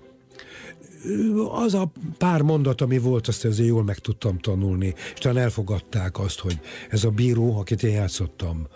Az 1.52 1.74
a 1.74 1.92
pár 2.18 2.42
mondat, 2.42 2.82
ami 2.82 2.98
volt, 2.98 3.28
azt 3.28 3.46
azért 3.46 3.68
jól 3.68 3.84
meg 3.84 3.98
tudtam 3.98 4.38
tanulni, 4.38 4.94
és 5.14 5.20
talán 5.20 5.44
elfogadták 5.44 6.20
azt, 6.20 6.40
hogy 6.40 6.60
ez 6.90 7.04
a 7.04 7.10
bíró, 7.10 7.58
akit 7.58 7.84
én 7.84 7.94
játszottam, 7.94 8.68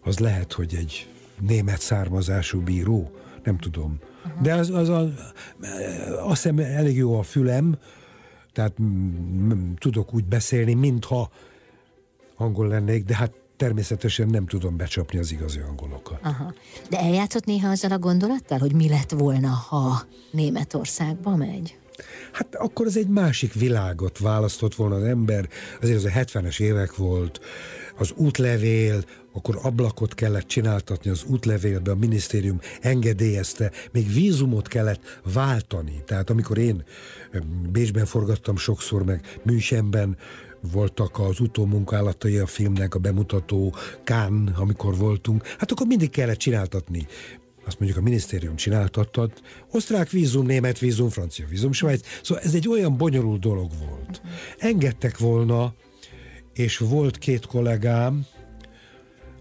az 0.00 0.18
lehet, 0.18 0.52
hogy 0.52 0.74
egy 0.74 1.08
német 1.40 1.80
származású 1.80 2.60
bíró, 2.60 3.10
nem 3.42 3.58
tudom. 3.58 3.98
De 4.42 4.54
az, 4.54 4.70
az 4.70 4.88
a, 4.88 5.12
azt 6.22 6.42
hiszem 6.42 6.58
elég 6.58 6.96
jó 6.96 7.18
a 7.18 7.22
fülem, 7.22 7.76
tehát 8.52 8.76
tudok 9.78 10.14
úgy 10.14 10.24
beszélni, 10.24 10.74
mintha 10.74 11.30
angol 12.36 12.68
lennék, 12.68 13.04
de 13.04 13.16
hát 13.16 13.32
természetesen 13.56 14.28
nem 14.28 14.46
tudom 14.46 14.76
becsapni 14.76 15.18
az 15.18 15.32
igazi 15.32 15.58
angolokat. 15.58 16.18
Aha. 16.22 16.54
De 16.90 16.98
eljátszott 16.98 17.44
néha 17.44 17.68
azzal 17.70 17.90
a 17.90 17.98
gondolattal, 17.98 18.58
hogy 18.58 18.74
mi 18.74 18.88
lett 18.88 19.10
volna, 19.10 19.48
ha 19.48 20.02
Németországba 20.30 21.36
megy? 21.36 21.78
Hát 22.32 22.54
akkor 22.54 22.86
az 22.86 22.96
egy 22.96 23.08
másik 23.08 23.52
világot 23.52 24.18
választott 24.18 24.74
volna 24.74 24.94
az 24.94 25.02
ember, 25.02 25.48
azért 25.82 25.96
az 25.96 26.04
a 26.04 26.08
70-es 26.08 26.60
évek 26.60 26.96
volt, 26.96 27.40
az 27.96 28.12
útlevél, 28.16 29.04
akkor 29.32 29.58
ablakot 29.62 30.14
kellett 30.14 30.46
csináltatni 30.46 31.10
az 31.10 31.24
útlevélbe, 31.24 31.90
a 31.90 31.94
minisztérium 31.94 32.60
engedélyezte, 32.80 33.70
még 33.92 34.12
vízumot 34.12 34.68
kellett 34.68 35.20
váltani. 35.32 36.02
Tehát 36.06 36.30
amikor 36.30 36.58
én 36.58 36.84
Bécsben 37.70 38.06
forgattam 38.06 38.56
sokszor, 38.56 39.04
meg 39.04 39.38
Münchenben, 39.42 40.16
voltak 40.72 41.18
az 41.18 41.40
utómunkálatai 41.40 42.38
a 42.38 42.46
filmnek, 42.46 42.94
a 42.94 42.98
bemutató, 42.98 43.74
Kán, 44.04 44.54
amikor 44.56 44.96
voltunk, 44.96 45.46
hát 45.46 45.70
akkor 45.70 45.86
mindig 45.86 46.10
kellett 46.10 46.38
csináltatni 46.38 47.06
azt 47.66 47.78
mondjuk 47.78 48.00
a 48.00 48.02
minisztérium 48.02 48.56
csináltattad, 48.56 49.32
osztrák 49.70 50.10
vízum, 50.10 50.46
német 50.46 50.78
vízum, 50.78 51.08
francia 51.08 51.46
vízum, 51.46 51.72
Svájc. 51.72 52.06
Szóval 52.22 52.44
ez 52.44 52.54
egy 52.54 52.68
olyan 52.68 52.96
bonyolult 52.96 53.40
dolog 53.40 53.70
volt. 53.86 54.22
Engedtek 54.58 55.18
volna, 55.18 55.74
és 56.54 56.78
volt 56.78 57.18
két 57.18 57.46
kollégám, 57.46 58.26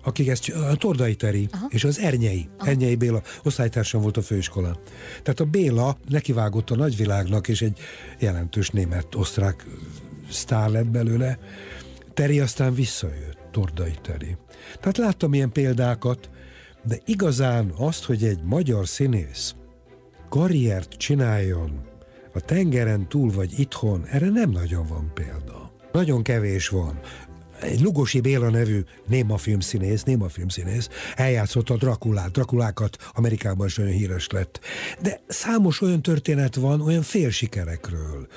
akik 0.04 0.28
ezt, 0.28 0.50
a 0.50 0.76
Tordai 0.76 1.16
Teri 1.16 1.48
Aha. 1.52 1.68
és 1.70 1.84
az 1.84 2.00
Ernyei, 2.00 2.50
Aha. 2.58 2.70
Ernyei 2.70 2.96
Béla, 2.96 3.22
osztálytársam 3.44 4.02
volt 4.02 4.18
a 4.18 4.22
főiskolán. 4.22 4.78
Tehát 5.24 5.40
a 5.40 5.46
Béla 5.46 5.98
nekivágott 6.08 6.70
a 6.70 6.76
nagyvilágnak, 6.76 7.48
és 7.48 7.62
egy 7.62 7.80
jelentős 8.20 8.70
német-osztrák 8.70 9.66
sztár 10.34 10.70
lett 10.70 10.88
belőle. 10.88 11.38
Teri 12.14 12.40
aztán 12.40 12.74
visszajött, 12.74 13.38
Tordai 13.52 13.94
Teri. 14.02 14.38
Tehát 14.80 14.98
láttam 14.98 15.34
ilyen 15.34 15.52
példákat, 15.52 16.30
de 16.84 16.98
igazán 17.06 17.74
azt, 17.78 18.04
hogy 18.04 18.24
egy 18.24 18.40
magyar 18.44 18.88
színész 18.88 19.56
karriert 20.30 20.94
csináljon 20.94 21.82
a 22.34 22.40
tengeren 22.40 23.08
túl 23.08 23.32
vagy 23.32 23.60
itthon, 23.60 24.06
erre 24.06 24.30
nem 24.30 24.50
nagyon 24.50 24.86
van 24.88 25.12
példa. 25.14 25.72
Nagyon 25.92 26.24
kevés 26.24 26.68
van 26.68 27.00
egy 27.64 27.82
Lugosi 27.82 28.20
Béla 28.20 28.50
nevű 28.50 28.84
néma 29.08 29.38
filmszínész, 29.38 30.04
néma 30.04 30.30
filmszínész 30.30 30.90
eljátszott 31.16 31.70
a 31.70 31.78
Drakulát, 31.78 32.32
Drakulákat 32.32 32.98
Amerikában 33.14 33.68
is 33.68 33.78
olyan 33.78 33.92
híres 33.92 34.28
lett. 34.30 34.60
De 35.02 35.22
számos 35.28 35.82
olyan 35.82 36.02
történet 36.02 36.56
van, 36.56 36.82
olyan 36.82 37.02
félsikerekről. 37.02 38.28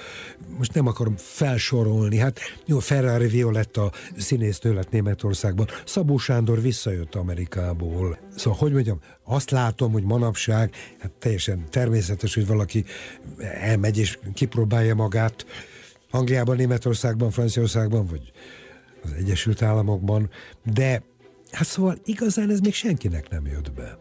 Most 0.58 0.74
nem 0.74 0.86
akarom 0.86 1.14
felsorolni, 1.16 2.16
hát 2.16 2.40
jó, 2.66 2.78
Ferrari 2.78 3.26
Violetta 3.26 3.92
színésznő 4.16 4.74
lett 4.74 4.90
Németországban, 4.90 5.66
Szabó 5.84 6.18
Sándor 6.18 6.62
visszajött 6.62 7.14
Amerikából. 7.14 8.18
Szóval, 8.36 8.58
hogy 8.58 8.72
mondjam, 8.72 9.00
azt 9.24 9.50
látom, 9.50 9.92
hogy 9.92 10.02
manapság, 10.02 10.74
hát 10.98 11.10
teljesen 11.10 11.64
természetes, 11.70 12.34
hogy 12.34 12.46
valaki 12.46 12.84
elmegy 13.60 13.98
és 13.98 14.18
kipróbálja 14.34 14.94
magát, 14.94 15.46
Angliában, 16.10 16.56
Németországban, 16.56 17.30
Franciaországban, 17.30 18.06
vagy 18.06 18.32
az 19.06 19.12
Egyesült 19.12 19.62
Államokban, 19.62 20.30
de 20.72 21.02
hát 21.50 21.66
szóval 21.66 21.98
igazán 22.04 22.50
ez 22.50 22.60
még 22.60 22.74
senkinek 22.74 23.28
nem 23.30 23.46
jött 23.46 23.72
be. 23.72 23.98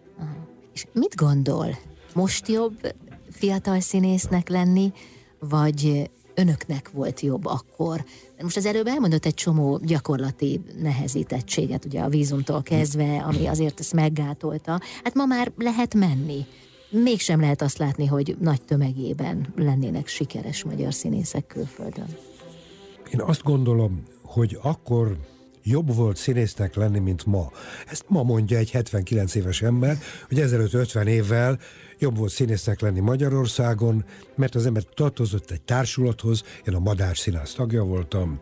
És 0.73 0.85
mit 0.93 1.15
gondol? 1.15 1.77
Most 2.13 2.47
jobb 2.47 2.95
fiatal 3.31 3.79
színésznek 3.79 4.49
lenni, 4.49 4.91
vagy 5.39 6.09
önöknek 6.35 6.91
volt 6.91 7.19
jobb 7.19 7.45
akkor. 7.45 8.05
Most 8.41 8.57
az 8.57 8.65
előbb 8.65 8.87
elmondott 8.87 9.25
egy 9.25 9.33
csomó 9.33 9.79
gyakorlati 9.83 10.61
nehezítettséget, 10.81 11.85
ugye 11.85 12.01
a 12.01 12.09
vízumtól 12.09 12.63
kezdve, 12.63 13.17
ami 13.17 13.45
azért 13.45 13.79
ezt 13.79 13.93
meggátolta. 13.93 14.79
Hát 15.03 15.13
ma 15.13 15.25
már 15.25 15.51
lehet 15.57 15.93
menni. 15.93 16.45
Mégsem 16.89 17.39
lehet 17.39 17.61
azt 17.61 17.77
látni, 17.77 18.05
hogy 18.05 18.35
nagy 18.39 18.61
tömegében 18.61 19.53
lennének 19.55 20.07
sikeres 20.07 20.63
magyar 20.63 20.93
színészek 20.93 21.47
külföldön. 21.47 22.17
Én 23.13 23.21
azt 23.21 23.43
gondolom, 23.43 24.03
hogy 24.35 24.57
akkor 24.61 25.17
jobb 25.63 25.95
volt 25.95 26.17
színésznek 26.17 26.75
lenni, 26.75 26.99
mint 26.99 27.25
ma. 27.25 27.51
Ezt 27.87 28.05
ma 28.07 28.23
mondja 28.23 28.57
egy 28.57 28.71
79 28.71 29.35
éves 29.35 29.61
ember, 29.61 29.97
hogy 30.27 30.39
ezelőtt 30.39 30.73
50 30.73 31.07
évvel 31.07 31.59
jobb 31.99 32.17
volt 32.17 32.31
színésznek 32.31 32.79
lenni 32.79 32.99
Magyarországon, 32.99 34.05
mert 34.35 34.55
az 34.55 34.65
ember 34.65 34.83
tartozott 34.83 35.51
egy 35.51 35.61
társulathoz, 35.61 36.43
én 36.67 36.73
a 36.73 36.79
Madár 36.79 37.17
Színház 37.17 37.53
tagja 37.53 37.83
voltam, 37.83 38.39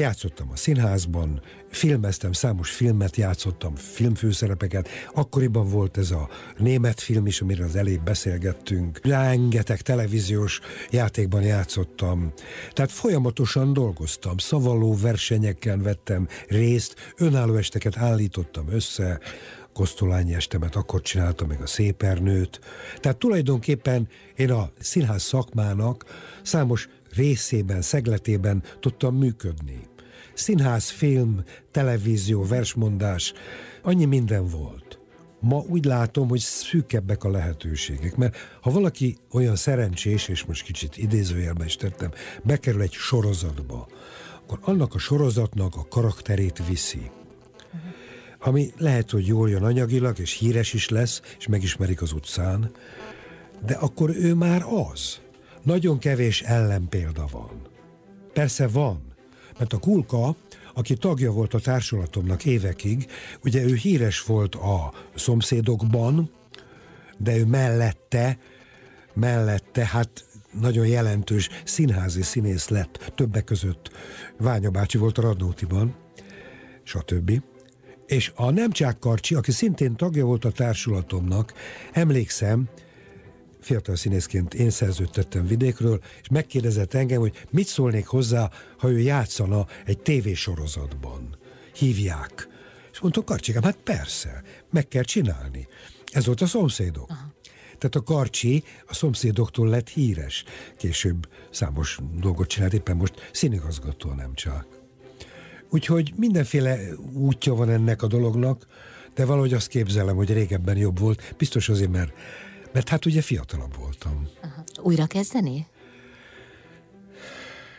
Játszottam 0.00 0.50
a 0.50 0.56
színházban, 0.56 1.42
filmeztem, 1.70 2.32
számos 2.32 2.70
filmet 2.70 3.16
játszottam, 3.16 3.74
filmfőszerepeket. 3.74 4.88
Akkoriban 5.14 5.68
volt 5.68 5.96
ez 5.96 6.10
a 6.10 6.28
német 6.58 7.00
film 7.00 7.26
is, 7.26 7.40
amiről 7.40 7.66
az 7.66 7.76
elég 7.76 8.02
beszélgettünk. 8.02 9.00
Rengeteg 9.02 9.80
televíziós 9.80 10.60
játékban 10.90 11.42
játszottam. 11.42 12.32
Tehát 12.72 12.90
folyamatosan 12.90 13.72
dolgoztam, 13.72 14.38
szavaló 14.38 14.96
versenyeken 14.96 15.82
vettem 15.82 16.28
részt, 16.48 17.12
önálló 17.16 17.54
esteket 17.54 17.96
állítottam 17.96 18.68
össze, 18.68 19.20
Kosztolányi 19.72 20.34
estemet 20.34 20.76
akkor 20.76 21.00
csináltam 21.00 21.48
meg 21.48 21.60
a 21.60 21.66
Szépernőt. 21.66 22.60
Tehát 23.00 23.18
tulajdonképpen 23.18 24.08
én 24.36 24.50
a 24.50 24.70
színház 24.78 25.22
szakmának 25.22 26.04
számos 26.42 26.88
részében, 27.14 27.82
szegletében 27.82 28.62
tudtam 28.80 29.16
működni. 29.16 29.88
Színház, 30.34 30.88
film, 30.88 31.42
televízió, 31.70 32.44
versmondás, 32.44 33.32
annyi 33.82 34.04
minden 34.04 34.46
volt. 34.46 34.98
Ma 35.40 35.64
úgy 35.68 35.84
látom, 35.84 36.28
hogy 36.28 36.38
szűkebbek 36.38 37.24
a 37.24 37.30
lehetőségek, 37.30 38.16
mert 38.16 38.36
ha 38.60 38.70
valaki 38.70 39.16
olyan 39.30 39.56
szerencsés, 39.56 40.28
és 40.28 40.44
most 40.44 40.62
kicsit 40.62 40.96
idézőjelben 40.96 41.66
is 41.66 41.76
tettem, 41.76 42.10
bekerül 42.42 42.82
egy 42.82 42.92
sorozatba, 42.92 43.88
akkor 44.46 44.58
annak 44.62 44.94
a 44.94 44.98
sorozatnak 44.98 45.76
a 45.76 45.86
karakterét 45.88 46.66
viszi. 46.66 47.10
Ami 48.38 48.72
lehet, 48.76 49.10
hogy 49.10 49.26
jól 49.26 49.50
jön 49.50 49.62
anyagilag, 49.62 50.18
és 50.18 50.32
híres 50.32 50.72
is 50.72 50.88
lesz, 50.88 51.20
és 51.38 51.46
megismerik 51.46 52.02
az 52.02 52.12
utcán, 52.12 52.70
de 53.66 53.74
akkor 53.74 54.10
ő 54.16 54.34
már 54.34 54.62
az. 54.90 55.20
Nagyon 55.62 55.98
kevés 55.98 56.42
ellenpélda 56.42 57.26
van. 57.32 57.60
Persze 58.32 58.68
van, 58.68 59.09
mert 59.60 59.72
a 59.72 59.78
Kulka, 59.78 60.36
aki 60.74 60.94
tagja 60.94 61.32
volt 61.32 61.54
a 61.54 61.60
társulatomnak 61.60 62.44
évekig, 62.44 63.06
ugye 63.44 63.62
ő 63.62 63.74
híres 63.74 64.22
volt 64.22 64.54
a 64.54 64.92
szomszédokban, 65.14 66.30
de 67.18 67.36
ő 67.36 67.44
mellette, 67.44 68.38
mellette, 69.14 69.86
hát 69.86 70.24
nagyon 70.60 70.86
jelentős 70.86 71.48
színházi 71.64 72.22
színész 72.22 72.68
lett, 72.68 73.12
többek 73.14 73.44
között 73.44 73.90
Ványa 74.38 74.70
bácsi 74.70 74.98
volt 74.98 75.18
a 75.18 75.22
Radnótiban, 75.22 75.94
stb. 76.82 77.42
És 78.06 78.32
a 78.34 78.50
Nemcsák 78.50 78.98
Karcsi, 78.98 79.34
aki 79.34 79.52
szintén 79.52 79.96
tagja 79.96 80.24
volt 80.24 80.44
a 80.44 80.50
társulatomnak, 80.50 81.52
emlékszem, 81.92 82.68
fiatal 83.60 83.96
színészként 83.96 84.54
én 84.54 84.70
szerződtettem 84.70 85.46
vidékről, 85.46 86.00
és 86.22 86.28
megkérdezett 86.28 86.94
engem, 86.94 87.20
hogy 87.20 87.46
mit 87.50 87.66
szólnék 87.66 88.06
hozzá, 88.06 88.50
ha 88.78 88.90
ő 88.90 88.98
játszana 88.98 89.66
egy 89.84 89.98
tévésorozatban. 89.98 91.38
Hívják. 91.74 92.48
És 92.92 93.00
mondtam, 93.00 93.24
Karcsikám, 93.24 93.62
hát 93.62 93.76
persze, 93.76 94.42
meg 94.70 94.88
kell 94.88 95.02
csinálni. 95.02 95.68
Ez 96.12 96.26
volt 96.26 96.40
a 96.40 96.46
szomszédok. 96.46 97.10
Aha. 97.10 97.38
Tehát 97.80 97.94
a 97.94 98.02
Karcsi 98.02 98.64
a 98.86 98.94
szomszédoktól 98.94 99.68
lett 99.68 99.88
híres. 99.88 100.44
Később 100.76 101.28
számos 101.50 101.98
dolgot 102.20 102.48
csinált, 102.48 102.72
éppen 102.72 102.96
most 102.96 103.30
színigazgató 103.32 104.12
nem 104.12 104.34
csak. 104.34 104.66
Úgyhogy 105.70 106.12
mindenféle 106.16 106.78
útja 107.12 107.54
van 107.54 107.70
ennek 107.70 108.02
a 108.02 108.06
dolognak, 108.06 108.66
de 109.14 109.24
valahogy 109.24 109.52
azt 109.52 109.68
képzelem, 109.68 110.16
hogy 110.16 110.32
régebben 110.32 110.76
jobb 110.76 110.98
volt. 110.98 111.34
Biztos 111.38 111.68
azért, 111.68 111.90
mert 111.90 112.12
mert 112.72 112.88
hát 112.88 113.06
ugye 113.06 113.22
fiatalabb 113.22 113.76
voltam. 113.76 114.28
Aha. 114.42 114.64
Újra 114.82 115.06
kezdeni? 115.06 115.66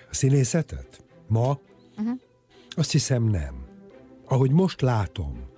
A 0.09 0.15
színészetet? 0.15 1.03
Ma? 1.27 1.59
Uh-huh. 1.97 2.19
Azt 2.69 2.91
hiszem 2.91 3.23
nem. 3.23 3.65
Ahogy 4.25 4.51
most 4.51 4.81
látom, 4.81 5.49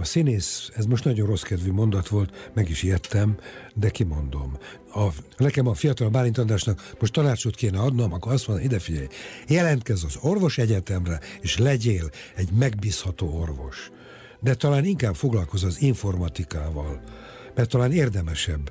a 0.00 0.04
színész, 0.04 0.70
ez 0.76 0.84
most 0.84 1.04
nagyon 1.04 1.26
rossz 1.26 1.42
kedvű 1.42 1.72
mondat 1.72 2.08
volt, 2.08 2.50
meg 2.54 2.68
is 2.68 2.82
ijedtem, 2.82 3.36
de 3.74 3.90
kimondom. 3.90 4.58
A, 4.94 5.08
nekem 5.36 5.66
a 5.66 5.74
fiatal 5.74 6.08
Bálint 6.08 6.38
Andrásnak 6.38 6.92
most 7.00 7.12
tanácsot 7.12 7.54
kéne 7.54 7.78
adnom, 7.80 8.12
akkor 8.12 8.32
azt 8.32 8.48
mondom, 8.48 8.64
ide 8.64 8.78
figyelj, 8.78 9.06
jelentkezz 9.48 10.04
az 10.04 10.16
orvos 10.20 10.58
egyetemre, 10.58 11.20
és 11.40 11.58
legyél 11.58 12.10
egy 12.34 12.50
megbízható 12.52 13.38
orvos. 13.40 13.90
De 14.40 14.54
talán 14.54 14.84
inkább 14.84 15.14
foglalkozz 15.14 15.64
az 15.64 15.82
informatikával 15.82 17.02
mert 17.58 17.70
talán 17.70 17.92
érdemesebb 17.92 18.70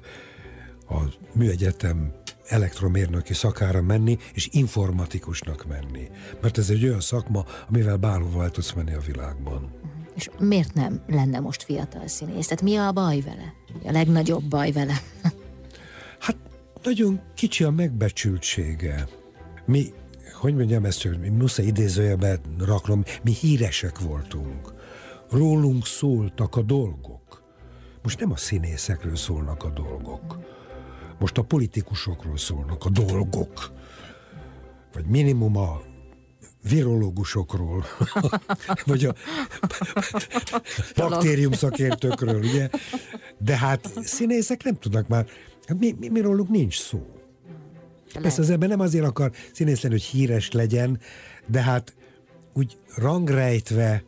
a 0.89 0.97
műegyetem 1.33 2.13
elektromérnöki 2.45 3.33
szakára 3.33 3.81
menni, 3.81 4.17
és 4.33 4.49
informatikusnak 4.51 5.65
menni. 5.67 6.09
Mert 6.41 6.57
ez 6.57 6.69
egy 6.69 6.83
olyan 6.83 6.99
szakma, 6.99 7.45
amivel 7.69 7.97
bárhova 7.97 8.43
el 8.43 8.51
tudsz 8.51 8.73
menni 8.73 8.93
a 8.93 8.99
világban. 8.99 9.71
És 10.15 10.29
miért 10.39 10.73
nem 10.73 11.03
lenne 11.07 11.39
most 11.39 11.63
fiatal 11.63 12.07
színész? 12.07 12.47
Tehát 12.47 12.63
mi 12.63 12.75
a 12.75 12.91
baj 12.91 13.21
vele? 13.21 13.53
A 13.83 13.91
legnagyobb 13.91 14.43
baj 14.43 14.71
vele? 14.71 15.01
hát 16.25 16.37
nagyon 16.83 17.21
kicsi 17.35 17.63
a 17.63 17.71
megbecsültsége. 17.71 19.07
Mi, 19.65 19.93
hogy 20.33 20.55
mondjam 20.55 20.85
ezt, 20.85 21.03
hogy 21.03 21.31
muszáj 21.31 21.65
idézőjelbe 21.65 22.39
raknom, 22.59 23.03
mi 23.23 23.31
híresek 23.31 23.99
voltunk. 23.99 24.73
Rólunk 25.29 25.85
szóltak 25.85 26.55
a 26.55 26.61
dolgok. 26.61 27.16
Most 28.07 28.19
nem 28.19 28.31
a 28.31 28.37
színészekről 28.37 29.15
szólnak 29.15 29.63
a 29.63 29.69
dolgok. 29.69 30.39
Most 31.19 31.37
a 31.37 31.41
politikusokról 31.41 32.37
szólnak 32.37 32.85
a 32.85 32.89
dolgok. 32.89 33.71
Vagy 34.93 35.05
minimum 35.05 35.57
a 35.57 35.81
virológusokról, 36.69 37.85
vagy 38.85 39.05
a 39.05 39.13
baktérium 40.95 41.51
szakértőkről, 41.51 42.39
ugye? 42.39 42.69
De 43.37 43.57
hát 43.57 43.91
színészek 44.03 44.63
nem 44.63 44.75
tudnak 44.79 45.07
már, 45.07 45.25
hát 45.65 45.79
mi, 45.79 45.95
mi, 45.99 46.07
mi 46.09 46.19
róluk 46.19 46.49
nincs 46.49 46.79
szó. 46.79 47.05
Persze 48.21 48.41
az 48.41 48.49
ebben 48.49 48.69
nem 48.69 48.79
azért 48.79 49.05
akar 49.05 49.31
színész 49.53 49.81
lenni, 49.81 49.93
hogy 49.93 50.03
híres 50.03 50.51
legyen, 50.51 50.99
de 51.47 51.61
hát 51.61 51.95
úgy 52.53 52.77
rangrejtve, 52.95 54.03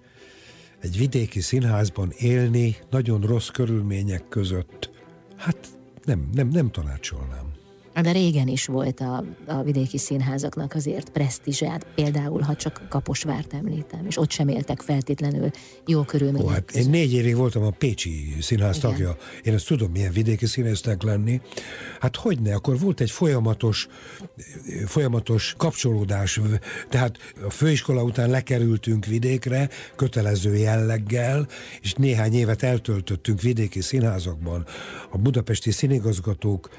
egy 0.82 0.98
vidéki 0.98 1.40
színházban 1.40 2.12
élni 2.18 2.76
nagyon 2.90 3.22
rossz 3.22 3.48
körülmények 3.48 4.28
között, 4.30 4.90
hát 5.38 5.68
nem, 6.04 6.30
nem, 6.34 6.48
nem 6.48 6.72
tanácsolnám. 6.72 7.49
De 8.02 8.12
régen 8.12 8.48
is 8.48 8.66
volt 8.66 9.00
a, 9.00 9.24
a 9.48 9.64
vidéki 9.64 9.98
színházaknak 9.98 10.74
azért 10.74 11.10
presztízsát, 11.10 11.86
például, 11.96 12.42
ha 12.42 12.56
csak 12.56 12.82
Kaposvárt 12.90 13.54
említem, 13.54 14.06
és 14.08 14.18
ott 14.18 14.32
sem 14.32 14.48
éltek 14.48 14.82
feltétlenül 14.82 15.50
jó 15.86 16.04
körülmények 16.04 16.48
Ó, 16.48 16.50
hát 16.50 16.72
Én 16.72 16.90
négy 16.90 17.14
évig 17.14 17.36
voltam 17.36 17.64
a 17.64 17.70
Pécsi 17.70 18.36
színház 18.42 18.78
Igen. 18.78 18.90
tagja, 18.90 19.18
én 19.44 19.54
ezt 19.54 19.68
tudom, 19.68 19.92
milyen 19.92 20.12
vidéki 20.12 20.46
színésznek 20.46 21.04
lenni. 21.04 21.42
Hát 22.00 22.16
hogy 22.16 22.42
ne, 22.42 22.54
akkor 22.54 22.80
volt 22.80 23.02
egy 23.02 23.12
folyamatos, 23.12 23.88
folyamatos 24.86 25.54
kapcsolódás, 25.58 26.40
tehát 26.90 27.18
a 27.48 27.50
főiskola 27.50 28.04
után 28.04 28.30
lekerültünk 28.30 29.06
vidékre, 29.06 29.70
kötelező 29.96 30.56
jelleggel, 30.56 31.48
és 31.82 31.94
néhány 31.94 32.34
évet 32.34 32.64
eltöltöttünk 32.64 33.42
vidéki 33.42 33.82
színházakban. 33.82 34.66
A 35.10 35.18
budapesti 35.18 35.72
színigazgatók 35.72 36.70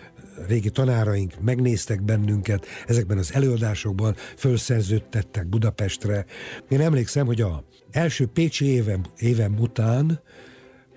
régi 0.47 0.71
tanáraink 0.71 1.41
megnéztek 1.41 2.03
bennünket, 2.03 2.67
ezekben 2.87 3.19
az 3.19 3.35
előadásokban 3.35 4.15
felszerződtettek 4.37 5.47
Budapestre. 5.47 6.25
Én 6.69 6.81
emlékszem, 6.81 7.27
hogy 7.27 7.41
a 7.41 7.65
első 7.91 8.27
Pécsi 8.27 8.65
évem, 8.65 9.03
évem 9.19 9.59
után 9.59 10.21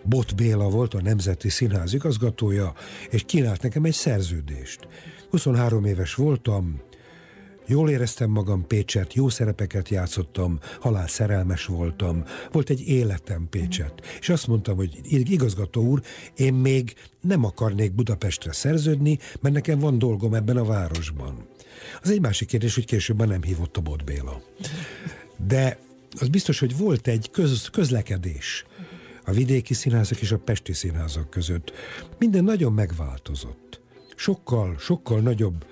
Bot 0.04 0.36
Béla 0.36 0.70
volt 0.70 0.94
a 0.94 1.02
Nemzeti 1.02 1.50
Színház 1.50 1.94
igazgatója, 1.94 2.74
és 3.10 3.24
kínált 3.26 3.62
nekem 3.62 3.84
egy 3.84 3.94
szerződést. 3.94 4.88
23 5.30 5.86
éves 5.86 6.16
voltam, 6.16 6.82
Jól 7.68 7.90
éreztem 7.90 8.30
magam 8.30 8.68
Pécset, 8.68 9.14
jó 9.14 9.30
szerepeket 9.30 9.90
játszottam, 9.90 10.60
halál 10.80 11.08
szerelmes 11.08 11.66
voltam, 11.66 12.24
volt 12.52 12.70
egy 12.70 12.88
életem 12.88 13.48
Pécset. 13.50 13.94
És 14.20 14.30
azt 14.30 14.48
mondtam, 14.48 14.76
hogy 14.76 15.00
igazgató 15.32 15.84
úr, 15.84 16.02
én 16.36 16.54
még 16.54 16.94
nem 17.22 17.44
akarnék 17.44 17.94
Budapestre 17.94 18.52
szerződni, 18.52 19.20
mert 19.42 19.56
nekem 19.56 19.80
van 19.80 19.98
dolgom 19.98 20.34
ebben 20.34 20.58
a 20.58 20.66
városban. 20.66 21.48
Az 22.02 22.10
egy 22.10 22.22
másik 22.22 22.48
kérdés, 22.48 22.76
hogy 22.76 22.86
később 22.86 23.18
már 23.18 23.28
nem 23.28 23.44
hívott 23.44 23.78
a 23.78 23.82
Bot 23.82 24.04
Béla. 24.04 24.42
De 25.48 25.80
az 26.20 26.28
biztos, 26.28 26.60
hogy 26.60 26.78
volt 26.78 27.08
egy 27.08 27.32
köz, 27.32 27.70
közlekedés 27.72 28.66
a 29.26 29.32
vidéki 29.32 29.74
színházak 29.74 30.22
és 30.22 30.32
a 30.32 30.38
pesti 30.38 30.74
színházak 30.74 31.30
között. 31.30 31.72
Minden 32.20 32.44
nagyon 32.44 32.74
megváltozott. 32.74 33.82
Sokkal, 34.16 34.76
sokkal 34.80 35.20
nagyobb 35.20 35.66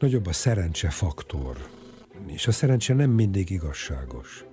nagyobb 0.00 0.26
a 0.26 0.32
szerencse 0.32 0.90
faktor. 0.90 1.56
És 2.26 2.46
a 2.46 2.52
szerencse 2.52 2.94
nem 2.94 3.10
mindig 3.10 3.50
igazságos. 3.50 4.44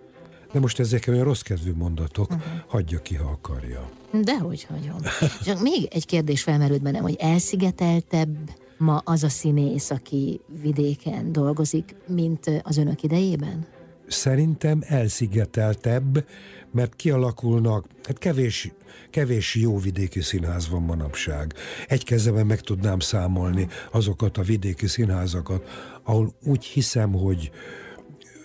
De 0.52 0.60
most 0.60 0.80
ezek 0.80 1.06
olyan 1.08 1.24
rossz 1.24 1.42
kedvű 1.42 1.74
mondatok, 1.74 2.32
uh-huh. 2.32 2.46
hagyja 2.68 3.02
ki, 3.02 3.16
ha 3.16 3.30
akarja. 3.30 3.90
Dehogy 4.24 4.64
hagyom. 4.64 4.98
Csak 5.44 5.62
még 5.62 5.88
egy 5.92 6.06
kérdés 6.06 6.44
felmerült 6.44 6.82
bennem, 6.82 7.02
hogy 7.02 7.16
elszigeteltebb 7.20 8.38
ma 8.78 8.98
az 8.98 9.24
a 9.24 9.30
színész, 9.30 9.90
aki 9.90 10.42
vidéken 10.62 11.32
dolgozik, 11.32 11.96
mint 12.08 12.62
az 12.64 12.78
önök 12.78 13.04
idejében? 13.04 13.66
Szerintem 14.08 14.82
elszigeteltebb, 14.86 16.26
mert 16.72 16.96
kialakulnak, 16.96 17.86
hát 18.04 18.18
kevés, 18.18 18.72
kevés 19.10 19.56
jó 19.56 19.78
vidéki 19.78 20.22
színház 20.22 20.70
van 20.70 20.82
manapság. 20.82 21.54
Egy 21.88 22.04
kezemben 22.04 22.46
meg 22.46 22.62
tudnám 22.62 23.00
számolni 23.00 23.68
azokat 23.92 24.38
a 24.38 24.42
vidéki 24.42 24.88
színházakat, 24.88 25.68
ahol 26.04 26.34
úgy 26.44 26.66
hiszem, 26.66 27.14
hogy 27.14 27.52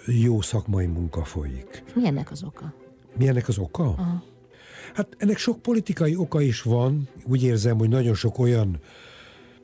jó 0.07 0.41
szakmai 0.41 0.87
munka 0.87 1.25
folyik. 1.25 1.83
Mi 1.95 2.07
ennek 2.07 2.31
az 2.31 2.43
oka? 2.43 2.75
Mi 3.19 3.29
ennek 3.29 3.49
az 3.49 3.59
oka? 3.59 3.83
Aha. 3.83 4.23
Hát 4.95 5.09
ennek 5.19 5.39
sok 5.39 5.63
politikai 5.63 6.17
oka 6.17 6.41
is 6.41 6.63
van. 6.63 7.09
Úgy 7.25 7.43
érzem, 7.43 7.79
hogy 7.79 7.89
nagyon 7.89 8.15
sok 8.15 8.39
olyan 8.39 8.81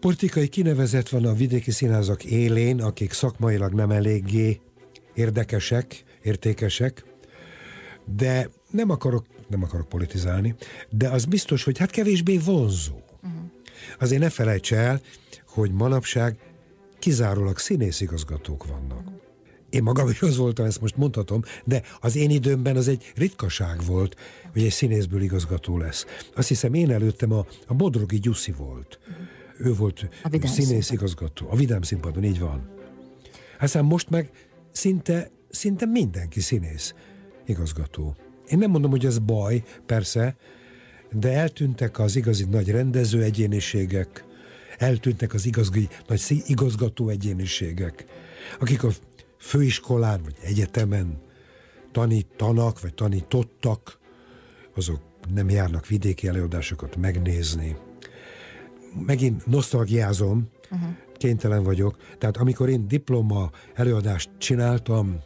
politikai 0.01 0.49
kinevezet 0.49 1.09
van 1.09 1.25
a 1.25 1.33
vidéki 1.33 1.71
színházak 1.71 2.25
élén, 2.25 2.83
akik 2.83 3.13
szakmailag 3.13 3.73
nem 3.73 3.91
eléggé 3.91 4.61
érdekesek, 5.15 6.05
értékesek, 6.23 7.05
de 8.17 8.51
nem 8.71 8.91
akarok, 8.91 9.27
nem 9.49 9.63
akarok 9.63 9.89
politizálni, 9.89 10.55
de 10.91 11.09
az 11.09 11.25
biztos, 11.25 11.65
hogy 11.65 11.79
hát 11.79 11.91
kevésbé 11.91 12.39
vonzó. 12.39 12.95
Uh-huh. 13.23 13.41
Azért 13.99 14.21
ne 14.21 14.31
felejts 14.31 14.73
el, 14.73 15.01
hogy 15.47 15.73
manapság 15.73 16.37
kizárólag 16.99 17.59
színészigazgatók 17.59 18.67
vannak. 18.67 19.17
Én 19.71 19.83
magam 19.83 20.09
is 20.09 20.23
az 20.23 20.37
voltam, 20.37 20.67
ezt 20.67 20.81
most 20.81 20.97
mondhatom, 20.97 21.43
de 21.65 21.83
az 22.01 22.17
én 22.17 22.31
időmben 22.31 22.77
az 22.77 22.89
egy 22.89 23.13
ritkaság 23.17 23.85
volt, 23.85 24.17
hogy 24.53 24.63
egy 24.63 24.71
színészből 24.71 25.23
igazgató 25.23 25.79
lesz. 25.79 26.07
Azt 26.35 26.49
hiszem 26.49 26.75
én 26.75 26.91
előttem 26.91 27.33
a, 27.33 27.47
a 27.67 27.75
Bodrogi 27.75 28.19
Gyuszi 28.19 28.53
volt. 28.53 28.99
Uh-huh. 29.09 29.27
Ő 29.59 29.75
volt 29.75 30.09
a 30.43 30.47
színészigazgató. 30.47 31.51
A 31.51 31.57
Vidám 31.57 31.83
színpadon, 31.83 32.25
így 32.25 32.39
van. 32.39 32.69
Aztán 33.61 33.85
most 33.85 34.11
meg 34.11 34.31
szinte, 34.73 35.31
szinte 35.51 35.87
mindenki 35.87 36.41
színész 36.41 36.95
igazgató. 37.47 38.17
Én 38.51 38.59
nem 38.59 38.71
mondom, 38.71 38.91
hogy 38.91 39.07
ez 39.07 39.19
baj, 39.19 39.63
persze, 39.87 40.37
de 41.13 41.33
eltűntek 41.33 41.99
az 41.99 42.17
igazi 42.17 42.45
nagy 42.45 42.71
rendező 42.71 43.23
egyéniségek, 43.23 44.25
eltűntek 44.79 45.35
az 45.35 45.47
igazgi, 45.47 45.89
nagy 46.07 46.43
igazgató 46.47 47.09
egyéniségek, 47.09 48.05
akik 48.59 48.85
a 48.85 48.91
főiskolán 49.39 50.21
vagy 50.23 50.37
egyetemen 50.43 51.21
tanítanak, 51.93 52.81
vagy 52.81 52.95
tanítottak, 52.95 53.99
azok 54.75 55.01
nem 55.35 55.51
járnak 55.51 55.87
vidéki 55.87 56.29
előadásokat 56.29 56.97
megnézni. 56.97 57.77
Megint 59.07 59.47
nosztalgiázom, 59.47 60.49
uh-huh. 60.71 60.89
kénytelen 61.17 61.63
vagyok. 61.63 61.97
Tehát 62.19 62.37
amikor 62.37 62.69
én 62.69 62.89
diploma 62.89 63.51
előadást 63.75 64.31
csináltam, 64.39 65.19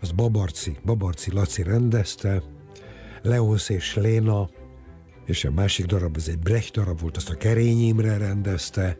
az 0.00 0.10
Babarci, 0.10 0.78
Babarci 0.84 1.32
Laci 1.32 1.62
rendezte, 1.62 2.42
Leonsz 3.22 3.68
és 3.68 3.94
Léna, 3.94 4.48
és 5.24 5.44
a 5.44 5.50
másik 5.50 5.86
darab, 5.86 6.16
ez 6.16 6.28
egy 6.28 6.38
Brecht 6.38 6.72
darab 6.72 7.00
volt, 7.00 7.16
azt 7.16 7.30
a 7.30 7.34
Kerény 7.34 7.86
Imre 7.86 8.16
rendezte, 8.16 8.96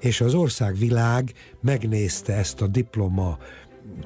és 0.00 0.20
az 0.20 0.34
országvilág 0.34 1.32
megnézte 1.60 2.34
ezt 2.34 2.60
a 2.60 2.66
diploma, 2.66 3.38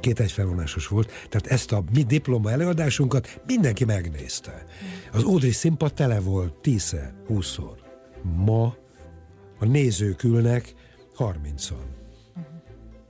két 0.00 0.20
egyfelvonásos 0.20 0.86
volt, 0.86 1.10
tehát 1.28 1.46
ezt 1.46 1.72
a 1.72 1.84
mi 1.92 2.02
diploma 2.02 2.50
előadásunkat 2.50 3.40
mindenki 3.46 3.84
megnézte. 3.84 4.66
Az 5.12 5.24
Ódri 5.24 5.50
színpad 5.50 5.94
tele 5.94 6.20
volt 6.20 6.54
tízszer, 6.54 7.14
húszszor. 7.26 7.76
Ma 8.22 8.76
a 9.58 9.64
nézők 9.64 10.22
ülnek 10.22 10.74
harmincan. 11.14 11.84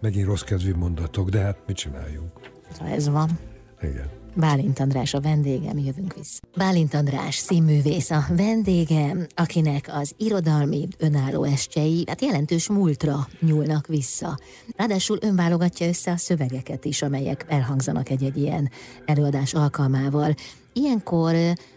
Megint 0.01 0.27
rossz 0.27 0.43
kedvű 0.43 0.75
mondatok, 0.75 1.29
de 1.29 1.41
hát 1.41 1.59
mit 1.67 1.77
csináljunk? 1.77 2.52
Ez 2.81 3.09
van. 3.09 3.39
Igen. 3.83 4.21
Bálint 4.35 4.79
András 4.79 5.15
a 5.15 5.21
vendégem, 5.21 5.79
jövünk 5.79 6.15
vissza. 6.15 6.41
Bálint 6.57 6.95
András 6.95 7.37
színművész 7.37 8.11
a 8.11 8.25
vendégem, 8.37 9.27
akinek 9.35 9.91
az 9.93 10.15
irodalmi 10.17 10.89
önálló 10.99 11.45
estjei 11.45 12.05
hát 12.07 12.23
jelentős 12.23 12.69
múltra 12.69 13.29
nyúlnak 13.41 13.87
vissza. 13.87 14.39
Ráadásul 14.77 15.19
önválogatja 15.21 15.87
össze 15.87 16.11
a 16.11 16.17
szövegeket 16.17 16.85
is, 16.85 17.03
amelyek 17.03 17.45
elhangzanak 17.49 18.11
egy-egy 18.11 18.37
ilyen 18.37 18.71
előadás 19.05 19.55
alkalmával. 19.55 20.35
Ilyenkor 20.73 21.35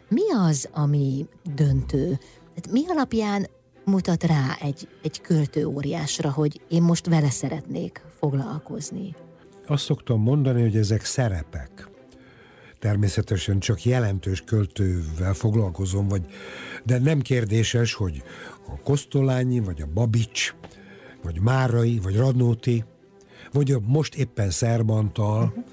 mi 0.07 0.31
az, 0.47 0.69
ami 0.71 1.25
döntő? 1.55 2.19
Mi 2.71 2.83
alapján 2.87 3.47
mutat 3.85 4.23
rá 4.23 4.57
egy, 4.61 4.87
egy 5.03 5.21
költő 5.21 5.65
óriásra, 5.65 6.31
hogy 6.31 6.61
én 6.69 6.81
most 6.81 7.07
vele 7.07 7.29
szeretnék 7.29 8.01
foglalkozni? 8.19 9.15
Azt 9.67 9.83
szoktam 9.83 10.21
mondani, 10.21 10.61
hogy 10.61 10.75
ezek 10.77 11.05
szerepek. 11.05 11.89
Természetesen 12.79 13.59
csak 13.59 13.83
jelentős 13.83 14.41
költővel 14.41 15.33
foglalkozom, 15.33 16.07
vagy, 16.07 16.25
de 16.83 16.99
nem 16.99 17.21
kérdéses, 17.21 17.93
hogy 17.93 18.23
a 18.67 18.79
Kosztolányi, 18.83 19.59
vagy 19.59 19.81
a 19.81 19.87
Babics, 19.93 20.55
vagy 21.23 21.39
Márai, 21.39 21.99
vagy 21.99 22.15
Radnóti, 22.15 22.83
vagy 23.51 23.71
a 23.71 23.79
most 23.85 24.15
éppen 24.15 24.49
Szerbantal, 24.49 25.43
uh-huh. 25.43 25.63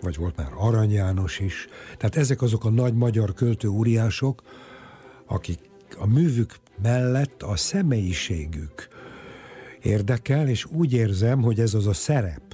vagy 0.00 0.16
volt 0.16 0.36
már 0.36 0.52
Arany 0.56 0.92
János 0.92 1.38
is. 1.38 1.68
Tehát 1.96 2.16
ezek 2.16 2.42
azok 2.42 2.64
a 2.64 2.70
nagy 2.70 2.94
magyar 2.94 3.34
költő 3.34 3.68
óriások, 3.68 4.42
akik 5.26 5.58
a 5.98 6.06
művük 6.06 6.54
mellett 6.82 7.42
a 7.42 7.56
személyiségük 7.56 8.88
érdekel, 9.82 10.48
és 10.48 10.64
úgy 10.64 10.92
érzem, 10.92 11.42
hogy 11.42 11.60
ez 11.60 11.74
az 11.74 11.86
a 11.86 11.92
szerep, 11.92 12.47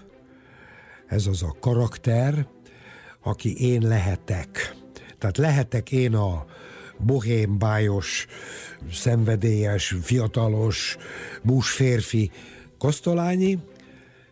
ez 1.14 1.26
az 1.26 1.42
a 1.42 1.56
karakter, 1.60 2.46
aki 3.22 3.72
én 3.72 3.82
lehetek. 3.82 4.74
Tehát 5.18 5.36
lehetek 5.36 5.92
én 5.92 6.14
a 6.14 6.44
bohém, 6.98 7.58
bájos, 7.58 8.26
szenvedélyes, 8.92 9.96
fiatalos, 10.02 10.96
bús 11.42 11.70
férfi 11.70 12.30
Kosztolányi, 12.78 13.58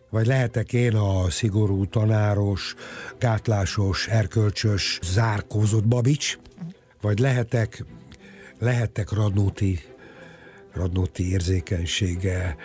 vagy 0.09 0.25
lehetek 0.25 0.73
én 0.73 0.95
a 0.95 1.29
szigorú 1.29 1.85
tanáros, 1.85 2.75
gátlásos, 3.19 4.07
erkölcsös, 4.07 4.99
zárkózott 5.03 5.87
babics, 5.87 6.37
vagy 7.01 7.19
lehetek, 7.19 7.85
lehetek 8.59 9.11
Radnóti, 9.11 9.79
Radnóti 10.73 11.31
érzékenysége, 11.31 12.55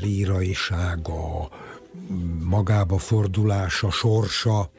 líraisága, 0.00 1.50
magába 2.42 2.98
fordulása, 2.98 3.90
sorsa, 3.90 4.70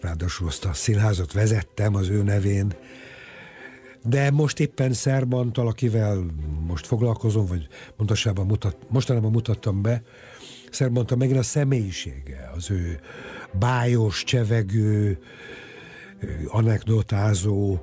ráadásul 0.00 0.46
azt 0.46 0.64
a 0.64 0.72
színházat 0.72 1.32
vezettem 1.32 1.94
az 1.94 2.08
ő 2.08 2.22
nevén, 2.22 2.74
de 4.04 4.30
most 4.30 4.60
éppen 4.60 4.92
Szerbantal, 4.92 5.66
akivel 5.66 6.24
most 6.66 6.86
foglalkozom, 6.86 7.46
vagy 7.46 7.68
pontosabban 7.96 8.46
mutat, 8.46 8.76
mostanában 8.88 9.30
mutattam 9.30 9.82
be, 9.82 10.02
Szerbantal 10.70 11.16
megint 11.16 11.38
a 11.38 11.42
személyisége, 11.42 12.50
az 12.54 12.70
ő 12.70 13.00
bájos, 13.52 14.24
csevegő, 14.24 15.18
anekdotázó, 16.46 17.78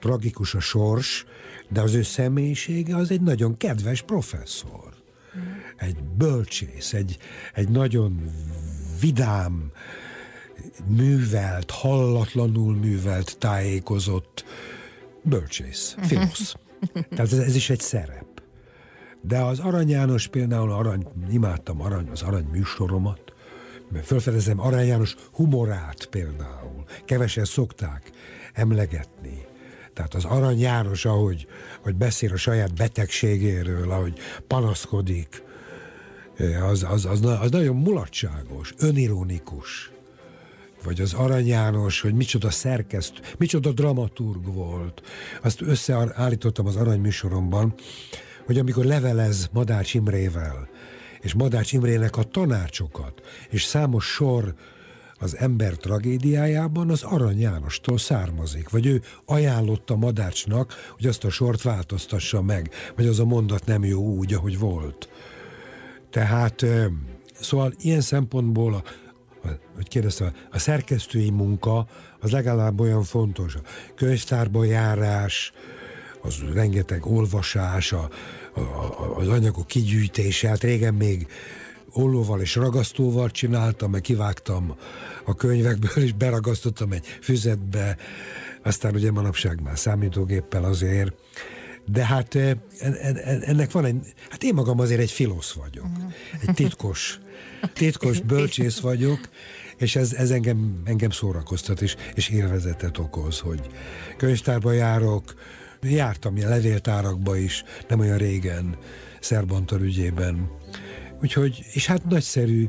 tragikus 0.00 0.54
a 0.54 0.60
sors, 0.60 1.24
de 1.68 1.80
az 1.80 1.94
ő 1.94 2.02
személyisége 2.02 2.96
az 2.96 3.10
egy 3.10 3.20
nagyon 3.20 3.56
kedves 3.56 4.02
professzor 4.02 4.93
egy 5.76 6.02
bölcsész, 6.02 6.92
egy, 6.92 7.18
egy 7.54 7.68
nagyon 7.68 8.30
vidám, 9.00 9.72
művelt, 10.86 11.70
hallatlanul 11.70 12.74
művelt, 12.74 13.38
tájékozott 13.38 14.44
bölcsész, 15.22 15.96
filosz. 16.08 16.54
Tehát 16.92 17.32
ez, 17.32 17.38
ez 17.38 17.54
is 17.54 17.70
egy 17.70 17.80
szerep. 17.80 18.42
De 19.20 19.38
az 19.38 19.58
Arany 19.58 19.88
János 19.88 20.26
például, 20.26 20.72
arany, 20.72 21.06
imádtam 21.30 21.80
arany, 21.80 22.08
az 22.08 22.22
arany 22.22 22.46
műsoromat, 22.52 23.32
mert 23.92 24.06
felfedezem 24.06 24.60
Arany 24.60 24.86
János 24.86 25.16
humorát 25.32 26.06
például. 26.06 26.84
Kevesen 27.04 27.44
szokták 27.44 28.10
emlegetni. 28.52 29.46
Tehát 29.92 30.14
az 30.14 30.24
Arany 30.24 30.58
János, 30.58 31.04
ahogy, 31.04 31.46
ahogy 31.80 31.94
beszél 31.94 32.32
a 32.32 32.36
saját 32.36 32.74
betegségéről, 32.74 33.90
ahogy 33.90 34.18
panaszkodik, 34.46 35.42
az, 36.70 36.86
az, 36.88 37.04
az, 37.04 37.24
az 37.40 37.50
nagyon 37.50 37.76
mulatságos, 37.76 38.74
önironikus. 38.78 39.90
Vagy 40.84 41.00
az 41.00 41.12
Arany 41.12 41.46
János, 41.46 42.00
hogy 42.00 42.14
micsoda 42.14 42.50
szerkeszt, 42.50 43.34
micsoda 43.38 43.72
dramaturg 43.72 44.54
volt. 44.54 45.02
Azt 45.42 45.60
összeállítottam 45.60 46.66
az 46.66 46.76
Arany 46.76 47.00
műsoromban, 47.00 47.74
hogy 48.46 48.58
amikor 48.58 48.84
levelez 48.84 49.48
Madács 49.52 49.94
Imrével, 49.94 50.68
és 51.20 51.34
Madács 51.34 51.72
Imrének 51.72 52.16
a 52.16 52.22
tanácsokat, 52.22 53.20
és 53.50 53.64
számos 53.64 54.04
sor 54.04 54.54
az 55.18 55.36
ember 55.36 55.72
tragédiájában 55.72 56.90
az 56.90 57.02
Arany 57.02 57.40
Jánostól 57.40 57.98
származik, 57.98 58.68
vagy 58.68 58.86
ő 58.86 59.02
ajánlotta 59.24 59.96
Madácsnak, 59.96 60.74
hogy 60.96 61.06
azt 61.06 61.24
a 61.24 61.30
sort 61.30 61.62
változtassa 61.62 62.42
meg, 62.42 62.70
vagy 62.96 63.06
az 63.06 63.18
a 63.18 63.24
mondat 63.24 63.66
nem 63.66 63.84
jó 63.84 64.02
úgy, 64.02 64.34
ahogy 64.34 64.58
volt. 64.58 65.08
Tehát, 66.14 66.64
szóval 67.40 67.72
ilyen 67.78 68.00
szempontból, 68.00 68.74
a, 68.74 68.82
hogy 69.74 69.88
kérdezte, 69.88 70.32
a 70.50 70.58
szerkesztői 70.58 71.30
munka 71.30 71.86
az 72.20 72.30
legalább 72.30 72.80
olyan 72.80 73.02
fontos. 73.02 73.54
A 73.54 73.60
könyvtárba 73.94 74.64
járás, 74.64 75.52
az 76.22 76.42
rengeteg 76.52 77.06
olvasás, 77.06 77.92
a, 77.92 78.08
a, 78.54 78.60
az 79.16 79.28
anyagok 79.28 79.66
kigyűjtése, 79.66 80.48
hát 80.48 80.62
régen 80.62 80.94
még 80.94 81.26
ollóval 81.92 82.40
és 82.40 82.54
ragasztóval 82.54 83.30
csináltam, 83.30 83.90
meg 83.90 84.00
kivágtam 84.00 84.76
a 85.24 85.34
könyvekből, 85.34 86.04
és 86.04 86.12
beragasztottam 86.12 86.92
egy 86.92 87.06
füzetbe, 87.20 87.96
aztán 88.62 88.94
ugye 88.94 89.10
manapság 89.10 89.62
már 89.62 89.78
számítógéppel 89.78 90.64
azért, 90.64 91.12
de 91.86 92.04
hát 92.04 92.34
ennek 93.44 93.72
van 93.72 93.84
egy, 93.84 93.96
hát 94.30 94.42
én 94.42 94.54
magam 94.54 94.80
azért 94.80 95.00
egy 95.00 95.10
filosz 95.10 95.52
vagyok, 95.52 95.86
egy 96.46 96.54
titkos, 96.54 97.18
titkos 97.72 98.20
bölcsész 98.32 98.78
vagyok, 98.78 99.20
és 99.76 99.96
ez, 99.96 100.12
ez 100.12 100.30
engem, 100.30 100.82
engem 100.84 101.10
szórakoztat, 101.10 101.82
és, 101.82 101.96
és 102.14 102.28
élvezetet 102.28 102.98
okoz, 102.98 103.38
hogy 103.38 103.60
könyvtárba 104.16 104.72
járok, 104.72 105.34
jártam 105.82 106.36
ilyen 106.36 106.48
levéltárakba 106.48 107.36
is, 107.36 107.64
nem 107.88 108.00
olyan 108.00 108.18
régen, 108.18 108.76
Szerbantar 109.20 109.80
ügyében. 109.80 110.50
Úgyhogy, 111.22 111.64
és 111.72 111.86
hát 111.86 112.04
nagyszerű, 112.04 112.68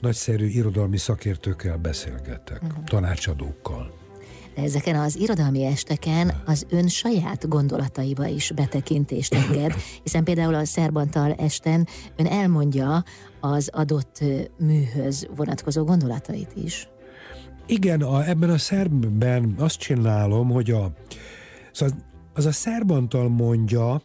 nagyszerű 0.00 0.46
irodalmi 0.46 0.96
szakértőkkel 0.96 1.76
beszélgetek, 1.76 2.62
uh-huh. 2.62 2.84
tanácsadókkal. 2.84 4.07
Ezeken 4.54 4.96
az 4.96 5.16
irodalmi 5.16 5.64
esteken 5.64 6.42
az 6.46 6.66
ön 6.70 6.88
saját 6.88 7.48
gondolataiba 7.48 8.26
is 8.26 8.52
betekintést 8.54 9.34
enged, 9.34 9.74
hiszen 10.02 10.24
például 10.24 10.54
a 10.54 10.64
Szerbantal 10.64 11.32
esten 11.32 11.86
ön 12.16 12.26
elmondja 12.26 13.04
az 13.40 13.70
adott 13.72 14.24
műhöz 14.58 15.28
vonatkozó 15.36 15.84
gondolatait 15.84 16.52
is. 16.64 16.88
Igen, 17.66 18.02
a, 18.02 18.28
ebben 18.28 18.50
a 18.50 18.58
szerbben 18.58 19.54
azt 19.58 19.78
csinálom, 19.78 20.50
hogy 20.50 20.70
a, 20.70 20.92
szóval 21.72 21.96
az 22.34 22.46
a 22.46 22.52
szerbantal 22.52 23.28
mondja, 23.28 24.02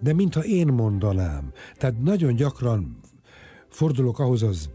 de 0.00 0.12
mintha 0.12 0.44
én 0.44 0.66
mondanám. 0.66 1.52
Tehát 1.76 2.02
nagyon 2.02 2.34
gyakran 2.34 3.00
fordulok 3.68 4.18
ahhoz 4.18 4.42
az 4.42 4.70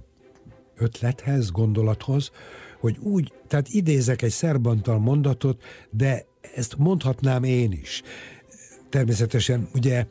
ötlethez, 0.76 1.52
gondolathoz, 1.52 2.32
hogy 2.80 2.98
úgy, 3.00 3.34
tehát 3.48 3.68
idézek 3.70 4.22
egy 4.22 4.32
szerbantal 4.32 5.00
mondatot, 5.00 5.64
de 5.90 6.26
ezt 6.56 6.78
mondhatnám 6.78 7.44
én 7.44 7.72
is. 7.72 8.02
Természetesen, 8.90 9.70
ugye, 9.74 10.06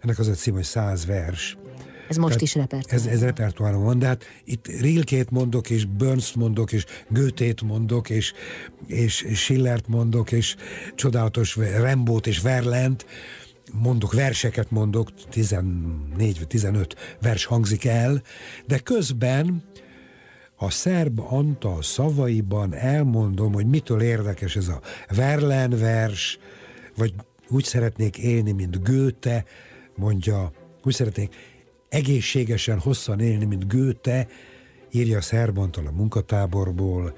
ennek 0.00 0.18
az 0.18 0.28
a 0.28 0.32
cím, 0.32 0.54
hogy 0.54 0.64
száz 0.64 1.06
vers. 1.06 1.56
Ez 2.08 2.16
most 2.16 2.28
Tehát 2.28 2.42
is 2.42 2.54
repertoáron. 2.54 3.06
Ez, 3.06 3.12
ez 3.12 3.20
repertoáron 3.22 3.82
van, 3.82 3.98
de 3.98 4.06
hát 4.06 4.24
itt 4.44 4.66
Rilkét 4.66 5.30
mondok, 5.30 5.70
és 5.70 5.84
burns 5.84 6.32
mondok, 6.32 6.72
és 6.72 6.84
Götét 7.08 7.62
mondok, 7.62 8.10
és, 8.10 8.32
és 8.86 9.24
Schillert 9.34 9.88
mondok, 9.88 10.32
és 10.32 10.56
csodálatos 10.94 11.56
Rembót 11.56 12.26
és 12.26 12.40
Verlent, 12.40 13.06
mondok, 13.72 14.12
verseket 14.12 14.70
mondok, 14.70 15.08
14 15.30 16.38
vagy 16.38 16.46
15 16.46 17.16
vers 17.20 17.44
hangzik 17.44 17.84
el, 17.84 18.22
de 18.66 18.78
közben 18.78 19.62
a 20.56 20.70
szerb 20.70 21.20
Antal 21.20 21.82
szavaiban 21.82 22.74
elmondom, 22.74 23.52
hogy 23.52 23.66
mitől 23.66 24.00
érdekes 24.00 24.56
ez 24.56 24.68
a 24.68 24.80
Verlen 25.08 25.70
vers, 25.70 26.38
vagy 26.96 27.14
úgy 27.48 27.64
szeretnék 27.64 28.18
élni, 28.18 28.52
mint 28.52 28.82
Goethe, 28.82 29.44
mondja, 29.96 30.52
úgy 30.84 30.94
szeretnék 30.94 31.34
egészségesen 31.88 32.78
hosszan 32.78 33.20
élni, 33.20 33.44
mint 33.44 33.68
Goethe, 33.68 34.26
írja 34.90 35.20
Szerbantal 35.20 35.86
a 35.86 35.90
munkatáborból. 35.90 37.16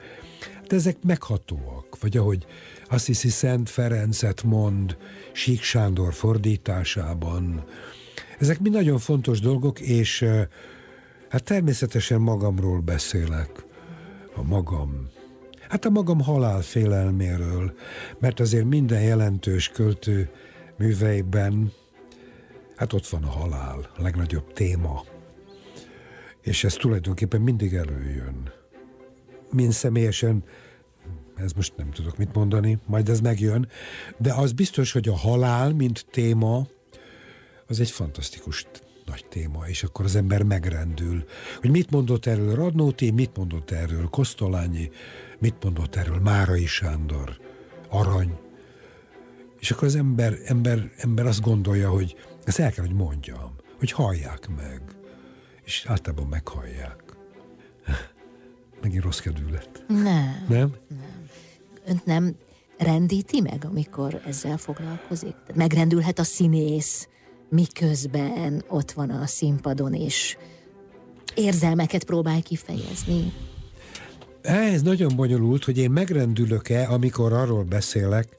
Hát 0.55 0.73
ezek 0.73 0.97
meghatóak, 1.03 2.01
vagy 2.01 2.17
ahogy 2.17 2.47
azt 2.89 3.07
hiszi 3.07 3.29
Szent 3.29 3.69
Ferencet 3.69 4.43
mond 4.43 4.97
Sík 5.33 5.63
Sándor 5.63 6.15
fordításában. 6.15 7.65
Ezek 8.39 8.61
mind 8.61 8.75
nagyon 8.75 8.99
fontos 8.99 9.41
dolgok, 9.41 9.81
és 9.81 10.25
hát 11.29 11.45
természetesen 11.45 12.21
magamról 12.21 12.81
beszélek. 12.81 13.65
A 14.37 14.43
magam 14.43 15.09
Hát 15.69 15.85
a 15.85 15.91
magam 15.91 16.21
halál 16.21 16.61
félelméről, 16.61 17.75
mert 18.19 18.41
azért 18.41 18.65
minden 18.65 19.03
jelentős 19.03 19.69
költő 19.69 20.31
műveiben 20.77 21.73
hát 22.77 22.93
ott 22.93 23.07
van 23.07 23.23
a 23.23 23.31
halál, 23.31 23.91
a 23.97 24.03
legnagyobb 24.03 24.53
téma. 24.53 25.05
És 26.41 26.65
ez 26.65 26.75
tulajdonképpen 26.75 27.41
mindig 27.41 27.75
előjön. 27.75 28.53
Mind 29.51 29.73
személyesen, 29.73 30.45
ez 31.37 31.53
most 31.53 31.77
nem 31.77 31.91
tudok 31.91 32.17
mit 32.17 32.35
mondani, 32.35 32.79
majd 32.87 33.09
ez 33.09 33.21
megjön, 33.21 33.69
de 34.19 34.33
az 34.33 34.53
biztos, 34.53 34.93
hogy 34.93 35.09
a 35.09 35.17
halál, 35.17 35.73
mint 35.73 36.07
téma, 36.11 36.67
az 37.67 37.81
egy 37.81 37.91
fantasztikus 37.91 38.67
nagy 39.09 39.27
téma, 39.29 39.69
és 39.69 39.83
akkor 39.83 40.05
az 40.05 40.17
ember 40.17 40.43
megrendül. 40.43 41.25
Hogy 41.61 41.71
mit 41.71 41.91
mondott 41.91 42.27
erről 42.27 42.55
Radnóti, 42.55 43.11
mit 43.11 43.37
mondott 43.37 43.71
erről 43.71 44.09
Kosztolányi, 44.09 44.91
mit 45.39 45.55
mondott 45.63 45.97
erről 45.97 46.19
Márai 46.19 46.67
Sándor, 46.67 47.41
Arany. 47.89 48.39
És 49.61 49.71
akkor 49.71 49.89
az 49.89 49.95
ember, 49.95 50.39
ember, 50.45 50.91
ember 50.97 51.27
azt 51.27 51.41
gondolja, 51.41 51.91
hogy 51.91 52.17
ezt 52.45 52.59
el 52.59 52.73
kell, 52.73 52.85
hogy 52.87 52.95
mondjam, 52.95 53.55
hogy 53.79 53.91
hallják 53.91 54.49
meg. 54.57 54.83
És 55.65 55.85
általában 55.87 56.27
meghallják. 56.27 57.03
Megint 58.83 59.03
rossz 59.03 59.19
kedvű 59.19 59.53
lett. 59.53 59.85
Nem. 59.89 60.45
Nem? 60.49 60.75
Nem. 60.89 61.27
Önt 61.87 62.05
nem 62.05 62.37
rendíti 62.79 63.41
meg, 63.41 63.65
amikor 63.65 64.23
ezzel 64.27 64.57
foglalkozik? 64.57 65.35
Megrendülhet 65.55 66.19
a 66.19 66.25
színész, 66.25 67.09
miközben 67.51 68.65
ott 68.69 68.93
van 68.93 69.11
a 69.11 69.27
színpadon, 69.27 69.95
és 69.95 70.37
érzelmeket 71.35 72.05
próbál 72.05 72.43
kifejezni. 72.43 73.33
Ez 74.43 74.83
nagyon 74.83 75.17
bonyolult, 75.17 75.65
hogy 75.65 75.79
én 75.79 75.91
megrendülök-e, 75.91 76.89
amikor 76.89 77.33
arról 77.33 77.65
beszélek, 77.65 78.37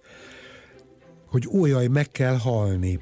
hogy 1.25 1.47
ójaj, 1.51 1.87
meg 1.87 2.11
kell 2.11 2.37
halni. 2.37 2.99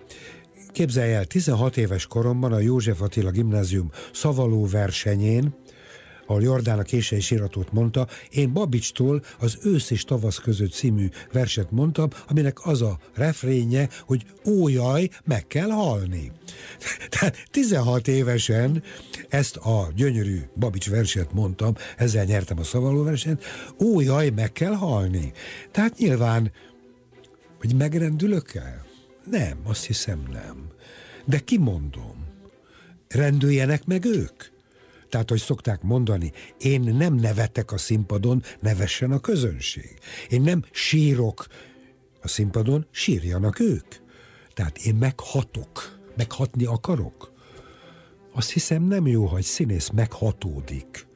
Képzelj 0.71 1.13
el, 1.13 1.25
16 1.25 1.77
éves 1.77 2.05
koromban 2.05 2.53
a 2.53 2.59
József 2.59 3.01
Attila 3.01 3.31
gimnázium 3.31 3.91
szavaló 4.13 4.65
versenyén, 4.65 5.55
ahol 6.27 6.41
Jordán 6.41 6.79
a 6.79 6.83
késői 6.83 7.19
síratót 7.19 7.71
mondta, 7.71 8.07
én 8.29 8.53
Babicstól 8.53 9.23
az 9.39 9.57
Ősz 9.63 9.89
és 9.89 10.03
Tavasz 10.03 10.37
között 10.37 10.71
című 10.71 11.09
verset 11.31 11.71
mondtam, 11.71 12.09
aminek 12.27 12.65
az 12.65 12.81
a 12.81 12.99
refrénye, 13.13 13.89
hogy 14.05 14.25
ójaj, 14.45 15.09
meg 15.25 15.47
kell 15.47 15.69
halni. 15.69 16.31
Tehát 17.09 17.47
16 17.51 18.07
évesen 18.07 18.83
ezt 19.29 19.55
a 19.55 19.91
gyönyörű 19.95 20.41
Babics 20.55 20.89
verset 20.89 21.33
mondtam, 21.33 21.75
ezzel 21.97 22.23
nyertem 22.23 22.59
a 22.59 22.63
szavaló 22.63 23.03
versenyt, 23.03 23.43
ójaj, 23.83 24.29
meg 24.29 24.51
kell 24.51 24.73
halni. 24.73 25.31
Tehát 25.71 25.97
nyilván, 25.97 26.51
hogy 27.59 27.75
megrendülök 27.75 28.55
el? 28.55 28.85
Nem, 29.29 29.57
azt 29.63 29.85
hiszem 29.85 30.23
nem. 30.31 30.67
De 31.25 31.39
kimondom. 31.39 32.25
Rendüljenek 33.07 33.85
meg 33.85 34.05
ők. 34.05 34.43
Tehát, 35.09 35.29
hogy 35.29 35.39
szokták 35.39 35.81
mondani, 35.81 36.31
én 36.59 36.81
nem 36.81 37.15
nevetek 37.15 37.71
a 37.71 37.77
színpadon, 37.77 38.43
nevessen 38.59 39.11
a 39.11 39.19
közönség. 39.19 39.99
Én 40.29 40.41
nem 40.41 40.63
sírok 40.71 41.47
a 42.21 42.27
színpadon, 42.27 42.87
sírjanak 42.91 43.59
ők. 43.59 43.87
Tehát 44.53 44.77
én 44.77 44.95
meghatok. 44.95 45.99
meghatni 46.15 46.65
akarok? 46.65 47.31
Azt 48.33 48.51
hiszem 48.51 48.83
nem 48.83 49.07
jó, 49.07 49.25
ha 49.25 49.37
egy 49.37 49.43
színész 49.43 49.89
meghatódik. 49.89 51.07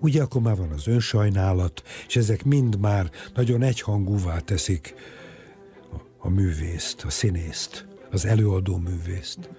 Ugye 0.00 0.22
akkor 0.22 0.42
már 0.42 0.56
van 0.56 0.70
az 0.70 0.86
önsajnálat, 0.86 1.82
és 2.06 2.16
ezek 2.16 2.44
mind 2.44 2.78
már 2.78 3.10
nagyon 3.34 3.62
egyhangúvá 3.62 4.38
teszik 4.38 4.94
a, 6.18 6.28
művészt, 6.28 7.02
a 7.02 7.10
színészt, 7.10 7.86
az 8.10 8.24
előadó 8.24 8.76
művészt. 8.76 9.50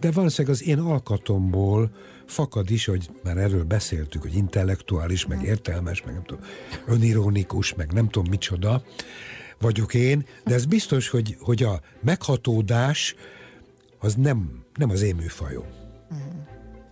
De 0.00 0.10
valószínűleg 0.10 0.56
az 0.56 0.66
én 0.66 0.78
alkatomból 0.78 1.90
fakad 2.30 2.70
is, 2.70 2.84
hogy 2.84 3.10
már 3.24 3.36
erről 3.36 3.64
beszéltük, 3.64 4.22
hogy 4.22 4.34
intellektuális, 4.34 5.26
meg 5.26 5.42
értelmes, 5.42 6.02
meg 6.02 6.14
nem 6.14 6.22
tudom, 6.22 6.44
önironikus, 6.86 7.74
meg 7.74 7.92
nem 7.92 8.08
tudom 8.08 8.30
micsoda 8.30 8.82
vagyok 9.60 9.94
én, 9.94 10.26
de 10.44 10.54
ez 10.54 10.64
biztos, 10.64 11.08
hogy, 11.08 11.36
hogy 11.40 11.62
a 11.62 11.80
meghatódás 12.00 13.14
az 13.98 14.14
nem, 14.14 14.64
nem 14.74 14.90
az 14.90 15.02
én 15.02 15.14
műfajom. 15.14 15.64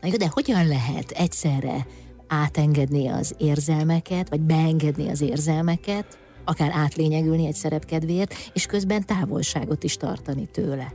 Na 0.00 0.08
jó, 0.08 0.16
de 0.16 0.28
hogyan 0.28 0.66
lehet 0.66 1.10
egyszerre 1.10 1.86
átengedni 2.26 3.08
az 3.08 3.34
érzelmeket, 3.38 4.28
vagy 4.28 4.40
beengedni 4.40 5.08
az 5.08 5.20
érzelmeket, 5.20 6.18
akár 6.44 6.70
átlényegülni 6.74 7.46
egy 7.46 7.54
szerepkedvéért, 7.54 8.34
és 8.52 8.66
közben 8.66 9.06
távolságot 9.06 9.84
is 9.84 9.96
tartani 9.96 10.46
tőle? 10.46 10.94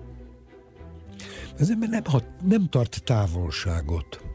Az 1.59 1.69
ember 1.69 1.89
nem, 1.89 2.03
nem 2.43 2.69
tart 2.69 3.03
távolságot. 3.03 4.32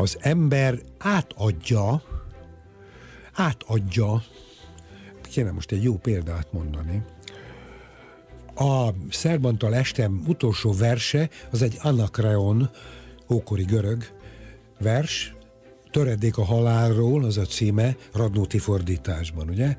Az 0.00 0.16
ember 0.20 0.78
átadja, 0.98 2.02
átadja, 3.32 4.22
kéne 5.22 5.50
most 5.50 5.72
egy 5.72 5.82
jó 5.82 5.96
példát 5.96 6.52
mondani, 6.52 7.02
a 8.54 8.88
Szerbantal 9.10 9.74
Estem 9.74 10.24
utolsó 10.26 10.72
verse, 10.72 11.28
az 11.50 11.62
egy 11.62 11.78
Anakreon, 11.82 12.70
ókori 13.30 13.62
görög 13.62 14.04
vers, 14.78 15.34
Töredék 15.90 16.38
a 16.38 16.44
halálról, 16.44 17.24
az 17.24 17.36
a 17.38 17.44
címe, 17.44 17.96
Radnóti 18.12 18.58
fordításban, 18.58 19.48
ugye? 19.48 19.76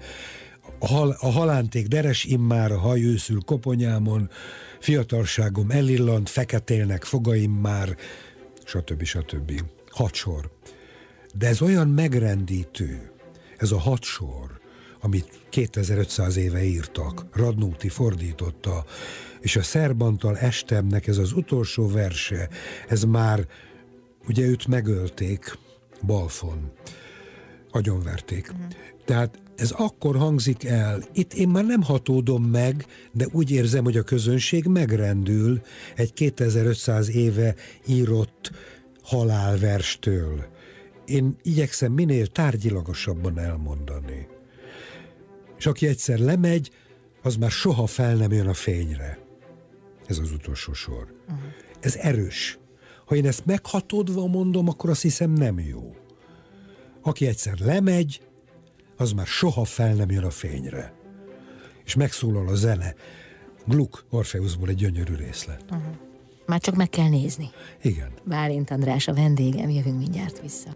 A, 0.80 0.88
hal, 0.88 1.18
a 1.20 1.32
halánték 1.32 1.88
deres 1.88 2.24
immár, 2.24 2.72
a 2.72 2.80
haj 2.80 3.02
őszül 3.02 3.42
koponyámon, 3.46 4.30
fiatalságom 4.80 5.72
elillant, 5.72 6.30
feketélnek 6.30 7.04
fogaim 7.04 7.52
már, 7.52 7.96
stb. 8.66 9.04
stb. 9.04 9.52
Hat 9.60 9.81
sor. 10.12 10.52
De 11.34 11.48
ez 11.48 11.62
olyan 11.62 11.88
megrendítő, 11.88 13.12
ez 13.58 13.72
a 13.72 13.80
hat 13.80 14.04
sor, 14.04 14.60
amit 15.02 15.40
2500 15.50 16.38
éve 16.38 16.64
írtak, 16.64 17.26
Radnóti 17.34 17.90
fordította, 17.90 18.86
és 19.40 19.56
a 19.56 19.64
Szerbantal 19.64 20.38
Estemnek 20.38 21.08
ez 21.08 21.18
az 21.18 21.32
utolsó 21.32 21.88
verse, 21.88 22.50
ez 22.88 23.04
már, 23.04 23.48
ugye 24.28 24.46
őt 24.46 24.68
megölték, 24.68 25.58
balfon, 26.06 26.72
agyonverték. 27.72 28.52
Uh-huh. 28.52 28.68
Tehát 29.06 29.40
ez 29.56 29.72
akkor 29.72 30.18
hangzik 30.18 30.64
el, 30.64 31.04
itt 31.14 31.34
én 31.34 31.50
már 31.50 31.66
nem 31.66 31.82
hatódom 31.82 32.44
meg, 32.44 32.86
de 33.12 33.28
úgy 33.32 33.52
érzem, 33.52 33.84
hogy 33.84 33.98
a 33.98 34.04
közönség 34.04 34.66
megrendül 34.66 35.62
egy 35.96 36.14
2500 36.14 37.10
éve 37.10 37.56
írott 37.88 38.52
halálverstől. 39.02 40.46
Én 41.06 41.36
igyekszem 41.42 41.92
minél 41.92 42.28
tárgyilagosabban 42.28 43.40
elmondani. 43.40 44.28
És 45.58 45.66
aki 45.66 45.88
egyszer 45.88 46.20
lemegy, 46.20 46.72
az 47.22 47.36
már 47.36 47.52
soha 47.52 47.86
fel 47.86 48.16
nem 48.16 48.32
jön 48.32 48.48
a 48.48 48.54
fényre. 48.54 49.20
Ez 50.06 50.18
az 50.18 50.32
utolsó 50.32 50.74
sor. 50.74 51.14
Uh-huh. 51.28 51.44
Ez 51.80 51.96
erős. 51.96 52.60
Ha 53.06 53.16
én 53.16 53.26
ezt 53.26 53.46
meghatódva 53.46 54.28
mondom, 54.28 54.68
akkor 54.68 54.90
azt 54.90 55.02
hiszem 55.02 55.32
nem 55.32 55.60
jó. 55.60 55.96
Aki 57.02 57.28
egyszer 57.28 57.60
lemegy, 57.60 58.22
az 58.98 59.12
már 59.12 59.26
soha 59.26 59.64
fel 59.64 59.94
nem 59.94 60.12
jön 60.12 60.24
a 60.24 60.30
fényre. 60.30 60.94
És 61.86 61.96
megszólal 61.96 62.48
a 62.48 62.56
zene. 62.56 62.96
Gluck 63.66 64.06
Orfeuszból 64.10 64.70
egy 64.70 64.76
gyönyörű 64.76 65.16
részlet. 65.16 65.64
Uh-huh. 65.72 66.11
Már 66.52 66.60
csak 66.60 66.76
meg 66.76 66.90
kell 66.90 67.10
nézni. 67.10 67.50
Igen. 67.82 68.10
Bálint 68.24 68.72
András 68.72 69.08
a 69.08 69.14
vendégem, 69.14 69.70
jövünk 69.70 69.98
mindjárt 69.98 70.42
vissza. 70.42 70.70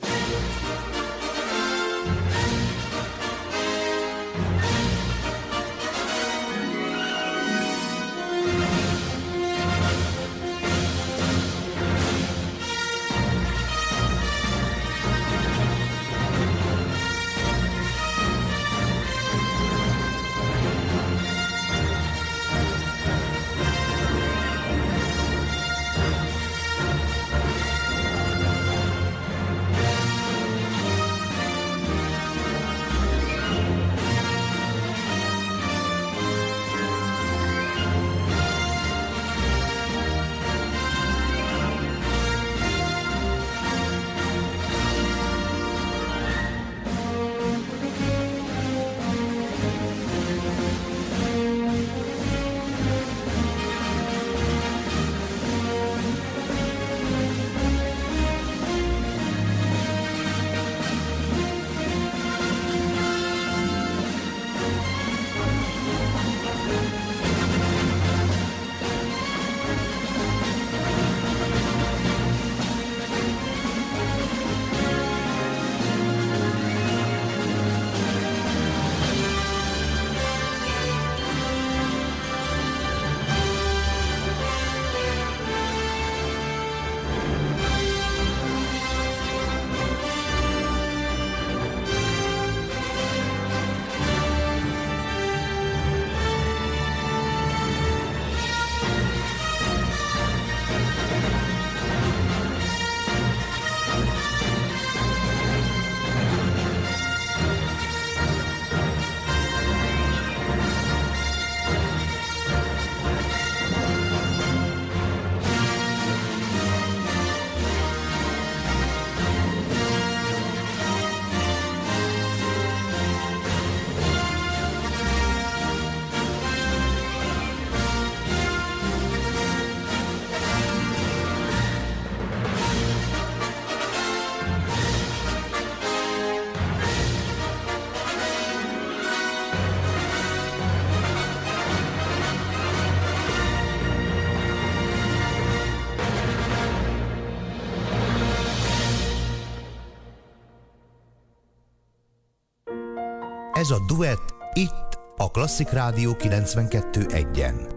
Ez 153.66 153.72
a 153.72 153.86
duett 153.88 154.34
itt 154.54 155.00
a 155.18 155.32
Klasszik 155.32 155.70
Rádió 155.70 156.16
92.1-en. 156.20 157.72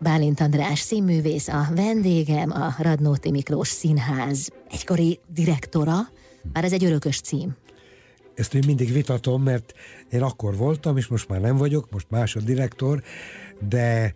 Bálint 0.00 0.40
András 0.40 0.78
színművész, 0.78 1.48
a 1.48 1.68
vendégem, 1.74 2.50
a 2.50 2.74
Radnóti 2.78 3.30
Miklós 3.30 3.68
Színház 3.68 4.48
egykori 4.70 5.20
direktora, 5.34 5.94
már 6.52 6.64
ez 6.64 6.72
egy 6.72 6.84
örökös 6.84 7.20
cím. 7.20 7.56
Ezt 8.34 8.54
én 8.54 8.62
mindig 8.66 8.92
vitatom, 8.92 9.42
mert 9.42 9.72
én 10.10 10.22
akkor 10.22 10.56
voltam, 10.56 10.96
és 10.96 11.06
most 11.06 11.28
már 11.28 11.40
nem 11.40 11.56
vagyok, 11.56 11.90
most 11.90 12.06
más 12.10 12.36
a 12.36 12.40
direktor, 12.40 13.02
de 13.68 14.14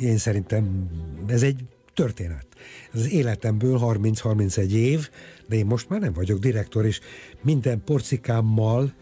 én 0.00 0.18
szerintem 0.18 0.90
ez 1.26 1.42
egy 1.42 1.64
történet. 1.94 2.46
Ez 2.92 3.00
az 3.00 3.10
életemből 3.10 3.80
30-31 3.82 4.70
év, 4.70 5.10
de 5.48 5.56
én 5.56 5.66
most 5.66 5.88
már 5.88 6.00
nem 6.00 6.12
vagyok 6.12 6.38
direktor, 6.38 6.86
és 6.86 7.00
minden 7.42 7.82
porcikámmal 7.84 8.94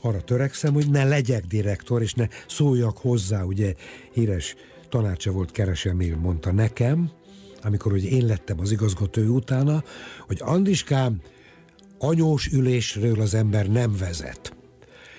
arra 0.00 0.20
törekszem, 0.20 0.74
hogy 0.74 0.90
ne 0.90 1.04
legyek 1.04 1.44
direktor, 1.44 2.02
és 2.02 2.14
ne 2.14 2.26
szóljak 2.48 2.98
hozzá, 2.98 3.42
ugye 3.42 3.74
híres 4.12 4.54
tanácsa 4.88 5.30
volt 5.30 5.50
Keresemil, 5.50 6.16
mondta 6.16 6.52
nekem, 6.52 7.10
amikor 7.62 7.92
hogy 7.92 8.04
én 8.04 8.26
lettem 8.26 8.60
az 8.60 8.70
igazgató 8.70 9.22
utána, 9.22 9.82
hogy 10.26 10.38
Andiskám, 10.40 11.20
anyós 11.98 12.46
ülésről 12.46 13.20
az 13.20 13.34
ember 13.34 13.66
nem 13.66 13.96
vezet. 13.98 14.56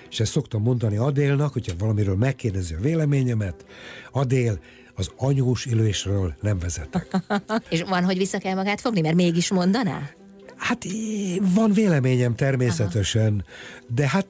És 0.09 0.19
ezt 0.19 0.31
szoktam 0.31 0.61
mondani 0.61 0.97
Adélnak, 0.97 1.53
hogyha 1.53 1.73
valamiről 1.77 2.15
megkérdezi 2.15 2.73
a 2.73 2.79
véleményemet, 2.79 3.65
Adél, 4.11 4.59
az 4.95 5.11
anyós 5.17 5.65
ülésről 5.65 6.35
nem 6.41 6.59
vezetek. 6.59 7.17
És 7.69 7.81
van, 7.81 8.03
hogy 8.03 8.17
vissza 8.17 8.37
kell 8.37 8.55
magát 8.55 8.81
fogni, 8.81 9.01
mert 9.01 9.15
mégis 9.15 9.51
mondaná? 9.51 10.09
Hát 10.55 10.85
van 11.39 11.71
véleményem 11.71 12.35
természetesen, 12.35 13.33
Aha. 13.33 13.93
de 13.95 14.07
hát 14.07 14.27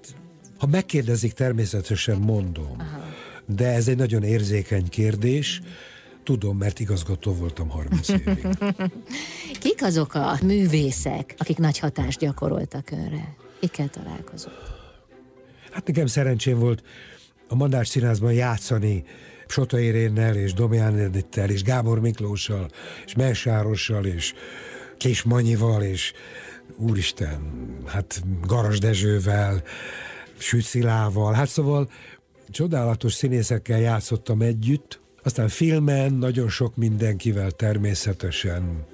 ha 0.58 0.68
megkérdezik, 0.68 1.34
természetesen 1.34 2.18
mondom. 2.18 2.76
Aha. 2.78 3.04
De 3.46 3.68
ez 3.68 3.88
egy 3.88 3.98
nagyon 3.98 4.24
érzékeny 4.24 4.90
kérdés. 4.90 5.62
Tudom, 6.24 6.58
mert 6.58 6.80
igazgató 6.80 7.34
voltam 7.34 7.70
30 7.70 8.10
évig. 8.10 8.48
Kik 9.62 9.84
azok 9.84 10.14
a 10.14 10.38
művészek, 10.44 11.36
akik 11.38 11.58
nagy 11.58 11.80
hatást 11.80 12.20
gyakoroltak 12.20 12.92
önre? 12.92 13.36
Kikkel 13.60 13.88
találkozott? 13.90 14.76
Hát 15.72 15.88
nekem 15.88 16.06
szerencsém 16.06 16.60
volt 16.60 16.84
a 17.48 17.56
Mandás 17.56 17.88
Színházban 17.88 18.34
játszani 18.34 19.04
Sota 19.48 19.80
Irénnel, 19.80 20.36
és 20.36 20.54
Domján 20.54 20.98
Edittel, 20.98 21.50
és 21.50 21.64
Gábor 21.64 22.00
Miklóssal, 22.00 22.70
és 23.06 23.16
Melsárossal, 23.16 24.06
és 24.06 24.34
Kés 24.98 25.24
Manyival, 25.24 25.82
és 25.82 26.14
úristen, 26.78 27.40
hát 27.86 28.22
Garas 28.48 28.80
Dezsővel, 28.80 29.64
Sütszilával, 30.38 31.34
hát 31.34 31.50
szóval 31.50 31.90
csodálatos 32.50 33.14
színészekkel 33.14 33.80
játszottam 33.80 34.42
együtt, 34.42 35.00
aztán 35.24 35.48
filmen, 35.48 36.14
nagyon 36.14 36.50
sok 36.50 36.76
mindenkivel 36.76 37.52
természetesen. 37.52 38.86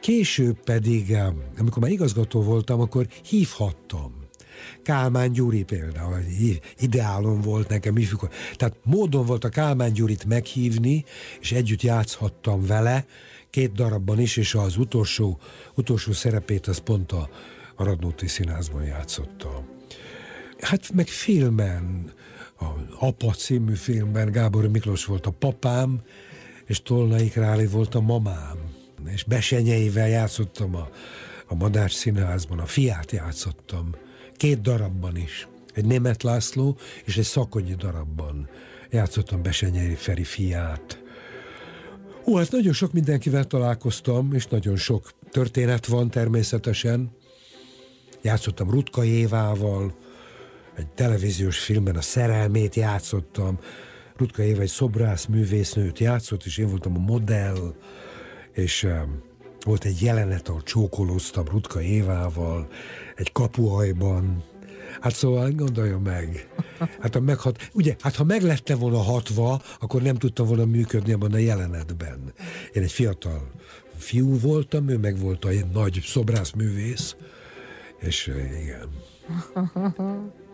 Később 0.00 0.62
pedig, 0.64 1.16
amikor 1.58 1.82
már 1.82 1.90
igazgató 1.90 2.42
voltam, 2.42 2.80
akkor 2.80 3.06
hívhattam. 3.28 4.22
Kálmán 4.82 5.32
Gyuri 5.32 5.62
például, 5.62 6.18
ideálom 6.78 7.40
volt 7.40 7.68
nekem 7.68 7.96
ifjúkor. 7.96 8.28
Tehát 8.56 8.76
módon 8.82 9.26
volt 9.26 9.44
a 9.44 9.48
Kálmán 9.48 9.92
Gyurit 9.92 10.24
meghívni, 10.24 11.04
és 11.40 11.52
együtt 11.52 11.82
játszhattam 11.82 12.66
vele, 12.66 13.06
két 13.50 13.72
darabban 13.72 14.20
is, 14.20 14.36
és 14.36 14.54
az 14.54 14.76
utolsó, 14.76 15.38
utolsó 15.74 16.12
szerepét 16.12 16.66
az 16.66 16.78
pont 16.78 17.12
a, 17.12 17.28
a 17.74 17.84
Radnóti 17.84 18.26
Színházban 18.26 18.84
játszotta. 18.84 19.73
Hát 20.64 20.92
meg 20.92 21.06
filmen, 21.06 22.12
a 22.58 22.64
Apa 22.98 23.32
című 23.32 23.74
filmben 23.74 24.32
Gábor 24.32 24.68
Miklós 24.68 25.04
volt 25.04 25.26
a 25.26 25.30
papám, 25.30 26.02
és 26.66 26.82
Tolnai 26.82 27.28
Králi 27.28 27.66
volt 27.66 27.94
a 27.94 28.00
mamám. 28.00 28.58
És 29.06 29.24
Besenyeivel 29.24 30.08
játszottam 30.08 30.74
a, 30.74 30.88
a 31.46 31.54
Madás 31.54 31.92
Színházban, 31.92 32.58
a 32.58 32.66
fiát 32.66 33.10
játszottam. 33.10 33.94
Két 34.36 34.60
darabban 34.60 35.16
is. 35.16 35.48
Egy 35.74 35.84
német 35.84 36.22
László 36.22 36.76
és 37.04 37.16
egy 37.16 37.24
szakonyi 37.24 37.74
darabban 37.74 38.48
játszottam 38.90 39.42
Besenyei 39.42 39.94
Feri 39.94 40.24
fiát. 40.24 41.02
Ó, 42.26 42.36
hát 42.36 42.50
nagyon 42.50 42.72
sok 42.72 42.92
mindenkivel 42.92 43.44
találkoztam, 43.44 44.32
és 44.32 44.46
nagyon 44.46 44.76
sok 44.76 45.10
történet 45.30 45.86
van 45.86 46.10
természetesen. 46.10 47.10
Játszottam 48.22 48.70
Rutka 48.70 49.04
Évával, 49.04 49.94
egy 50.76 50.86
televíziós 50.86 51.58
filmben 51.58 51.96
a 51.96 52.00
szerelmét 52.00 52.74
játszottam. 52.74 53.58
Rutka 54.16 54.42
Éva 54.42 54.60
egy 54.60 54.68
szobrász 54.68 55.26
művésznőt 55.26 55.98
játszott, 55.98 56.44
és 56.44 56.58
én 56.58 56.68
voltam 56.68 56.96
a 56.96 57.00
modell, 57.00 57.74
és 58.52 58.86
volt 59.64 59.84
egy 59.84 60.02
jelenet, 60.02 60.48
ahol 60.48 60.62
csókolóztam 60.62 61.44
Rutka 61.44 61.80
Évával, 61.80 62.68
egy 63.16 63.32
kapuhajban, 63.32 64.44
Hát 65.00 65.14
szóval 65.14 65.50
gondoljon 65.50 66.00
meg. 66.00 66.48
Hát 67.00 67.14
ha 67.14 67.20
meghat, 67.20 67.68
ugye, 67.72 67.96
hát 68.00 68.14
ha 68.14 68.24
meglette 68.24 68.74
volna 68.74 68.98
hatva, 68.98 69.62
akkor 69.80 70.02
nem 70.02 70.14
tudtam 70.14 70.46
volna 70.46 70.64
működni 70.64 71.12
abban 71.12 71.32
a 71.32 71.38
jelenetben. 71.38 72.32
Én 72.72 72.82
egy 72.82 72.92
fiatal 72.92 73.50
fiú 73.96 74.38
voltam, 74.38 74.88
ő 74.88 74.98
meg 74.98 75.18
volt 75.18 75.44
a 75.44 75.50
nagy 75.72 76.00
szobrászművész, 76.04 77.16
és 77.98 78.32
igen. 78.62 78.88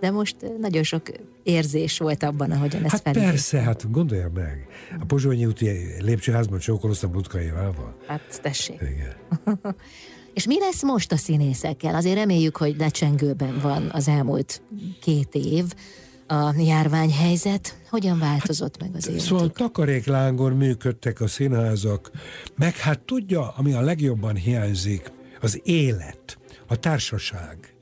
De 0.01 0.11
most 0.11 0.37
nagyon 0.61 0.83
sok 0.83 1.03
érzés 1.43 1.99
volt 1.99 2.23
abban, 2.23 2.51
ahogyan 2.51 2.85
ezt 2.85 2.93
Hát 2.93 3.03
felé. 3.03 3.21
persze, 3.21 3.61
hát 3.61 3.91
gondolja 3.91 4.31
meg. 4.35 4.67
A 5.01 5.05
Pozsonyi 5.05 5.47
úti 5.47 5.71
lépcsőházban 5.99 6.59
csókoloztam 6.59 7.13
Lutkaival. 7.13 7.97
Hát 8.07 8.41
tessék. 8.43 8.81
Igen. 8.81 9.15
És 10.35 10.47
mi 10.47 10.59
lesz 10.59 10.83
most 10.83 11.13
a 11.13 11.17
színészekkel? 11.17 11.95
Azért 11.95 12.17
reméljük, 12.17 12.57
hogy 12.57 12.77
lecsengőben 12.79 13.59
van 13.63 13.89
az 13.93 14.09
elmúlt 14.09 14.63
két 15.01 15.35
év 15.35 15.65
a 16.27 16.55
járványhelyzet. 16.59 17.77
Hogyan 17.89 18.19
változott 18.19 18.77
hát, 18.81 18.89
meg 18.89 18.97
az 18.97 19.09
életük? 19.09 19.27
Szóval 19.27 19.51
takaréklángon 19.51 20.53
működtek 20.53 21.21
a 21.21 21.27
színházak, 21.27 22.11
meg 22.57 22.77
hát 22.77 23.01
tudja, 23.01 23.49
ami 23.57 23.73
a 23.73 23.81
legjobban 23.81 24.35
hiányzik, 24.35 25.13
az 25.41 25.61
élet, 25.65 26.39
a 26.67 26.77
társaság. 26.77 27.75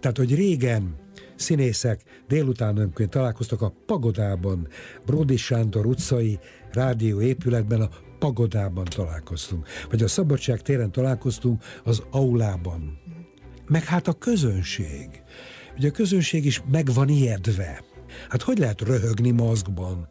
Tehát, 0.00 0.16
hogy 0.16 0.34
régen 0.34 0.94
színészek 1.40 2.02
délutánonként 2.28 3.10
találkoztak 3.10 3.62
a 3.62 3.72
Pagodában, 3.86 4.68
Brodi 5.06 5.36
Sándor 5.36 5.86
utcai 5.86 6.38
rádió 6.72 7.20
épületben, 7.20 7.80
a 7.80 7.88
Pagodában 8.18 8.84
találkoztunk. 8.84 9.66
Vagy 9.90 10.02
a 10.02 10.08
Szabadság 10.08 10.62
téren 10.62 10.92
találkoztunk 10.92 11.62
az 11.84 12.02
aulában. 12.10 12.98
Meg 13.68 13.84
hát 13.84 14.08
a 14.08 14.12
közönség. 14.12 15.22
Ugye 15.76 15.88
a 15.88 15.92
közönség 15.92 16.44
is 16.44 16.62
meg 16.70 16.92
van 16.94 17.08
ijedve. 17.08 17.82
Hát 18.28 18.42
hogy 18.42 18.58
lehet 18.58 18.80
röhögni 18.80 19.30
maszkban? 19.30 20.08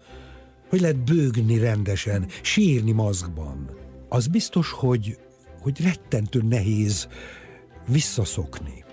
Hogy 0.70 0.82
lehet 0.82 1.04
bőgni 1.04 1.58
rendesen, 1.58 2.28
sírni 2.42 2.92
maszkban? 2.92 3.70
Az 4.10 4.28
biztos, 4.28 4.72
hogy, 4.72 5.18
hogy 5.62 5.82
rettentő 5.82 6.42
nehéz 6.42 7.08
visszaszokni, 7.88 8.84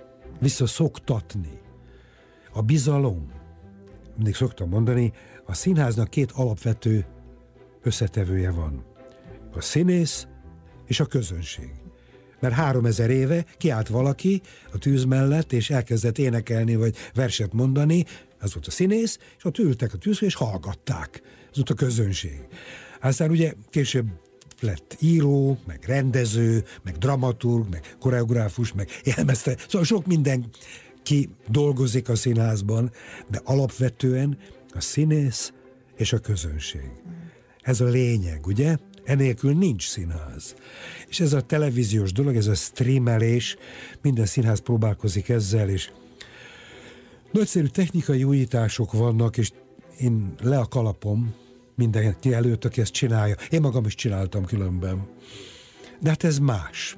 visszaszoktatni. 0.41 1.65
A 2.57 2.63
bizalom. 2.63 3.31
Mindig 4.15 4.35
szoktam 4.35 4.69
mondani, 4.69 5.13
a 5.45 5.55
színháznak 5.55 6.11
két 6.11 6.33
alapvető 6.33 7.07
összetevője 7.83 8.51
van. 8.51 8.85
A 9.55 9.61
színész 9.61 10.27
és 10.87 11.01
a 11.01 11.07
közönség. 11.07 11.71
Mert 12.41 12.55
három 12.55 12.87
ezer 12.87 13.11
éve 13.11 13.45
kiállt 13.57 13.89
valaki 13.89 14.41
a 14.73 14.79
tűz 14.79 15.05
mellett, 15.05 15.53
és 15.53 15.71
elkezdett 15.71 16.19
énekelni, 16.19 16.77
vagy 16.77 16.97
verset 17.15 17.53
mondani, 17.53 18.05
az 18.41 18.55
volt 18.55 18.67
a 18.67 18.71
színész, 18.71 19.19
és 19.37 19.45
ott 19.45 19.59
ültek 19.59 19.93
a 19.95 19.99
tűz, 19.99 20.23
és 20.23 20.35
hallgatták. 20.35 21.23
Ez 21.51 21.57
volt 21.57 21.71
a 21.71 21.75
közönség. 21.75 22.47
Aztán 23.01 23.31
ugye 23.31 23.53
később 23.71 24.07
lett 24.61 24.97
író, 25.01 25.59
meg 25.67 25.85
rendező, 25.87 26.65
meg 26.83 26.97
dramaturg, 26.99 27.69
meg 27.71 27.97
koreográfus, 28.01 28.73
meg 28.73 28.89
élmezte. 29.17 29.57
Szóval 29.69 29.87
sok 29.87 30.07
minden 30.07 30.51
ki 31.07 31.29
dolgozik 31.49 32.09
a 32.09 32.15
színházban, 32.15 32.91
de 33.31 33.41
alapvetően 33.45 34.39
a 34.75 34.81
színész 34.81 35.53
és 35.97 36.13
a 36.13 36.19
közönség. 36.19 36.91
Ez 37.61 37.81
a 37.81 37.85
lényeg, 37.85 38.47
ugye? 38.47 38.77
Enélkül 39.05 39.55
nincs 39.55 39.89
színház. 39.89 40.55
És 41.09 41.21
ez 41.21 41.33
a 41.33 41.41
televíziós 41.41 42.13
dolog, 42.13 42.37
ez 42.37 42.47
a 42.47 42.55
streamelés, 42.55 43.57
minden 44.03 44.27
színház 44.27 44.61
próbálkozik 44.61 45.29
ezzel, 45.29 45.69
és 45.69 45.91
nagyszerű 47.33 47.67
technikai 47.67 48.25
újítások 48.25 48.93
vannak, 48.93 49.37
és 49.37 49.53
én 50.01 50.35
le 50.43 50.59
a 50.59 50.67
kalapom 50.67 51.35
mindenki 51.75 52.33
előtt, 52.33 52.65
aki 52.65 52.81
ezt 52.81 52.93
csinálja. 52.93 53.37
Én 53.51 53.61
magam 53.61 53.85
is 53.87 53.95
csináltam 53.95 54.45
különben. 54.45 55.07
De 56.01 56.09
hát 56.09 56.25
ez 56.25 56.39
más. 56.39 56.97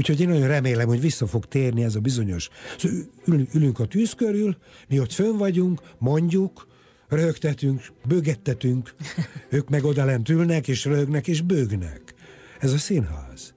Úgyhogy 0.00 0.20
én 0.20 0.28
nagyon 0.28 0.48
remélem, 0.48 0.88
hogy 0.88 1.00
vissza 1.00 1.26
fog 1.26 1.46
térni 1.46 1.82
ez 1.82 1.94
a 1.94 2.00
bizonyos. 2.00 2.48
Szóval 2.78 3.46
ülünk 3.52 3.78
a 3.78 3.86
tűz 3.86 4.12
körül, 4.12 4.56
mi 4.88 5.00
ott 5.00 5.12
fönn 5.12 5.36
vagyunk, 5.36 5.80
mondjuk, 5.98 6.66
rögtetünk, 7.08 7.86
bőgettetünk, 8.06 8.94
ők 9.56 9.68
meg 9.68 9.84
oda 9.84 10.04
lent 10.04 10.28
ülnek, 10.28 10.68
és 10.68 10.84
rögnek, 10.84 11.28
és 11.28 11.40
bőgnek. 11.40 12.14
Ez 12.58 12.72
a 12.72 12.78
színház. 12.78 13.54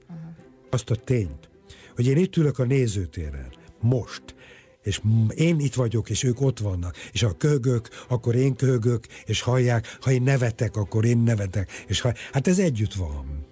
Azt 0.70 0.90
a 0.90 0.96
tényt, 0.96 1.50
hogy 1.96 2.08
én 2.08 2.18
itt 2.18 2.38
ülök 2.38 2.60
a 2.60 2.64
nézőtéren, 2.64 3.54
most, 3.80 4.24
és 4.82 5.02
én 5.36 5.60
itt 5.60 5.74
vagyok, 5.74 6.10
és 6.10 6.24
ők 6.24 6.42
ott 6.42 6.60
vannak, 6.60 6.98
és 7.12 7.22
ha 7.22 7.38
köhögök, 7.38 7.90
akkor 8.08 8.36
én 8.36 8.56
köhögök, 8.56 9.06
és 9.26 9.42
hallják, 9.42 9.98
ha 10.02 10.12
én 10.12 10.22
nevetek, 10.22 10.76
akkor 10.76 11.06
én 11.06 11.18
nevetek, 11.18 11.72
és 11.88 12.00
ha, 12.02 12.14
hát 12.32 12.48
ez 12.48 12.60
együtt 12.60 12.94
van. 12.94 13.43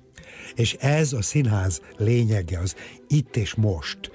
És 0.56 0.74
ez 0.74 1.14
a 1.14 1.22
színház 1.22 1.82
lényege, 1.98 2.60
az 2.60 2.76
itt 3.08 3.36
és 3.36 3.54
most 3.54 4.12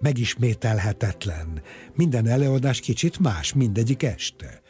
megismételhetetlen. 0.00 1.62
Minden 1.94 2.26
előadás 2.26 2.80
kicsit 2.80 3.18
más, 3.18 3.52
mindegyik 3.52 4.02
este. 4.02 4.62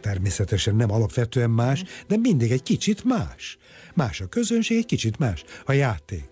Természetesen 0.00 0.76
nem 0.76 0.90
alapvetően 0.90 1.50
más, 1.50 1.84
de 2.08 2.16
mindig 2.16 2.50
egy 2.50 2.62
kicsit 2.62 3.04
más. 3.04 3.58
Más 3.94 4.20
a 4.20 4.26
közönség, 4.26 4.76
egy 4.76 4.86
kicsit 4.86 5.18
más 5.18 5.44
a 5.64 5.72
játék. 5.72 6.28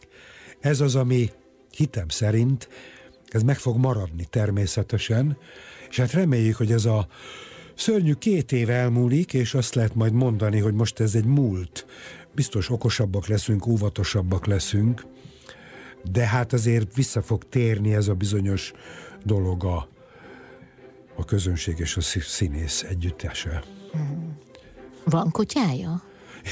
Ez 0.60 0.80
az, 0.80 0.94
ami 0.94 1.30
hitem 1.76 2.08
szerint 2.08 2.68
ez 3.28 3.42
meg 3.42 3.58
fog 3.58 3.76
maradni 3.76 4.26
természetesen, 4.30 5.38
és 5.90 5.96
hát 5.96 6.12
reméljük, 6.12 6.56
hogy 6.56 6.72
ez 6.72 6.84
a 6.84 7.08
szörnyű 7.78 8.12
két 8.12 8.52
év 8.52 8.70
elmúlik, 8.70 9.32
és 9.32 9.54
azt 9.54 9.74
lehet 9.74 9.94
majd 9.94 10.12
mondani, 10.12 10.58
hogy 10.58 10.74
most 10.74 11.00
ez 11.00 11.14
egy 11.14 11.24
múlt. 11.24 11.86
Biztos 12.34 12.70
okosabbak 12.70 13.26
leszünk, 13.26 13.66
óvatosabbak 13.66 14.46
leszünk, 14.46 15.06
de 16.10 16.26
hát 16.26 16.52
azért 16.52 16.94
vissza 16.94 17.22
fog 17.22 17.48
térni 17.48 17.94
ez 17.94 18.08
a 18.08 18.14
bizonyos 18.14 18.72
dolog 19.24 19.64
a, 19.64 19.88
a 21.16 21.24
közönség 21.24 21.78
és 21.78 21.96
a 21.96 22.00
színész 22.00 22.82
együttese. 22.82 23.62
Van 25.04 25.30
kutyája? 25.30 26.02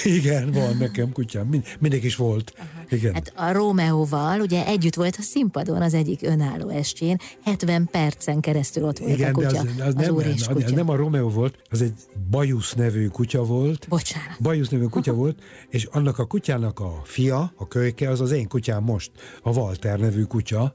Igen, 0.05 0.53
van 0.53 0.77
nekem 0.77 1.13
kutyám, 1.13 1.47
Mind, 1.47 1.65
mindig 1.79 2.05
is 2.05 2.17
volt. 2.17 2.53
Aha. 2.59 2.85
Igen. 2.89 3.15
Hát 3.15 3.33
a 3.37 3.53
Rómeóval 3.53 4.41
ugye 4.41 4.67
együtt 4.67 4.95
volt 4.95 5.17
a 5.19 5.23
színpadon 5.23 5.83
az 5.83 5.95
egyik 5.95 6.23
önálló 6.23 6.69
estjén, 6.69 7.17
70 7.43 7.89
percen 7.91 8.41
keresztül 8.41 8.85
ott 8.85 8.99
volt 8.99 9.13
Igen, 9.13 9.31
a 9.31 9.33
kutya, 9.33 9.49
de 9.51 9.59
az, 9.59 9.67
az, 9.79 9.87
az 9.87 9.95
nem, 9.95 10.15
úr 10.15 10.27
és 10.27 10.47
kutya. 10.47 10.75
nem 10.75 10.89
a 10.89 10.97
Rómeó 10.97 11.29
volt, 11.29 11.59
az 11.71 11.83
egy 11.83 11.95
Bajusz 12.31 12.73
nevű 12.73 13.07
kutya 13.07 13.45
volt. 13.45 13.87
Bocsánat. 13.89 14.41
Bajusz 14.41 14.69
nevű 14.69 14.85
kutya 14.85 15.13
volt, 15.13 15.43
és 15.69 15.85
annak 15.85 16.19
a 16.19 16.25
kutyának 16.25 16.81
a 16.81 17.01
fia, 17.05 17.53
a 17.57 17.69
kölyke, 17.69 18.11
az 18.11 18.21
az 18.21 18.31
én 18.31 18.49
kutyám 18.49 18.83
most, 18.83 19.11
a 19.43 19.51
Walter 19.51 19.99
nevű 19.99 20.23
kutya, 20.23 20.75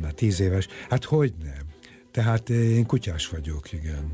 már 0.00 0.12
tíz 0.12 0.40
éves. 0.40 0.66
Hát 0.88 1.04
hogy 1.04 1.32
nem? 1.42 1.68
Tehát 2.10 2.50
én 2.50 2.86
kutyás 2.86 3.28
vagyok, 3.28 3.72
igen. 3.72 4.10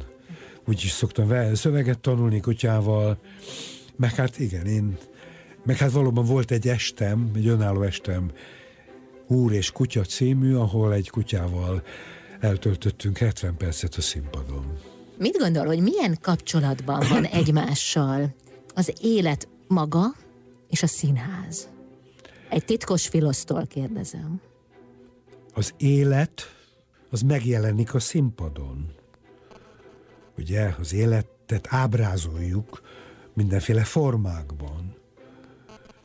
Úgy 0.67 0.83
is 0.85 0.91
szoktam 0.91 1.55
szöveget 1.55 1.99
tanulni 1.99 2.41
kutyával, 2.41 3.19
meg 3.97 4.15
hát 4.15 4.39
igen, 4.39 4.67
én, 4.67 4.99
meg 5.65 5.77
hát 5.77 5.91
valóban 5.91 6.25
volt 6.25 6.51
egy 6.51 6.69
estem, 6.69 7.31
egy 7.35 7.47
önálló 7.47 7.83
estem, 7.83 8.31
Úr 9.27 9.53
és 9.53 9.71
Kutya 9.71 10.03
című, 10.03 10.55
ahol 10.55 10.93
egy 10.93 11.11
kutyával 11.11 11.83
eltöltöttünk 12.41 13.19
70 13.19 13.57
percet 13.57 13.95
a 13.95 14.01
színpadon. 14.01 14.79
Mit 15.19 15.37
gondol, 15.39 15.67
hogy 15.67 15.81
milyen 15.81 16.19
kapcsolatban 16.21 17.05
van 17.09 17.25
egymással 17.41 18.35
az 18.75 18.93
élet 19.03 19.49
maga 19.69 20.15
és 20.71 20.83
a 20.83 20.87
színház? 20.87 21.69
Egy 22.49 22.65
titkos 22.65 23.09
filosztól 23.09 23.67
kérdezem. 23.67 24.41
Az 25.55 25.75
élet, 25.77 26.43
az 27.11 27.21
megjelenik 27.21 27.95
a 27.95 28.01
színpadon. 28.01 28.95
Ugye, 30.39 30.75
az 30.79 30.93
életet 30.93 31.67
ábrázoljuk, 31.69 32.81
mindenféle 33.37 33.85
formákban. 33.85 34.95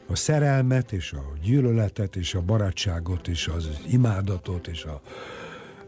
A 0.08 0.16
szerelmet 0.16 0.92
és 0.92 1.12
a 1.12 1.34
gyűlöletet 1.44 2.16
és 2.16 2.34
a 2.34 2.42
barátságot 2.42 3.28
és 3.28 3.48
az 3.48 3.70
imádatot 3.88 4.68
és 4.68 4.84
a 4.84 5.02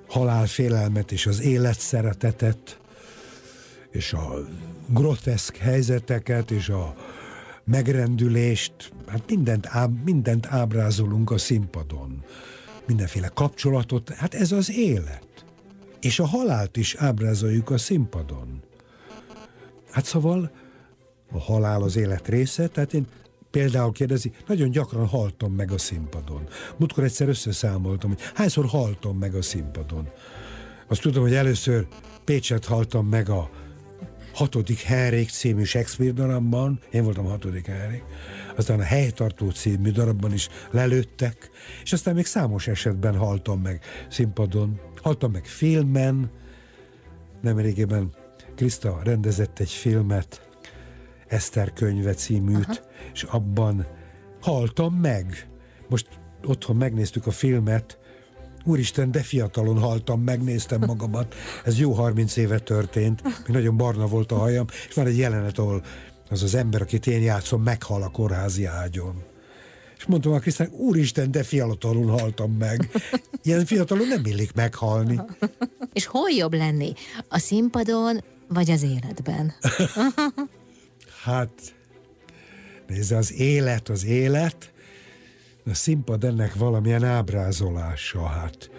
halálfélelmet 0.07 1.11
és 1.11 1.25
az 1.25 1.41
életszeretetet 1.41 2.79
és 3.91 4.13
a 4.13 4.33
groteszk 4.87 5.55
helyzeteket 5.55 6.51
és 6.51 6.69
a 6.69 6.95
megrendülést, 7.63 8.73
hát 9.07 9.23
mindent, 9.29 9.67
áb, 9.69 10.03
mindent 10.03 10.45
ábrázolunk 10.45 11.31
a 11.31 11.37
színpadon. 11.37 12.23
Mindenféle 12.87 13.27
kapcsolatot, 13.27 14.09
hát 14.09 14.33
ez 14.33 14.51
az 14.51 14.71
élet. 14.71 15.27
És 16.01 16.19
a 16.19 16.25
halált 16.25 16.77
is 16.77 16.95
ábrázoljuk 16.95 17.69
a 17.69 17.77
színpadon. 17.77 18.61
Hát 19.91 20.05
szóval 20.05 20.51
a 21.33 21.39
halál 21.39 21.81
az 21.81 21.95
élet 21.95 22.27
része, 22.27 22.67
tehát 22.67 22.93
én 22.93 23.07
például 23.51 23.91
kérdezi, 23.91 24.31
nagyon 24.47 24.69
gyakran 24.69 25.07
haltam 25.07 25.51
meg 25.51 25.71
a 25.71 25.77
színpadon. 25.77 26.47
Múltkor 26.77 27.03
egyszer 27.03 27.27
összeszámoltam, 27.27 28.09
hogy 28.09 28.19
hányszor 28.33 28.65
haltam 28.65 29.17
meg 29.17 29.35
a 29.35 29.41
színpadon. 29.41 30.09
Azt 30.87 31.01
tudom, 31.01 31.23
hogy 31.23 31.33
először 31.33 31.87
Pécset 32.23 32.65
haltam 32.65 33.07
meg 33.07 33.29
a 33.29 33.49
hatodik 34.33 34.79
Henrik 34.79 35.29
című 35.29 35.63
Shakespeare 35.63 36.11
darabban, 36.11 36.79
én 36.91 37.03
voltam 37.03 37.25
a 37.25 37.29
hatodik 37.29 37.65
Henrik, 37.65 38.03
aztán 38.55 38.79
a 38.79 38.83
Helytartó 38.83 39.49
című 39.49 39.91
darabban 39.91 40.33
is 40.33 40.49
lelőttek, 40.71 41.49
és 41.83 41.93
aztán 41.93 42.15
még 42.15 42.25
számos 42.25 42.67
esetben 42.67 43.17
haltam 43.17 43.61
meg 43.61 43.81
színpadon. 44.09 44.79
Haltam 45.01 45.31
meg 45.31 45.45
filmen, 45.45 46.31
nemrégében 47.41 48.11
Krista 48.55 48.99
rendezett 49.03 49.59
egy 49.59 49.71
filmet, 49.71 50.52
Eszter 51.33 51.73
könyve 51.73 52.13
címűt, 52.13 52.65
Aha. 52.65 52.79
és 53.13 53.23
abban 53.23 53.85
haltam 54.41 54.93
meg. 54.93 55.47
Most 55.89 56.07
otthon 56.45 56.75
megnéztük 56.75 57.27
a 57.27 57.31
filmet, 57.31 57.97
Úristen, 58.65 59.11
de 59.11 59.21
fiatalon 59.21 59.79
haltam, 59.79 60.21
megnéztem 60.21 60.79
magamat. 60.79 61.35
Ez 61.63 61.79
jó 61.79 61.91
30 61.91 62.35
éve 62.35 62.59
történt, 62.59 63.23
még 63.23 63.33
nagyon 63.47 63.77
barna 63.77 64.07
volt 64.07 64.31
a 64.31 64.35
hajam, 64.35 64.65
és 64.87 64.93
van 64.93 65.05
egy 65.05 65.17
jelenet, 65.17 65.57
ahol 65.57 65.83
az 66.29 66.43
az 66.43 66.55
ember, 66.55 66.81
akit 66.81 67.07
én 67.07 67.21
játszom, 67.21 67.63
meghal 67.63 68.01
a 68.01 68.09
kórházi 68.09 68.65
ágyon. 68.65 69.23
És 69.97 70.05
mondtam 70.05 70.31
a 70.31 70.39
Krisztán, 70.39 70.69
úristen, 70.71 71.31
de 71.31 71.43
fiatalon 71.43 72.09
haltam 72.19 72.51
meg. 72.51 72.89
Ilyen 73.43 73.65
fiatalon 73.65 74.07
nem 74.07 74.25
illik 74.25 74.53
meghalni. 74.53 75.19
És 75.93 76.05
hol 76.05 76.29
jobb 76.29 76.53
lenni? 76.53 76.93
A 77.29 77.37
színpadon, 77.37 78.23
vagy 78.47 78.71
az 78.71 78.83
életben? 78.83 79.53
Hát, 81.23 81.75
nézze, 82.87 83.17
az 83.17 83.33
élet, 83.33 83.89
az 83.89 84.05
élet, 84.05 84.71
a 85.65 85.73
színpad 85.73 86.23
ennek 86.23 86.53
valamilyen 86.53 87.03
ábrázolása, 87.03 88.25
hát. 88.25 88.69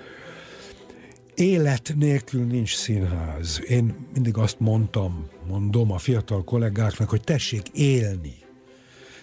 Élet 1.35 1.93
nélkül 1.97 2.45
nincs 2.45 2.77
színház. 2.77 3.61
Én 3.69 4.09
mindig 4.13 4.37
azt 4.37 4.61
mondtam, 4.61 5.29
mondom 5.47 5.93
a 5.93 5.99
fiatal 5.99 6.45
kollégáknak, 6.45 7.11
hogy 7.11 7.21
tessék 7.21 7.69
élni. 7.69 8.35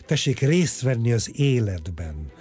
Tessék 0.06 0.39
részt 0.39 0.81
venni 0.81 1.11
az 1.11 1.31
életben 1.39 2.31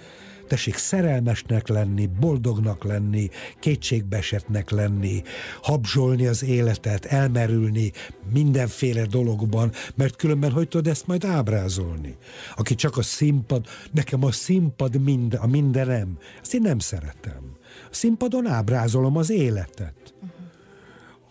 tessék 0.51 0.75
szerelmesnek 0.75 1.67
lenni, 1.67 2.09
boldognak 2.19 2.83
lenni, 2.83 3.29
kétségbesetnek 3.59 4.69
lenni, 4.69 5.21
habzsolni 5.61 6.25
az 6.25 6.43
életet, 6.43 7.05
elmerülni 7.05 7.91
mindenféle 8.33 9.05
dologban, 9.05 9.71
mert 9.95 10.15
különben 10.15 10.51
hogy 10.51 10.67
tudod 10.67 10.87
ezt 10.87 11.07
majd 11.07 11.25
ábrázolni? 11.25 12.17
Aki 12.55 12.75
csak 12.75 12.97
a 12.97 13.01
színpad, 13.01 13.65
nekem 13.91 14.23
a 14.23 14.31
színpad 14.31 15.01
mind, 15.01 15.37
a 15.41 15.47
mindenem, 15.47 16.17
ezt 16.41 16.53
én 16.53 16.61
nem 16.61 16.79
szeretem. 16.79 17.55
A 17.91 17.95
színpadon 17.95 18.47
ábrázolom 18.47 19.17
az 19.17 19.29
életet. 19.29 20.13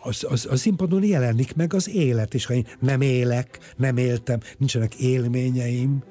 Az, 0.03 0.27
az, 0.29 0.47
a 0.51 0.57
színpadon 0.57 1.05
jelenik 1.05 1.55
meg 1.55 1.75
az 1.75 1.89
élet, 1.89 2.35
és 2.35 2.45
ha 2.45 2.55
én 2.55 2.67
nem 2.79 3.01
élek, 3.01 3.75
nem 3.77 3.97
éltem, 3.97 4.41
nincsenek 4.59 4.95
élményeim, 4.95 6.03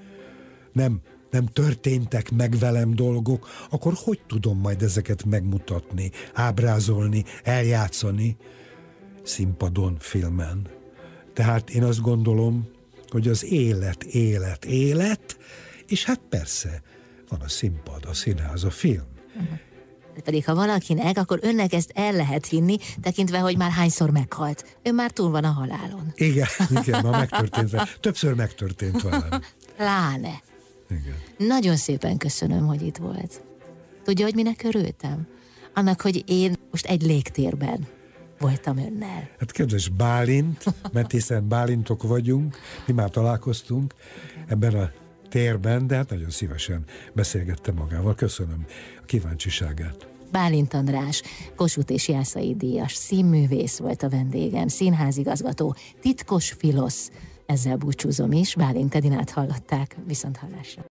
nem 0.74 1.02
nem 1.32 1.46
történtek 1.46 2.32
meg 2.32 2.58
velem 2.58 2.96
dolgok, 2.96 3.50
akkor 3.70 3.94
hogy 3.96 4.22
tudom 4.28 4.60
majd 4.60 4.82
ezeket 4.82 5.26
megmutatni, 5.26 6.12
ábrázolni, 6.34 7.24
eljátszani 7.44 8.38
színpadon, 9.24 9.98
filmen. 10.00 10.68
Tehát 11.34 11.70
én 11.70 11.84
azt 11.84 12.02
gondolom, 12.02 12.68
hogy 13.10 13.28
az 13.28 13.46
élet, 13.46 14.04
élet, 14.04 14.66
élet, 14.66 15.38
és 15.88 16.06
hát 16.06 16.22
persze 16.30 16.82
van 17.30 17.42
a 17.42 17.50
színpad, 17.50 18.06
a 18.06 18.14
színház, 18.14 18.64
a 18.64 18.70
film. 18.70 19.04
Uh-huh. 19.36 19.60
Pedig 20.24 20.46
ha 20.46 20.56
valakinek, 20.56 21.18
akkor 21.18 21.40
önnek 21.42 21.74
ezt 21.74 21.92
el 21.96 22.12
lehet 22.12 22.46
hinni, 22.46 22.78
tekintve, 23.02 23.40
hogy 23.40 23.58
már 23.58 23.72
hányszor 23.72 24.10
meghalt. 24.10 24.78
Ön 24.84 24.96
már 24.96 25.12
túl 25.12 25.30
van 25.30 25.44
a 25.44 25.52
halálon. 25.52 26.14
Igen, 26.16 26.48
igen, 26.70 27.06
már 27.06 27.20
megtörtént. 27.20 28.00
Többször 28.00 28.34
megtörtént 28.34 29.02
velem. 29.02 29.42
Láne. 29.78 30.42
Igen. 30.90 31.16
Nagyon 31.38 31.76
szépen 31.76 32.18
köszönöm, 32.18 32.66
hogy 32.68 32.82
itt 32.82 32.98
volt. 32.98 33.44
Tudja, 34.04 34.26
hogy 34.26 34.36
minek 34.36 34.64
örültem? 34.64 35.28
Annak, 35.74 36.02
hogy 36.02 36.24
én 36.28 36.54
most 36.72 36.86
egy 36.86 37.02
légtérben 37.02 37.88
voltam 38.40 38.78
önnel. 38.78 39.30
Hát 39.40 39.52
kedves 39.52 39.90
Bálint, 39.90 40.64
mert 40.94 41.12
hiszen 41.12 41.48
Bálintok 41.48 42.04
vagyunk, 42.04 42.58
mi 42.86 42.94
már 42.94 43.10
találkoztunk 43.10 43.94
ebben 44.48 44.74
a 44.74 44.92
térben, 45.30 45.88
de 45.88 45.96
hát 45.96 46.10
nagyon 46.10 46.30
szívesen 46.30 46.84
beszélgettem 47.14 47.76
magával. 47.76 48.16
Köszönöm 48.16 48.66
a 49.02 49.06
kíváncsiságát. 49.06 50.08
Bálint 50.32 50.74
András, 50.74 51.22
Kossuth 51.56 51.92
és 51.92 52.08
Jászai 52.08 52.56
díjas, 52.56 52.94
színművész 52.94 53.78
volt 53.78 54.04
a 54.04 54.10
vendégem, 54.10 54.68
színházigazgató, 54.68 55.76
titkos 56.02 56.52
filosz. 56.52 57.12
Ezzel 57.50 57.78
búcsúzom 57.78 58.32
is, 58.32 58.56
Bálint 58.56 58.96
Edinát 58.96 59.30
hallották, 59.30 59.96
viszont 60.06 60.38
hallásra. 60.38 60.86